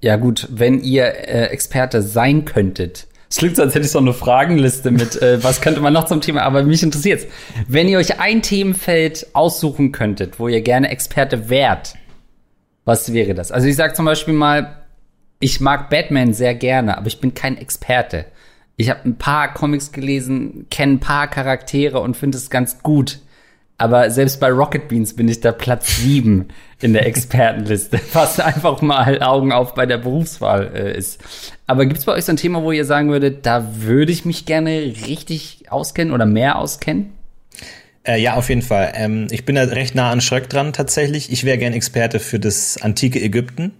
ja 0.00 0.16
gut, 0.16 0.48
wenn 0.50 0.80
ihr 0.80 1.06
äh, 1.06 1.46
Experte 1.46 2.02
sein 2.02 2.44
könntet. 2.44 3.06
Es 3.30 3.38
klingt 3.38 3.56
so, 3.56 3.62
als 3.62 3.74
hätte 3.74 3.86
ich 3.86 3.90
so 3.90 3.98
eine 3.98 4.12
Fragenliste 4.12 4.90
mit, 4.90 5.20
äh, 5.20 5.42
was 5.42 5.60
könnte 5.60 5.80
man 5.80 5.92
noch 5.92 6.04
zum 6.04 6.20
Thema, 6.20 6.42
aber 6.42 6.62
mich 6.62 6.82
interessiert's. 6.82 7.26
Wenn 7.66 7.88
ihr 7.88 7.98
euch 7.98 8.20
ein 8.20 8.42
Themenfeld 8.42 9.26
aussuchen 9.32 9.92
könntet, 9.92 10.38
wo 10.38 10.46
ihr 10.46 10.60
gerne 10.60 10.90
Experte 10.90 11.48
wärt, 11.48 11.94
was 12.84 13.12
wäre 13.12 13.34
das? 13.34 13.50
Also 13.50 13.66
ich 13.66 13.76
sag 13.76 13.96
zum 13.96 14.04
Beispiel 14.04 14.34
mal, 14.34 14.83
ich 15.44 15.60
mag 15.60 15.90
Batman 15.90 16.32
sehr 16.32 16.54
gerne, 16.54 16.96
aber 16.96 17.06
ich 17.06 17.20
bin 17.20 17.34
kein 17.34 17.58
Experte. 17.58 18.24
Ich 18.76 18.88
habe 18.88 19.00
ein 19.04 19.18
paar 19.18 19.52
Comics 19.52 19.92
gelesen, 19.92 20.64
kenne 20.70 20.94
ein 20.94 21.00
paar 21.00 21.28
Charaktere 21.28 22.00
und 22.00 22.16
finde 22.16 22.38
es 22.38 22.48
ganz 22.48 22.82
gut. 22.82 23.18
Aber 23.76 24.08
selbst 24.10 24.40
bei 24.40 24.48
Rocket 24.48 24.88
Beans 24.88 25.14
bin 25.14 25.28
ich 25.28 25.42
da 25.42 25.52
Platz 25.52 25.98
sieben 25.98 26.48
in 26.80 26.94
der 26.94 27.04
Expertenliste, 27.06 28.00
was 28.14 28.40
einfach 28.40 28.80
mal 28.80 29.22
Augen 29.22 29.52
auf 29.52 29.74
bei 29.74 29.84
der 29.84 29.98
Berufswahl 29.98 30.70
äh, 30.74 30.96
ist. 30.96 31.20
Aber 31.66 31.84
gibt's 31.84 32.06
bei 32.06 32.12
euch 32.12 32.24
so 32.24 32.32
ein 32.32 32.38
Thema, 32.38 32.62
wo 32.62 32.72
ihr 32.72 32.86
sagen 32.86 33.10
würdet, 33.10 33.44
da 33.44 33.82
würde 33.82 34.12
ich 34.12 34.24
mich 34.24 34.46
gerne 34.46 34.94
richtig 35.06 35.66
auskennen 35.68 36.14
oder 36.14 36.24
mehr 36.24 36.56
auskennen? 36.56 37.12
Äh, 38.02 38.18
ja, 38.18 38.34
auf 38.34 38.48
jeden 38.48 38.62
Fall. 38.62 38.92
Ähm, 38.94 39.26
ich 39.30 39.44
bin 39.44 39.56
da 39.56 39.64
recht 39.64 39.94
nah 39.94 40.10
an 40.10 40.22
Schröck 40.22 40.48
dran 40.48 40.72
tatsächlich. 40.72 41.30
Ich 41.30 41.44
wäre 41.44 41.58
gern 41.58 41.74
Experte 41.74 42.18
für 42.18 42.40
das 42.40 42.80
antike 42.80 43.20
Ägypten. 43.20 43.72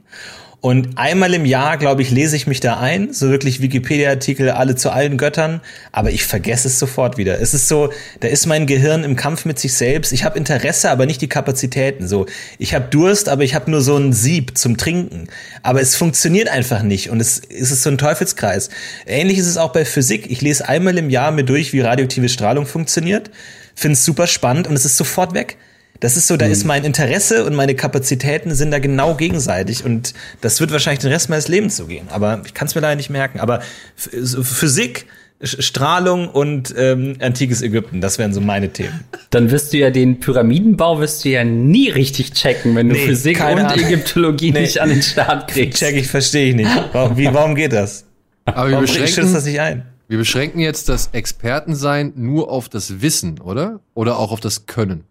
Und 0.64 0.96
einmal 0.96 1.34
im 1.34 1.44
Jahr, 1.44 1.76
glaube 1.76 2.00
ich, 2.00 2.10
lese 2.10 2.36
ich 2.36 2.46
mich 2.46 2.58
da 2.58 2.80
ein, 2.80 3.12
so 3.12 3.28
wirklich 3.28 3.60
Wikipedia-Artikel, 3.60 4.48
alle 4.48 4.76
zu 4.76 4.88
allen 4.88 5.18
Göttern, 5.18 5.60
aber 5.92 6.10
ich 6.10 6.24
vergesse 6.24 6.68
es 6.68 6.78
sofort 6.78 7.18
wieder. 7.18 7.38
Es 7.38 7.52
ist 7.52 7.68
so, 7.68 7.92
da 8.20 8.28
ist 8.28 8.46
mein 8.46 8.66
Gehirn 8.66 9.04
im 9.04 9.14
Kampf 9.14 9.44
mit 9.44 9.58
sich 9.58 9.74
selbst. 9.74 10.10
Ich 10.14 10.24
habe 10.24 10.38
Interesse, 10.38 10.90
aber 10.90 11.04
nicht 11.04 11.20
die 11.20 11.28
Kapazitäten. 11.28 12.08
So, 12.08 12.24
ich 12.56 12.72
habe 12.72 12.86
Durst, 12.88 13.28
aber 13.28 13.42
ich 13.42 13.54
habe 13.54 13.70
nur 13.70 13.82
so 13.82 13.94
ein 13.98 14.14
Sieb 14.14 14.56
zum 14.56 14.78
Trinken. 14.78 15.28
Aber 15.62 15.82
es 15.82 15.96
funktioniert 15.96 16.48
einfach 16.48 16.82
nicht 16.82 17.10
und 17.10 17.20
es, 17.20 17.42
es 17.46 17.70
ist 17.70 17.82
so 17.82 17.90
ein 17.90 17.98
Teufelskreis. 17.98 18.70
Ähnlich 19.04 19.36
ist 19.36 19.48
es 19.48 19.58
auch 19.58 19.74
bei 19.74 19.84
Physik. 19.84 20.30
Ich 20.30 20.40
lese 20.40 20.66
einmal 20.66 20.96
im 20.96 21.10
Jahr 21.10 21.30
mir 21.30 21.44
durch, 21.44 21.74
wie 21.74 21.80
radioaktive 21.80 22.30
Strahlung 22.30 22.64
funktioniert, 22.64 23.30
finde 23.74 23.98
es 23.98 24.04
super 24.06 24.26
spannend 24.26 24.66
und 24.66 24.72
es 24.76 24.86
ist 24.86 24.96
sofort 24.96 25.34
weg. 25.34 25.58
Das 26.04 26.18
ist 26.18 26.26
so, 26.26 26.36
da 26.36 26.44
ist 26.44 26.64
mein 26.64 26.84
Interesse 26.84 27.46
und 27.46 27.54
meine 27.54 27.74
Kapazitäten 27.74 28.54
sind 28.54 28.70
da 28.72 28.78
genau 28.78 29.14
gegenseitig 29.14 29.86
und 29.86 30.12
das 30.42 30.60
wird 30.60 30.70
wahrscheinlich 30.70 30.98
den 31.00 31.10
Rest 31.10 31.30
meines 31.30 31.48
Lebens 31.48 31.78
so 31.78 31.86
gehen. 31.86 32.08
Aber 32.10 32.42
ich 32.44 32.52
kann 32.52 32.68
es 32.68 32.74
mir 32.74 32.82
leider 32.82 32.96
nicht 32.96 33.08
merken. 33.08 33.40
Aber 33.40 33.62
Physik, 33.96 35.06
Strahlung 35.42 36.28
und 36.28 36.74
ähm, 36.76 37.16
antikes 37.20 37.62
Ägypten, 37.62 38.02
das 38.02 38.18
wären 38.18 38.34
so 38.34 38.42
meine 38.42 38.68
Themen. 38.68 39.00
Dann 39.30 39.50
wirst 39.50 39.72
du 39.72 39.78
ja 39.78 39.88
den 39.88 40.20
Pyramidenbau 40.20 41.00
wirst 41.00 41.24
du 41.24 41.30
ja 41.30 41.42
nie 41.42 41.88
richtig 41.88 42.34
checken, 42.34 42.74
wenn 42.74 42.90
du 42.90 42.96
Nee, 42.96 43.06
Physik 43.06 43.40
und 43.40 43.46
Ahnung. 43.60 43.72
Ägyptologie 43.78 44.52
Nee. 44.52 44.60
nicht 44.60 44.82
an 44.82 44.90
den 44.90 45.00
Start 45.00 45.48
kriegst. 45.50 45.78
Check 45.78 45.96
ich, 45.96 46.08
verstehe 46.08 46.50
ich 46.50 46.54
nicht. 46.54 46.70
Warum, 46.92 47.16
wie, 47.16 47.32
warum 47.32 47.54
geht 47.54 47.72
das? 47.72 48.04
Aber 48.44 48.68
wir 48.68 48.74
Warum 48.74 48.86
schützt 48.86 49.16
das 49.16 49.24
beschränken, 49.32 49.46
nicht 49.50 49.60
ein? 49.60 49.86
wir 50.08 50.18
beschränken 50.18 50.60
jetzt 50.60 50.90
das 50.90 51.08
Expertensein 51.12 52.12
nur 52.14 52.50
auf 52.50 52.68
das 52.68 53.00
Wissen, 53.00 53.40
oder? 53.40 53.80
Oder 53.94 54.18
auch 54.18 54.32
auf 54.32 54.40
das 54.40 54.66
Können? 54.66 55.04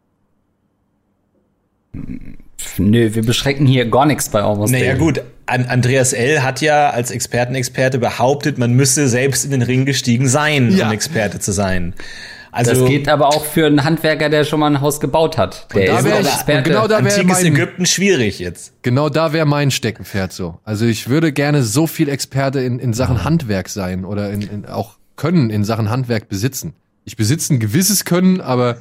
Nö, 2.77 3.13
wir 3.13 3.23
beschränken 3.23 3.65
hier 3.65 3.85
gar 3.89 4.05
nichts 4.05 4.29
bei 4.29 4.41
Almost 4.41 4.71
Naja 4.73 4.95
gut, 4.95 5.21
An 5.45 5.65
Andreas 5.65 6.13
L. 6.13 6.41
hat 6.41 6.61
ja 6.61 6.89
als 6.89 7.11
Expertenexperte 7.11 7.99
behauptet, 7.99 8.57
man 8.57 8.73
müsse 8.73 9.07
selbst 9.07 9.43
in 9.45 9.51
den 9.51 9.61
Ring 9.61 9.85
gestiegen 9.85 10.27
sein, 10.27 10.71
Ja. 10.75 10.87
um 10.87 10.93
Experte 10.93 11.39
zu 11.39 11.51
sein. 11.51 11.93
Also 12.51 12.71
Das 12.81 12.85
geht 12.89 13.09
aber 13.09 13.27
auch 13.29 13.45
für 13.45 13.65
einen 13.65 13.83
Handwerker, 13.83 14.29
der 14.29 14.43
schon 14.43 14.59
mal 14.59 14.67
ein 14.67 14.79
Haus 14.79 14.99
gebaut 14.99 15.37
hat. 15.39 15.67
Der 15.73 15.87
da 15.87 15.99
ist 15.99 16.05
Experte. 16.27 16.57
und 16.59 16.63
genau 16.65 16.87
da 16.87 17.03
wär 17.03 17.11
antikes 17.13 17.41
mein- 17.41 17.45
Ägypten 17.47 17.85
schwierig 17.87 18.37
jetzt. 18.39 18.73
Genau 18.83 19.09
da 19.09 19.33
wäre 19.33 19.45
mein 19.47 19.71
Steckenpferd 19.71 20.31
so. 20.31 20.59
Also 20.63 20.85
ich 20.85 21.09
würde 21.09 21.33
gerne 21.33 21.63
so 21.63 21.87
viel 21.87 22.09
Experte 22.09 22.59
in, 22.61 22.77
in 22.79 22.93
Sachen 22.93 23.23
Handwerk 23.23 23.69
sein 23.69 24.05
oder 24.05 24.29
in, 24.31 24.41
in 24.43 24.65
auch 24.67 24.97
Können 25.15 25.49
in 25.49 25.63
Sachen 25.63 25.89
Handwerk 25.89 26.29
besitzen. 26.29 26.73
Ich 27.05 27.17
besitze 27.17 27.55
ein 27.55 27.59
gewisses 27.59 28.05
Können, 28.05 28.39
aber 28.39 28.77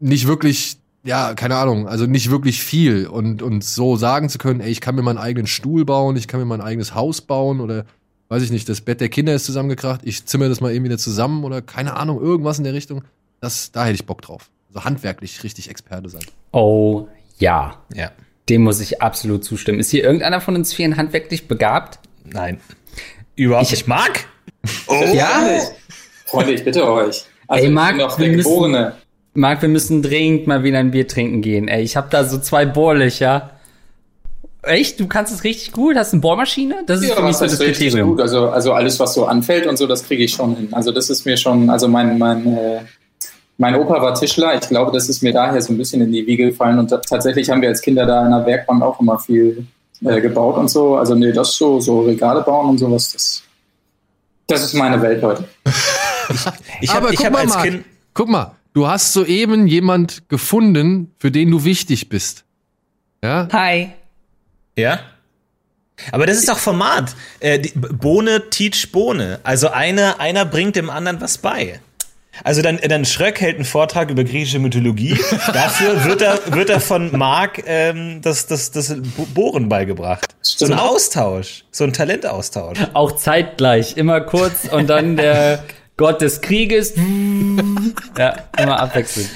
nicht 0.00 0.26
wirklich, 0.26 0.78
ja, 1.04 1.34
keine 1.34 1.56
Ahnung, 1.56 1.88
also 1.88 2.06
nicht 2.06 2.30
wirklich 2.30 2.62
viel. 2.62 3.06
Und, 3.06 3.42
und 3.42 3.64
so 3.64 3.96
sagen 3.96 4.28
zu 4.28 4.38
können, 4.38 4.60
ey, 4.60 4.70
ich 4.70 4.80
kann 4.80 4.94
mir 4.94 5.02
meinen 5.02 5.18
eigenen 5.18 5.46
Stuhl 5.46 5.84
bauen, 5.84 6.16
ich 6.16 6.28
kann 6.28 6.40
mir 6.40 6.46
mein 6.46 6.60
eigenes 6.60 6.94
Haus 6.94 7.20
bauen 7.20 7.60
oder 7.60 7.84
weiß 8.28 8.42
ich 8.42 8.50
nicht, 8.52 8.68
das 8.68 8.80
Bett 8.80 9.00
der 9.00 9.08
Kinder 9.08 9.34
ist 9.34 9.44
zusammengekracht, 9.46 10.02
ich 10.04 10.24
zimmer 10.26 10.48
das 10.48 10.60
mal 10.60 10.72
eben 10.72 10.84
wieder 10.84 10.98
zusammen 10.98 11.42
oder 11.44 11.62
keine 11.62 11.96
Ahnung, 11.96 12.20
irgendwas 12.20 12.58
in 12.58 12.64
der 12.64 12.74
Richtung. 12.74 13.02
Das, 13.40 13.72
da 13.72 13.84
hätte 13.84 13.94
ich 13.94 14.06
Bock 14.06 14.22
drauf. 14.22 14.50
Also 14.68 14.84
handwerklich 14.84 15.42
richtig 15.42 15.68
Experte 15.70 16.08
sein. 16.08 16.22
oh 16.52 17.08
ja, 17.38 17.76
Ja. 17.94 18.12
dem 18.48 18.62
muss 18.62 18.80
ich 18.80 19.00
absolut 19.02 19.44
zustimmen. 19.44 19.80
Ist 19.80 19.90
hier 19.90 20.04
irgendeiner 20.04 20.40
von 20.40 20.54
uns 20.54 20.72
vielen 20.74 20.96
handwerklich 20.96 21.48
begabt? 21.48 21.98
Nein. 22.24 22.60
Überhaupt 23.34 23.66
Ich- 23.66 23.72
nicht. 23.72 23.88
Marc? 23.88 24.26
Ja. 25.14 25.58
Freunde, 26.26 26.52
ich 26.52 26.62
bitte 26.64 26.86
euch. 26.88 27.24
Also 27.48 27.64
Ey, 27.64 27.70
Marc, 27.72 27.96
ich 27.98 28.06
bin 28.06 28.18
wir 28.18 28.26
der 28.28 28.36
müssen- 28.36 28.48
Geborene. 28.50 28.94
Marc, 29.34 29.62
wir 29.62 29.68
müssen 29.68 30.02
dringend 30.02 30.46
mal 30.46 30.64
wieder 30.64 30.78
ein 30.78 30.90
Bier 30.90 31.06
trinken 31.06 31.40
gehen. 31.40 31.68
Ey, 31.68 31.82
ich 31.82 31.96
habe 31.96 32.08
da 32.10 32.24
so 32.24 32.38
zwei 32.38 32.66
Bohrlöcher. 32.66 33.50
Echt? 34.62 35.00
Du 35.00 35.06
kannst 35.06 35.32
es 35.32 35.44
richtig 35.44 35.72
gut? 35.72 35.96
Hast 35.96 36.12
eine 36.12 36.20
Bohrmaschine? 36.20 36.82
Das 36.86 37.00
ist 37.00 37.08
Ja, 37.08 37.16
für 37.16 37.22
mich 37.22 37.36
so 37.36 37.44
das 37.46 37.60
richtig 37.60 37.78
Kriterium. 37.88 38.10
gut. 38.10 38.20
Also, 38.20 38.48
also 38.50 38.72
alles, 38.72 38.98
was 39.00 39.14
so 39.14 39.24
anfällt 39.26 39.66
und 39.66 39.76
so, 39.78 39.86
das 39.86 40.04
kriege 40.04 40.24
ich 40.24 40.32
schon 40.32 40.56
hin. 40.56 40.68
Also 40.72 40.92
das 40.92 41.08
ist 41.10 41.24
mir 41.24 41.36
schon, 41.36 41.70
also 41.70 41.88
mein, 41.88 42.18
mein, 42.18 42.46
äh, 42.56 42.80
mein 43.56 43.74
Opa 43.76 44.02
war 44.02 44.14
Tischler. 44.14 44.54
Ich 44.60 44.68
glaube, 44.68 44.90
das 44.92 45.08
ist 45.08 45.22
mir 45.22 45.32
daher 45.32 45.62
so 45.62 45.72
ein 45.72 45.78
bisschen 45.78 46.02
in 46.02 46.12
die 46.12 46.26
Wiege 46.26 46.46
gefallen. 46.50 46.78
Und 46.78 46.88
tatsächlich 46.90 47.48
haben 47.48 47.62
wir 47.62 47.68
als 47.70 47.80
Kinder 47.80 48.04
da 48.04 48.24
in 48.24 48.32
der 48.32 48.44
Werkbank 48.44 48.82
auch 48.82 49.00
immer 49.00 49.18
viel 49.18 49.64
äh, 50.04 50.20
gebaut 50.20 50.58
und 50.58 50.68
so. 50.68 50.96
Also 50.96 51.14
nee, 51.14 51.32
das 51.32 51.56
so, 51.56 51.80
so 51.80 52.00
Regale 52.00 52.42
bauen 52.42 52.70
und 52.70 52.78
sowas, 52.78 53.12
das, 53.12 53.42
das 54.46 54.64
ist 54.64 54.74
meine 54.74 55.00
Welt 55.00 55.22
heute. 55.22 55.44
Ich 56.80 56.90
Aber 56.90 57.10
ich 57.10 57.16
guck 57.16 57.26
hab 57.26 57.32
mal, 57.32 57.40
als 57.40 57.50
Marc, 57.54 57.64
Kind. 57.64 57.84
guck 58.14 58.28
mal, 58.28 58.52
du 58.72 58.86
hast 58.88 59.12
soeben 59.12 59.66
jemand 59.66 60.28
gefunden, 60.28 61.12
für 61.18 61.30
den 61.30 61.50
du 61.50 61.64
wichtig 61.64 62.08
bist. 62.08 62.44
Ja? 63.22 63.48
Hi. 63.52 63.90
Ja? 64.76 65.00
Aber 66.12 66.24
das 66.26 66.38
ist 66.38 66.48
doch 66.48 66.58
Format. 66.58 67.14
Äh, 67.40 67.58
die, 67.58 67.72
Bohne 67.74 68.48
teach 68.50 68.90
Bohne. 68.90 69.40
Also 69.42 69.68
einer, 69.68 70.18
einer 70.18 70.44
bringt 70.46 70.76
dem 70.76 70.88
anderen 70.88 71.20
was 71.20 71.38
bei. 71.38 71.80
Also 72.42 72.62
dann, 72.62 72.78
dann 72.78 73.04
Schröck 73.04 73.40
hält 73.42 73.56
einen 73.56 73.66
Vortrag 73.66 74.08
über 74.10 74.24
griechische 74.24 74.58
Mythologie. 74.60 75.18
Dafür 75.52 76.04
wird 76.04 76.22
er, 76.22 76.38
wird 76.54 76.70
er 76.70 76.80
von 76.80 77.14
Marc 77.14 77.62
ähm, 77.66 78.22
das, 78.22 78.46
das, 78.46 78.70
das 78.70 78.94
Bo- 79.14 79.26
Bohren 79.34 79.68
beigebracht. 79.68 80.34
So 80.40 80.64
ein. 80.64 80.72
Austausch. 80.72 81.64
So 81.70 81.84
ein 81.84 81.92
Talentaustausch. 81.92 82.78
Auch 82.94 83.12
zeitgleich, 83.12 83.98
immer 83.98 84.22
kurz 84.22 84.64
und 84.72 84.88
dann 84.88 85.16
der 85.16 85.64
Gott 86.00 86.22
des 86.22 86.40
Krieges. 86.40 86.94
Ja, 88.18 88.34
immer 88.58 88.80
abwechselnd. 88.80 89.30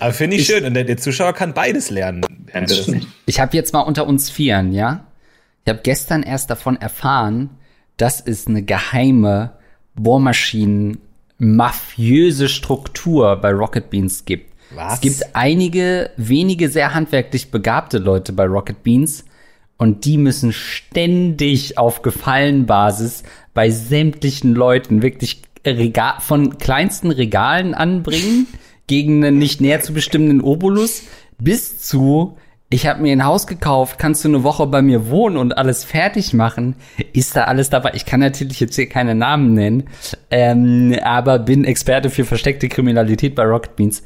Aber 0.00 0.12
finde 0.12 0.36
ich, 0.36 0.46
schön. 0.46 0.64
Und 0.64 0.74
der, 0.74 0.84
der 0.84 0.96
Zuschauer 0.96 1.32
kann 1.32 1.52
beides 1.52 1.90
lernen. 1.90 2.22
Ich 3.26 3.40
habe 3.40 3.56
jetzt 3.56 3.72
mal 3.72 3.80
unter 3.80 4.06
uns 4.06 4.30
Vieren, 4.30 4.72
ja? 4.72 5.06
Ich 5.64 5.70
habe 5.70 5.80
gestern 5.82 6.22
erst 6.22 6.50
davon 6.50 6.76
erfahren, 6.76 7.50
dass 7.96 8.20
es 8.20 8.46
eine 8.46 8.62
geheime 8.62 9.52
Bohrmaschinen 9.94 10.98
mafiöse 11.38 12.48
Struktur 12.48 13.36
bei 13.36 13.50
Rocket 13.50 13.90
Beans 13.90 14.24
gibt. 14.24 14.52
Was? 14.74 14.94
Es 14.94 15.00
gibt 15.00 15.34
einige 15.34 16.10
wenige 16.16 16.68
sehr 16.68 16.94
handwerklich 16.94 17.50
begabte 17.50 17.98
Leute 17.98 18.32
bei 18.32 18.44
Rocket 18.44 18.82
Beans 18.82 19.24
und 19.78 20.04
die 20.04 20.18
müssen 20.18 20.52
ständig 20.52 21.76
auf 21.76 22.02
Gefallenbasis 22.02 23.24
bei 23.52 23.70
sämtlichen 23.70 24.54
Leuten 24.54 25.02
wirklich 25.02 25.42
Regal, 25.66 26.14
von 26.20 26.58
kleinsten 26.58 27.10
Regalen 27.10 27.74
anbringen 27.74 28.46
gegen 28.86 29.24
einen 29.24 29.38
nicht 29.38 29.60
näher 29.60 29.80
zu 29.80 29.92
bestimmenden 29.92 30.40
Obolus 30.40 31.02
bis 31.38 31.80
zu 31.80 32.36
ich 32.74 32.88
habe 32.88 33.02
mir 33.02 33.12
ein 33.12 33.24
Haus 33.24 33.46
gekauft, 33.46 33.98
kannst 33.98 34.24
du 34.24 34.28
eine 34.28 34.42
Woche 34.42 34.66
bei 34.66 34.82
mir 34.82 35.08
wohnen 35.08 35.36
und 35.36 35.56
alles 35.56 35.84
fertig 35.84 36.32
machen? 36.32 36.74
Ist 37.12 37.36
da 37.36 37.44
alles 37.44 37.70
dabei? 37.70 37.92
Ich 37.94 38.04
kann 38.04 38.18
natürlich 38.18 38.58
jetzt 38.58 38.74
hier 38.74 38.88
keine 38.88 39.14
Namen 39.14 39.54
nennen, 39.54 39.84
ähm, 40.30 40.96
aber 41.04 41.38
bin 41.38 41.64
Experte 41.64 42.10
für 42.10 42.24
versteckte 42.24 42.68
Kriminalität 42.68 43.36
bei 43.36 43.44
Rocket 43.44 43.76
Beans. 43.76 44.02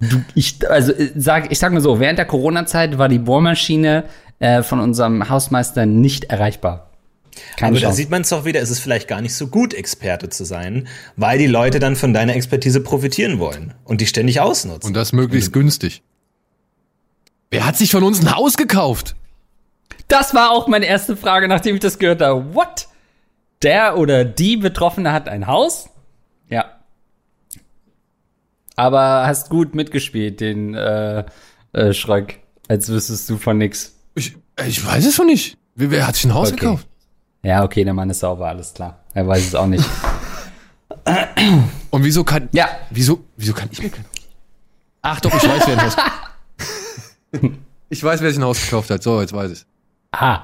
Du, 0.00 0.24
ich, 0.34 0.58
also 0.68 0.92
äh, 0.92 1.10
sag, 1.14 1.52
ich 1.52 1.60
sag 1.60 1.72
mal 1.72 1.80
so, 1.80 2.00
während 2.00 2.18
der 2.18 2.26
Corona-Zeit 2.26 2.98
war 2.98 3.08
die 3.08 3.20
Bohrmaschine 3.20 4.04
äh, 4.40 4.62
von 4.62 4.80
unserem 4.80 5.28
Hausmeister 5.28 5.86
nicht 5.86 6.24
erreichbar. 6.24 6.89
Keine 7.56 7.76
Aber 7.76 7.80
da 7.80 7.92
sieht 7.92 8.10
man 8.10 8.22
es 8.22 8.28
doch 8.28 8.44
wieder, 8.44 8.60
es 8.60 8.70
ist 8.70 8.80
vielleicht 8.80 9.08
gar 9.08 9.20
nicht 9.20 9.34
so 9.34 9.46
gut, 9.48 9.72
Experte 9.74 10.28
zu 10.28 10.44
sein, 10.44 10.88
weil 11.16 11.38
die 11.38 11.46
Leute 11.46 11.78
dann 11.78 11.96
von 11.96 12.12
deiner 12.12 12.34
Expertise 12.34 12.80
profitieren 12.80 13.38
wollen 13.38 13.74
und 13.84 14.00
die 14.00 14.06
ständig 14.06 14.40
ausnutzen. 14.40 14.88
Und 14.88 14.94
das 14.94 15.12
möglichst 15.12 15.52
günstig. 15.52 16.02
Wer 17.50 17.66
hat 17.66 17.76
sich 17.76 17.90
von 17.90 18.02
uns 18.02 18.20
ein 18.20 18.34
Haus 18.34 18.56
gekauft? 18.56 19.16
Das 20.08 20.34
war 20.34 20.50
auch 20.50 20.66
meine 20.68 20.86
erste 20.86 21.16
Frage, 21.16 21.48
nachdem 21.48 21.74
ich 21.76 21.80
das 21.80 21.98
gehört 21.98 22.20
habe. 22.20 22.54
What? 22.54 22.88
Der 23.62 23.98
oder 23.98 24.24
die 24.24 24.56
Betroffene 24.56 25.12
hat 25.12 25.28
ein 25.28 25.46
Haus? 25.46 25.88
Ja. 26.48 26.64
Aber 28.76 29.26
hast 29.26 29.50
gut 29.50 29.74
mitgespielt, 29.74 30.40
den 30.40 30.74
äh, 30.74 31.24
äh, 31.72 31.92
Schröck, 31.92 32.38
als 32.68 32.88
wüsstest 32.88 33.28
du 33.28 33.36
von 33.36 33.58
nix. 33.58 33.94
Ich, 34.14 34.36
ich 34.66 34.84
weiß 34.84 35.04
es 35.06 35.14
schon 35.14 35.26
nicht. 35.26 35.56
Wer, 35.74 35.90
wer 35.90 36.06
hat 36.06 36.16
sich 36.16 36.24
ein 36.24 36.34
Haus 36.34 36.48
Okay. 36.48 36.60
gekauft? 36.60 36.86
Ja, 37.42 37.64
okay, 37.64 37.84
der 37.84 37.94
Mann 37.94 38.10
ist 38.10 38.20
sauber, 38.20 38.48
alles 38.48 38.74
klar. 38.74 38.98
Er 39.14 39.26
weiß 39.26 39.46
es 39.46 39.54
auch 39.54 39.66
nicht. 39.66 39.84
Und 41.90 42.04
wieso 42.04 42.24
kann, 42.24 42.48
Ja. 42.52 42.68
wieso, 42.90 43.24
wieso 43.36 43.52
kann 43.54 43.68
ich 43.72 43.82
mir 43.82 43.90
kein 43.90 44.04
Ach 45.02 45.20
doch, 45.20 45.32
ich 45.34 45.48
weiß, 45.48 45.62
wer 45.66 45.78
ein 45.78 45.86
Haus 45.86 45.96
Ich 47.88 48.04
weiß, 48.04 48.20
wer 48.20 48.30
sich 48.30 48.38
ein 48.38 48.44
Haus 48.44 48.60
gekauft 48.60 48.90
hat. 48.90 49.02
So, 49.02 49.20
jetzt 49.20 49.32
weiß 49.32 49.50
ich. 49.50 49.64
Ah, 50.12 50.42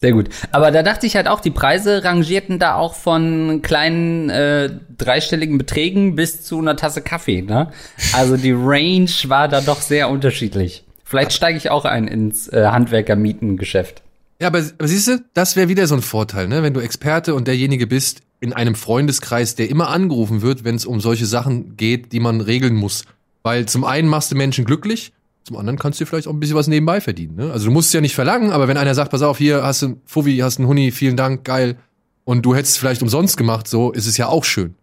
sehr 0.00 0.12
gut. 0.12 0.28
Aber 0.52 0.70
da 0.70 0.82
dachte 0.82 1.06
ich 1.06 1.16
halt 1.16 1.26
auch, 1.26 1.40
die 1.40 1.50
Preise 1.50 2.04
rangierten 2.04 2.58
da 2.58 2.74
auch 2.74 2.94
von 2.94 3.62
kleinen 3.62 4.28
äh, 4.30 4.70
dreistelligen 4.98 5.56
Beträgen 5.58 6.14
bis 6.14 6.42
zu 6.42 6.58
einer 6.58 6.76
Tasse 6.76 7.00
Kaffee. 7.00 7.42
Ne? 7.42 7.72
Also 8.12 8.36
die 8.36 8.52
Range 8.52 9.08
war 9.28 9.48
da 9.48 9.60
doch 9.62 9.80
sehr 9.80 10.10
unterschiedlich. 10.10 10.84
Vielleicht 11.02 11.32
steige 11.32 11.56
ich 11.56 11.70
auch 11.70 11.84
ein 11.86 12.06
ins 12.06 12.48
äh, 12.48 12.66
Handwerker-Mietengeschäft. 12.66 14.02
Ja, 14.40 14.48
aber, 14.48 14.58
aber 14.58 14.88
siehst 14.88 15.08
du, 15.08 15.24
das 15.34 15.56
wäre 15.56 15.68
wieder 15.68 15.86
so 15.86 15.94
ein 15.94 16.02
Vorteil, 16.02 16.48
ne? 16.48 16.62
Wenn 16.62 16.74
du 16.74 16.80
Experte 16.80 17.34
und 17.34 17.48
derjenige 17.48 17.86
bist 17.86 18.20
in 18.40 18.52
einem 18.52 18.74
Freundeskreis, 18.74 19.54
der 19.54 19.70
immer 19.70 19.88
angerufen 19.88 20.42
wird, 20.42 20.64
wenn 20.64 20.74
es 20.74 20.84
um 20.84 21.00
solche 21.00 21.26
Sachen 21.26 21.76
geht, 21.76 22.12
die 22.12 22.20
man 22.20 22.40
regeln 22.40 22.74
muss. 22.74 23.04
Weil 23.42 23.66
zum 23.66 23.84
einen 23.84 24.08
machst 24.08 24.30
du 24.30 24.36
Menschen 24.36 24.64
glücklich, 24.64 25.12
zum 25.44 25.56
anderen 25.56 25.78
kannst 25.78 26.00
du 26.00 26.04
dir 26.04 26.08
vielleicht 26.08 26.26
auch 26.26 26.32
ein 26.32 26.40
bisschen 26.40 26.56
was 26.56 26.66
nebenbei 26.66 27.00
verdienen. 27.00 27.36
Ne? 27.36 27.52
Also 27.52 27.66
du 27.66 27.70
musst 27.70 27.88
es 27.88 27.92
ja 27.94 28.00
nicht 28.00 28.14
verlangen, 28.14 28.50
aber 28.50 28.68
wenn 28.68 28.76
einer 28.76 28.94
sagt, 28.94 29.10
pass 29.10 29.22
auf, 29.22 29.38
hier 29.38 29.62
hast 29.62 29.82
du 29.82 29.86
einen 29.86 30.00
Fuffi, 30.04 30.36
hast 30.38 30.58
einen 30.58 30.68
Huni, 30.68 30.90
vielen 30.90 31.16
Dank, 31.16 31.44
geil, 31.44 31.76
und 32.24 32.44
du 32.44 32.54
hättest 32.56 32.74
es 32.74 32.78
vielleicht 32.78 33.02
umsonst 33.02 33.36
gemacht, 33.36 33.68
so 33.68 33.92
ist 33.92 34.06
es 34.06 34.16
ja 34.16 34.26
auch 34.26 34.44
schön. 34.44 34.74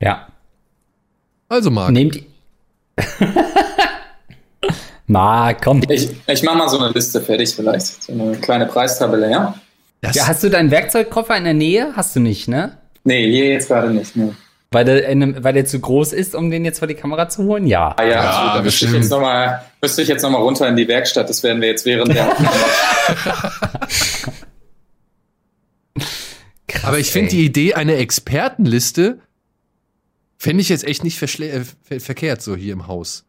Ja. 0.00 0.26
Also 1.48 1.70
Marc, 1.70 1.92
Nehmt 1.92 2.22
Marc, 5.08 5.62
komm. 5.64 5.82
Ich, 5.88 6.10
ich 6.26 6.42
mache 6.42 6.56
mal 6.58 6.68
so 6.68 6.78
eine 6.78 6.92
Liste 6.92 7.20
fertig 7.20 7.54
vielleicht. 7.54 8.02
So 8.04 8.12
eine 8.12 8.36
kleine 8.36 8.66
Preistabelle, 8.66 9.30
ja? 9.30 9.54
das, 10.02 10.14
Ja, 10.14 10.26
hast 10.28 10.44
du 10.44 10.50
deinen 10.50 10.70
Werkzeugkoffer 10.70 11.36
in 11.36 11.44
der 11.44 11.54
Nähe? 11.54 11.92
Hast 11.96 12.14
du 12.14 12.20
nicht, 12.20 12.46
ne? 12.46 12.78
Nee, 13.04 13.30
hier 13.30 13.46
jetzt 13.48 13.68
gerade 13.68 13.90
nicht. 13.90 14.14
Nee. 14.16 14.32
Weil 14.70 14.84
der, 14.84 15.08
in 15.08 15.22
einem, 15.22 15.42
weil 15.42 15.54
der 15.54 15.64
zu 15.64 15.80
groß 15.80 16.12
ist, 16.12 16.34
um 16.34 16.50
den 16.50 16.62
jetzt 16.66 16.78
vor 16.80 16.88
die 16.88 16.94
Kamera 16.94 17.28
zu 17.30 17.44
holen? 17.44 17.66
Ja. 17.66 17.94
Ah 17.96 18.02
ja, 18.04 18.10
Ja, 18.10 18.20
absolut. 18.20 18.54
da 18.54 18.62
müsste 18.62 18.84
ich 18.84 18.90
bestimmt. 18.90 19.02
jetzt 19.04 19.10
nochmal 19.10 19.62
müsste 19.80 20.02
ich 20.02 20.08
jetzt 20.08 20.22
noch 20.22 20.30
mal 20.30 20.42
runter 20.42 20.68
in 20.68 20.76
die 20.76 20.86
Werkstatt. 20.86 21.28
Das 21.30 21.42
werden 21.42 21.62
wir 21.62 21.68
jetzt 21.68 21.86
während 21.86 22.14
der 22.14 22.26
Krass, 26.66 26.84
aber 26.84 26.98
ich 26.98 27.10
finde 27.10 27.30
die 27.30 27.44
Idee 27.46 27.74
einer 27.74 27.94
Expertenliste 27.94 29.20
fände 30.36 30.60
ich 30.60 30.68
jetzt 30.68 30.84
echt 30.84 31.02
nicht 31.02 31.18
verschle- 31.20 31.48
äh, 31.50 31.64
ver 31.82 31.98
verkehrt 32.00 32.42
so 32.42 32.54
hier 32.54 32.74
im 32.74 32.86
Haus. 32.86 33.24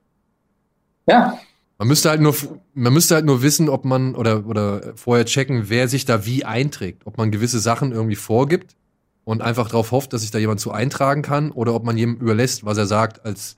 Ja, 1.07 1.39
Man 1.79 1.87
müsste 1.87 2.09
halt 2.09 2.19
nur, 2.19 2.35
man 2.73 2.93
müsste 2.93 3.15
halt 3.15 3.25
nur 3.25 3.41
wissen, 3.41 3.69
ob 3.69 3.85
man 3.85 4.13
oder 4.13 4.45
oder 4.45 4.93
vorher 4.95 5.25
checken, 5.25 5.69
wer 5.69 5.87
sich 5.87 6.03
da 6.03 6.25
wie 6.25 6.43
einträgt, 6.43 7.03
ob 7.05 7.17
man 7.17 7.31
gewisse 7.31 7.59
Sachen 7.59 7.93
irgendwie 7.93 8.17
vorgibt 8.17 8.75
und 9.23 9.41
einfach 9.41 9.69
darauf 9.69 9.91
hofft, 9.91 10.11
dass 10.11 10.21
sich 10.21 10.31
da 10.31 10.39
jemand 10.39 10.59
zu 10.59 10.71
eintragen 10.71 11.21
kann, 11.21 11.51
oder 11.51 11.73
ob 11.73 11.85
man 11.85 11.97
jedem 11.97 12.17
überlässt, 12.17 12.65
was 12.65 12.77
er 12.77 12.85
sagt, 12.85 13.25
als 13.25 13.57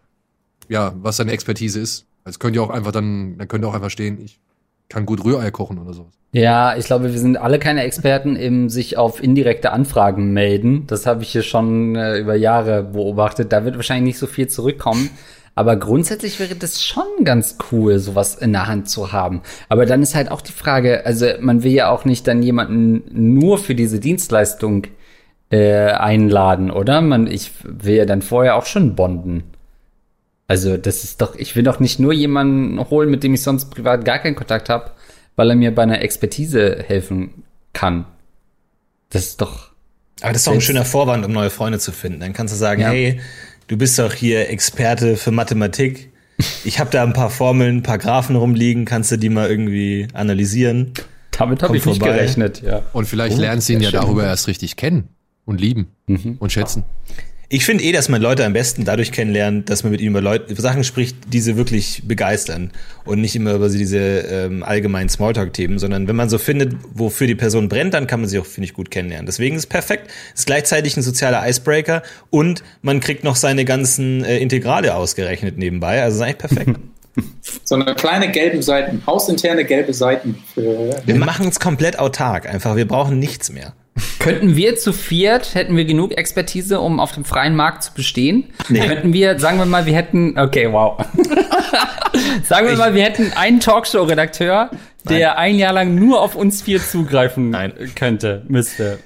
ja, 0.70 0.94
was 1.02 1.18
seine 1.18 1.32
Expertise 1.32 1.80
ist. 1.80 2.06
Es 2.24 2.38
könnte 2.38 2.58
ja 2.58 2.64
auch 2.64 2.70
einfach 2.70 2.92
dann, 2.92 3.40
dann 3.40 3.48
könnte 3.48 3.68
auch 3.68 3.74
einfach 3.74 3.90
stehen, 3.90 4.22
ich 4.24 4.40
kann 4.88 5.08
gut 5.08 5.26
Rührei 5.26 5.50
kochen 5.50 5.80
oder 5.80 5.94
sowas. 5.94 6.14
Ja, 6.34 6.78
ich 6.78 6.86
glaube, 6.86 7.12
wir 7.12 7.20
sind 7.20 7.38
alle 7.38 7.58
keine 7.58 7.84
Experten 7.84 8.36
im 8.36 8.70
sich 8.70 8.98
auf 8.98 9.22
indirekte 9.22 9.72
Anfragen 9.72 10.32
melden. 10.32 10.86
Das 10.86 11.08
habe 11.08 11.24
ich 11.24 11.32
hier 11.32 11.42
schon 11.42 11.96
äh, 11.96 12.20
über 12.20 12.36
Jahre 12.36 12.84
beobachtet. 12.84 13.52
Da 13.52 13.66
wird 13.66 13.78
wahrscheinlich 13.78 14.14
nicht 14.14 14.20
so 14.20 14.28
viel 14.28 14.48
zurückkommen. 14.48 15.10
Aber 15.54 15.76
grundsätzlich 15.76 16.40
wäre 16.40 16.56
das 16.56 16.84
schon 16.84 17.24
ganz 17.24 17.58
cool, 17.72 18.00
sowas 18.00 18.36
in 18.36 18.54
der 18.54 18.68
Hand 18.68 18.90
zu 18.90 19.12
haben. 19.12 19.42
Aber 19.70 19.86
dann 19.86 20.02
ist 20.02 20.16
halt 20.16 20.32
auch 20.32 20.42
die 20.42 20.54
Frage, 20.54 21.06
also 21.06 21.28
man 21.40 21.64
will 21.64 21.74
ja 21.74 21.90
auch 21.90 22.06
nicht 22.06 22.28
dann 22.28 22.42
jemanden 22.42 23.04
nur 23.12 23.58
für 23.58 23.76
diese 23.76 24.00
Dienstleistung 24.00 24.88
äh, 25.52 25.92
einladen, 25.92 26.72
oder? 26.72 27.02
Man, 27.02 27.28
ich 27.28 27.52
will 27.64 27.96
ja 27.96 28.06
dann 28.06 28.22
vorher 28.22 28.56
auch 28.56 28.66
schon 28.66 28.96
bonden. 28.96 29.44
Also 30.48 30.78
das 30.78 31.04
ist 31.04 31.22
doch, 31.22 31.36
ich 31.36 31.56
will 31.56 31.64
doch 31.64 31.80
nicht 31.80 32.00
nur 32.00 32.14
jemanden 32.14 32.80
holen, 32.90 33.10
mit 33.10 33.24
dem 33.24 33.34
ich 33.34 33.44
sonst 33.44 33.66
privat 33.66 34.06
gar 34.06 34.20
keinen 34.20 34.36
Kontakt 34.36 34.70
habe, 34.70 34.92
weil 35.36 35.50
er 35.50 35.56
mir 35.56 35.74
bei 35.76 35.84
einer 35.84 36.02
Expertise 36.02 36.84
helfen 36.88 37.44
kann. 37.74 38.06
Das 39.10 39.24
ist 39.24 39.42
doch. 39.42 39.72
Aber 40.22 40.34
das 40.34 40.42
ist 40.42 40.48
doch 40.48 40.54
ein 40.54 40.62
schöner 40.62 40.86
Vorwand, 40.86 41.26
um 41.26 41.32
neue 41.32 41.50
Freunde 41.50 41.80
zu 41.80 41.92
finden. 41.92 42.20
Dann 42.20 42.34
kannst 42.34 42.54
du 42.54 42.58
sagen, 42.58 42.82
Ja. 42.82 42.90
hey, 42.90 43.20
du 43.72 43.78
bist 43.78 43.98
doch 43.98 44.14
hier 44.14 44.50
Experte 44.50 45.16
für 45.16 45.32
Mathematik. 45.32 46.12
Ich 46.66 46.80
habe 46.80 46.90
da 46.90 47.04
ein 47.04 47.14
paar 47.14 47.30
Formeln, 47.30 47.78
ein 47.78 47.84
paar 47.84 47.98
Graphen 47.98 48.36
rumliegen, 48.36 48.84
kannst 48.84 49.12
du 49.12 49.18
die 49.18 49.30
mal 49.30 49.50
irgendwie 49.50 50.08
analysieren? 50.14 50.92
Damit 51.32 51.64
habe 51.64 51.78
ich 51.78 51.86
nicht 51.86 52.00
vorbei. 52.00 52.14
gerechnet, 52.18 52.62
ja. 52.62 52.82
Und 52.94 53.06
vielleicht 53.06 53.38
Oh, 53.38 53.40
lernst 53.42 53.70
du 53.70 53.74
ihn 53.74 53.80
ja 53.82 53.90
schön. 53.92 54.02
darüber 54.02 54.26
erst 54.26 54.48
richtig 54.48 54.76
kennen 54.76 55.08
und 55.46 55.62
lieben 55.62 55.88
und 56.40 56.52
schätzen. 56.52 56.84
Ich 57.54 57.66
finde 57.66 57.84
eh, 57.84 57.92
dass 57.92 58.08
man 58.08 58.22
Leute 58.22 58.46
am 58.46 58.54
besten 58.54 58.86
dadurch 58.86 59.12
kennenlernt, 59.12 59.70
dass 59.70 59.84
man 59.84 59.92
mit 59.92 60.00
ihnen 60.00 60.12
über, 60.12 60.22
Leute, 60.22 60.50
über 60.50 60.62
Sachen 60.62 60.86
spricht, 60.86 61.18
die 61.34 61.42
sie 61.42 61.58
wirklich 61.58 62.04
begeistern 62.06 62.72
und 63.04 63.20
nicht 63.20 63.36
immer 63.36 63.56
über 63.56 63.68
diese 63.68 63.98
ähm, 63.98 64.64
allgemeinen 64.64 65.10
Smalltalk-Themen, 65.10 65.78
sondern 65.78 66.08
wenn 66.08 66.16
man 66.16 66.30
so 66.30 66.38
findet, 66.38 66.76
wofür 66.94 67.28
die 67.28 67.36
Person 67.36 67.68
brennt, 67.68 67.94
dann 67.94 68.08
kann 68.08 68.22
man 68.22 68.30
sie 68.30 68.40
auch, 68.40 68.46
finde 68.46 68.68
ich, 68.68 68.74
gut 68.74 68.90
kennenlernen. 68.90 69.26
Deswegen 69.26 69.58
ist 69.58 69.64
es 69.64 69.68
perfekt, 69.68 70.10
ist 70.34 70.46
gleichzeitig 70.46 70.96
ein 70.96 71.04
sozialer 71.04 71.46
Icebreaker 71.46 72.04
und 72.30 72.64
man 72.84 73.02
kriegt 73.02 73.26
noch 73.26 73.36
seine 73.36 73.66
ganzen 73.66 74.24
äh, 74.24 74.38
Integrale 74.38 74.96
ausgerechnet 74.96 75.58
nebenbei, 75.58 76.02
also 76.02 76.16
ist 76.16 76.22
eigentlich 76.22 76.38
perfekt. 76.38 76.80
so 77.66 77.76
eine 77.76 77.96
kleine 77.96 78.32
gelbe 78.32 78.64
Seiten, 78.64 79.04
hausinterne 79.06 79.66
gelbe 79.66 79.94
Seiten 79.94 80.42
für 80.54 81.02
Wir 81.06 81.16
machen 81.16 81.50
es 81.50 81.60
komplett 81.60 82.00
autark, 82.00 82.48
einfach, 82.48 82.78
wir 82.78 82.88
brauchen 82.88 83.20
nichts 83.20 83.52
mehr. 83.52 83.74
Könnten 84.20 84.56
wir 84.56 84.76
zu 84.78 84.94
viert, 84.94 85.56
hätten 85.56 85.76
wir 85.76 85.86
genug 85.86 86.18
Expertise, 86.18 86.80
um 86.80 87.00
auf 87.00 87.12
dem 87.12 87.26
freien 87.26 87.56
Markt 87.56 87.84
zu 87.84 87.94
bestehen? 87.94 88.46
Könnten 88.68 89.14
wir, 89.14 89.40
sagen 89.40 89.58
wir 89.58 89.66
mal, 89.66 89.86
wir 89.86 89.96
hätten, 89.96 90.38
okay, 90.40 90.72
wow. 90.72 91.04
sagen 92.44 92.68
wir 92.68 92.78
mal, 92.78 92.94
wir 92.94 93.04
hätten 93.04 93.34
einen 93.36 93.60
Talkshow-Redakteur, 93.60 94.72
der 95.10 95.38
ein 95.38 95.58
Jahr 95.58 95.74
lang 95.74 95.96
nur 95.96 96.22
auf 96.22 96.36
uns 96.36 96.62
vier 96.62 96.82
zugreifen 96.82 97.50
Nein. 97.50 97.74
könnte, 97.96 98.44
müsste. 98.48 99.00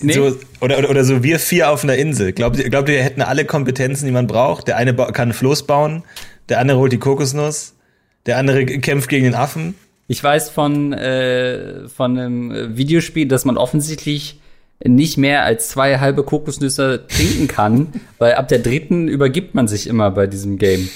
Nee? 0.00 0.14
So, 0.14 0.36
oder, 0.60 0.78
oder, 0.78 0.90
oder 0.90 1.04
so 1.04 1.22
wir 1.22 1.38
vier 1.38 1.70
auf 1.70 1.84
einer 1.84 1.96
Insel. 1.96 2.32
Glaubt 2.32 2.58
ihr, 2.58 2.68
glaubt 2.70 2.88
ihr, 2.88 2.96
wir 2.96 3.02
hätten 3.02 3.22
alle 3.22 3.44
Kompetenzen, 3.44 4.06
die 4.06 4.12
man 4.12 4.26
braucht? 4.26 4.68
Der 4.68 4.76
eine 4.76 4.94
kann 4.94 5.32
Floß 5.32 5.64
bauen, 5.66 6.04
der 6.48 6.58
andere 6.58 6.78
holt 6.78 6.92
die 6.92 6.98
Kokosnuss, 6.98 7.74
der 8.26 8.38
andere 8.38 8.64
kämpft 8.64 9.08
gegen 9.08 9.24
den 9.24 9.34
Affen. 9.34 9.74
Ich 10.10 10.24
weiß 10.24 10.50
von, 10.50 10.92
äh, 10.92 11.86
von 11.86 12.18
einem 12.18 12.76
Videospiel, 12.76 13.28
dass 13.28 13.44
man 13.44 13.56
offensichtlich 13.56 14.40
nicht 14.84 15.18
mehr 15.18 15.44
als 15.44 15.68
zwei 15.68 16.00
halbe 16.00 16.24
Kokosnüsse 16.24 17.04
trinken 17.06 17.46
kann, 17.46 17.92
weil 18.18 18.34
ab 18.34 18.48
der 18.48 18.58
dritten 18.58 19.06
übergibt 19.06 19.54
man 19.54 19.68
sich 19.68 19.86
immer 19.86 20.10
bei 20.10 20.26
diesem 20.26 20.58
Game. 20.58 20.88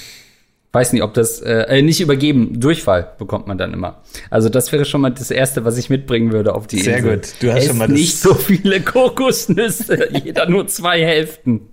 Weiß 0.73 0.93
nicht, 0.93 1.03
ob 1.05 1.15
das, 1.15 1.41
äh, 1.41 1.53
äh, 1.79 1.83
nicht 1.83 2.01
übergeben, 2.01 2.59
Durchfall 2.59 3.13
bekommt 3.17 3.47
man 3.47 3.57
dann 3.57 3.73
immer. 3.73 4.03
Also 4.31 4.49
das 4.49 4.73
wäre 4.73 4.85
schon 4.85 5.03
mal 5.03 5.11
das 5.11 5.31
Erste, 5.31 5.65
was 5.65 5.79
ich 5.79 5.91
mitbringen 5.91 6.33
würde 6.33 6.53
auf 6.53 6.67
die 6.67 6.81
Sehr 6.81 6.97
Insel. 6.97 7.19
gut. 7.19 7.29
Du 7.39 7.51
hast 7.53 7.59
Esst 7.59 7.69
schon 7.69 7.79
mal 7.79 7.87
das- 7.87 7.97
nicht 7.97 8.17
so 8.19 8.35
viele 8.35 8.81
Kokosnüsse, 8.81 10.09
jeder 10.25 10.49
nur 10.49 10.67
zwei 10.67 11.01
Hälften. 11.05 11.69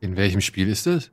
In 0.00 0.16
welchem 0.16 0.40
Spiel 0.40 0.70
ist 0.70 0.86
das? 0.86 1.10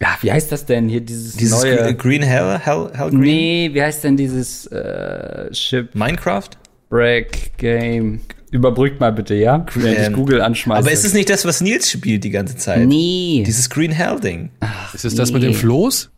Ja, 0.00 0.08
wie 0.20 0.30
heißt 0.30 0.52
das 0.52 0.66
denn 0.66 0.88
hier, 0.88 1.00
dieses, 1.00 1.36
Dieses 1.36 1.62
neue? 1.62 1.94
Green, 1.94 2.22
Hell, 2.22 2.58
Hell, 2.58 2.90
Hell 2.92 3.10
Green? 3.10 3.20
nee, 3.20 3.70
wie 3.72 3.82
heißt 3.82 4.04
denn 4.04 4.16
dieses 4.16 4.66
äh, 4.66 5.52
Ship 5.54 5.94
Minecraft? 5.94 6.50
Break 6.90 7.56
Game. 7.56 8.20
Überbrückt 8.50 9.00
mal 9.00 9.10
bitte, 9.12 9.34
ja? 9.34 9.64
Wenn 9.74 9.92
ich 9.94 9.98
Ähm, 9.98 10.12
Google 10.12 10.40
anschmeiße. 10.42 10.78
Aber 10.80 10.92
ist 10.92 11.04
es 11.04 11.14
nicht 11.14 11.30
das, 11.30 11.44
was 11.46 11.60
Nils 11.60 11.90
spielt 11.90 12.24
die 12.24 12.30
ganze 12.30 12.56
Zeit? 12.56 12.86
Nee. 12.86 13.42
Dieses 13.46 13.70
Green 13.70 13.90
Hell 13.90 14.20
Ding. 14.20 14.50
Ist 14.94 15.04
es 15.04 15.14
das 15.14 15.32
mit 15.32 15.42
nee. 15.42 15.48
dem 15.48 15.54
Floß? 15.54 16.10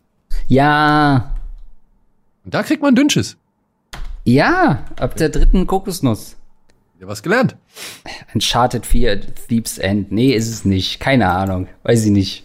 Ja, 0.47 1.35
Und 2.45 2.53
da 2.53 2.63
kriegt 2.63 2.81
man 2.81 2.95
Dünnschiss. 2.95 3.37
ja, 4.25 4.83
ab 4.99 5.15
der 5.15 5.29
dritten 5.29 5.65
Kokosnuss. 5.67 6.35
Ja, 6.99 7.07
was 7.07 7.23
gelernt. 7.23 7.55
Uncharted 8.33 8.85
4, 8.85 9.21
Thief's 9.47 9.77
End. 9.77 10.11
Nee, 10.11 10.33
ist 10.33 10.49
es 10.49 10.65
nicht. 10.65 10.99
Keine 10.99 11.29
Ahnung. 11.29 11.67
Weiß 11.83 12.03
ich 12.03 12.11
nicht. 12.11 12.43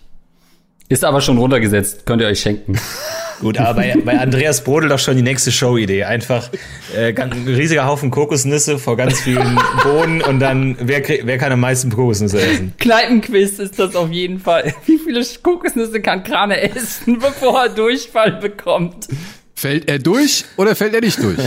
Ist 0.95 1.03
aber 1.05 1.21
schon 1.21 1.39
runtergesetzt. 1.39 2.07
Könnt 2.07 2.23
ihr 2.23 2.29
euch 2.29 2.39
schenken. 2.41 2.79
Gut, 3.41 3.59
aber 3.59 3.75
bei, 3.75 3.97
bei 4.05 4.17
Andreas 4.21 4.63
brodelt 4.63 4.93
doch 4.93 4.99
schon 5.01 5.17
die 5.17 5.23
nächste 5.25 5.51
Show-Idee. 5.51 6.05
Einfach 6.05 6.51
äh, 6.97 7.13
ganz- 7.13 7.35
ein 7.35 7.49
riesiger 7.49 7.85
Haufen 7.85 8.13
Kokosnüsse 8.13 8.79
vor 8.79 8.97
ganz 8.97 9.19
vielen 9.21 9.59
Bohnen 9.83 10.23
und 10.23 10.39
dann, 10.39 10.77
wer, 10.81 11.03
wer 11.25 11.37
kann 11.37 11.51
am 11.51 11.59
meisten 11.59 11.91
Kokosnüsse 11.91 12.41
essen? 12.41 12.75
Kneipenquiz 12.79 13.59
ist 13.59 13.77
das 13.81 13.97
auf 13.97 14.13
jeden 14.13 14.39
Fall. 14.39 14.73
Wie 14.87 14.99
viele 14.99 15.21
Kokosnüsse 15.43 16.01
kann 16.01 16.23
Krane 16.23 16.61
essen, 16.61 17.19
bevor 17.19 17.65
er 17.65 17.69
Durchfall 17.71 18.31
bekommt? 18.35 19.09
Fällt 19.57 19.89
er 19.91 19.99
durch 19.99 20.45
oder 20.57 20.77
fällt 20.77 20.95
er 20.95 21.01
nicht 21.01 21.21
durch? 21.21 21.39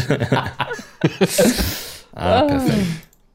Ah, 2.14 2.42
perfekt. 2.42 2.86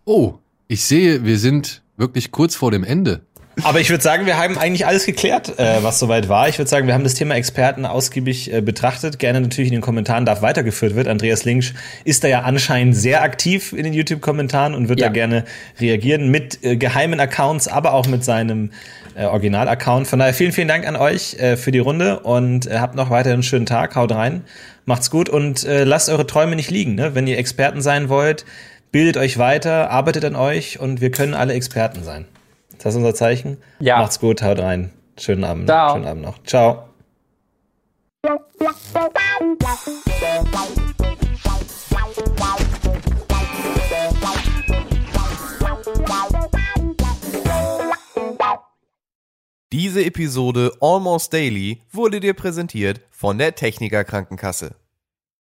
Oh, 0.04 0.34
ich 0.68 0.84
sehe, 0.84 1.24
wir 1.24 1.38
sind 1.38 1.80
wirklich 1.96 2.32
kurz 2.32 2.54
vor 2.54 2.70
dem 2.70 2.84
Ende. 2.84 3.22
Aber 3.64 3.80
ich 3.80 3.90
würde 3.90 4.02
sagen, 4.02 4.24
wir 4.26 4.38
haben 4.38 4.56
eigentlich 4.56 4.86
alles 4.86 5.04
geklärt, 5.04 5.58
äh, 5.58 5.82
was 5.82 5.98
soweit 5.98 6.28
war. 6.28 6.48
Ich 6.48 6.58
würde 6.58 6.68
sagen, 6.70 6.86
wir 6.86 6.94
haben 6.94 7.04
das 7.04 7.14
Thema 7.14 7.34
Experten 7.34 7.84
ausgiebig 7.84 8.52
äh, 8.52 8.60
betrachtet. 8.62 9.18
Gerne 9.18 9.40
natürlich 9.42 9.68
in 9.68 9.74
den 9.76 9.82
Kommentaren 9.82 10.24
darf 10.24 10.40
weitergeführt 10.42 10.94
wird. 10.94 11.06
Andreas 11.06 11.44
Linksch 11.44 11.74
ist 12.04 12.24
da 12.24 12.28
ja 12.28 12.42
anscheinend 12.42 12.96
sehr 12.96 13.22
aktiv 13.22 13.72
in 13.72 13.84
den 13.84 13.92
YouTube-Kommentaren 13.92 14.74
und 14.74 14.88
wird 14.88 15.00
Ja. 15.00 15.08
da 15.08 15.12
gerne 15.12 15.44
reagieren 15.80 16.30
mit 16.30 16.64
äh, 16.64 16.76
geheimen 16.76 17.20
Accounts, 17.20 17.68
aber 17.68 17.92
auch 17.92 18.06
mit 18.06 18.24
seinem 18.24 18.70
äh, 19.14 19.24
Original-Account. 19.26 20.06
Von 20.06 20.18
daher 20.18 20.32
vielen, 20.34 20.52
vielen 20.52 20.68
Dank 20.68 20.86
an 20.86 20.96
euch 20.96 21.34
äh, 21.34 21.56
für 21.56 21.72
die 21.72 21.78
Runde 21.78 22.20
und 22.20 22.66
äh, 22.66 22.78
habt 22.78 22.94
noch 22.94 23.10
weiter 23.10 23.32
einen 23.32 23.42
schönen 23.42 23.66
Tag. 23.66 23.96
Haut 23.96 24.12
rein, 24.12 24.44
macht's 24.86 25.10
gut 25.10 25.28
und 25.28 25.64
äh, 25.64 25.84
lasst 25.84 26.08
eure 26.08 26.26
Träume 26.26 26.56
nicht 26.56 26.70
liegen. 26.70 26.94
Ne? 26.94 27.14
Wenn 27.14 27.26
ihr 27.26 27.36
Experten 27.38 27.82
sein 27.82 28.08
wollt, 28.08 28.46
bildet 28.92 29.18
euch 29.18 29.36
weiter, 29.36 29.90
arbeitet 29.90 30.24
an 30.24 30.36
euch 30.36 30.80
und 30.80 31.00
wir 31.02 31.10
können 31.10 31.34
alle 31.34 31.52
Experten 31.52 32.02
sein. 32.02 32.24
Das 32.82 32.94
ist 32.94 32.98
unser 32.98 33.14
Zeichen. 33.14 33.58
Ja. 33.78 33.98
Macht's 33.98 34.18
gut, 34.18 34.42
haut 34.42 34.58
rein. 34.58 34.90
Schönen 35.16 35.44
Abend. 35.44 35.68
Ciao. 35.68 35.94
Schönen 35.94 36.06
Abend 36.06 36.22
noch. 36.22 36.42
Ciao. 36.42 36.88
Diese 49.70 50.04
Episode 50.04 50.72
Almost 50.80 51.32
Daily 51.32 51.82
wurde 51.92 52.18
dir 52.18 52.34
präsentiert 52.34 53.00
von 53.10 53.38
der 53.38 53.54
Techniker 53.54 54.02
Krankenkasse. 54.02 54.74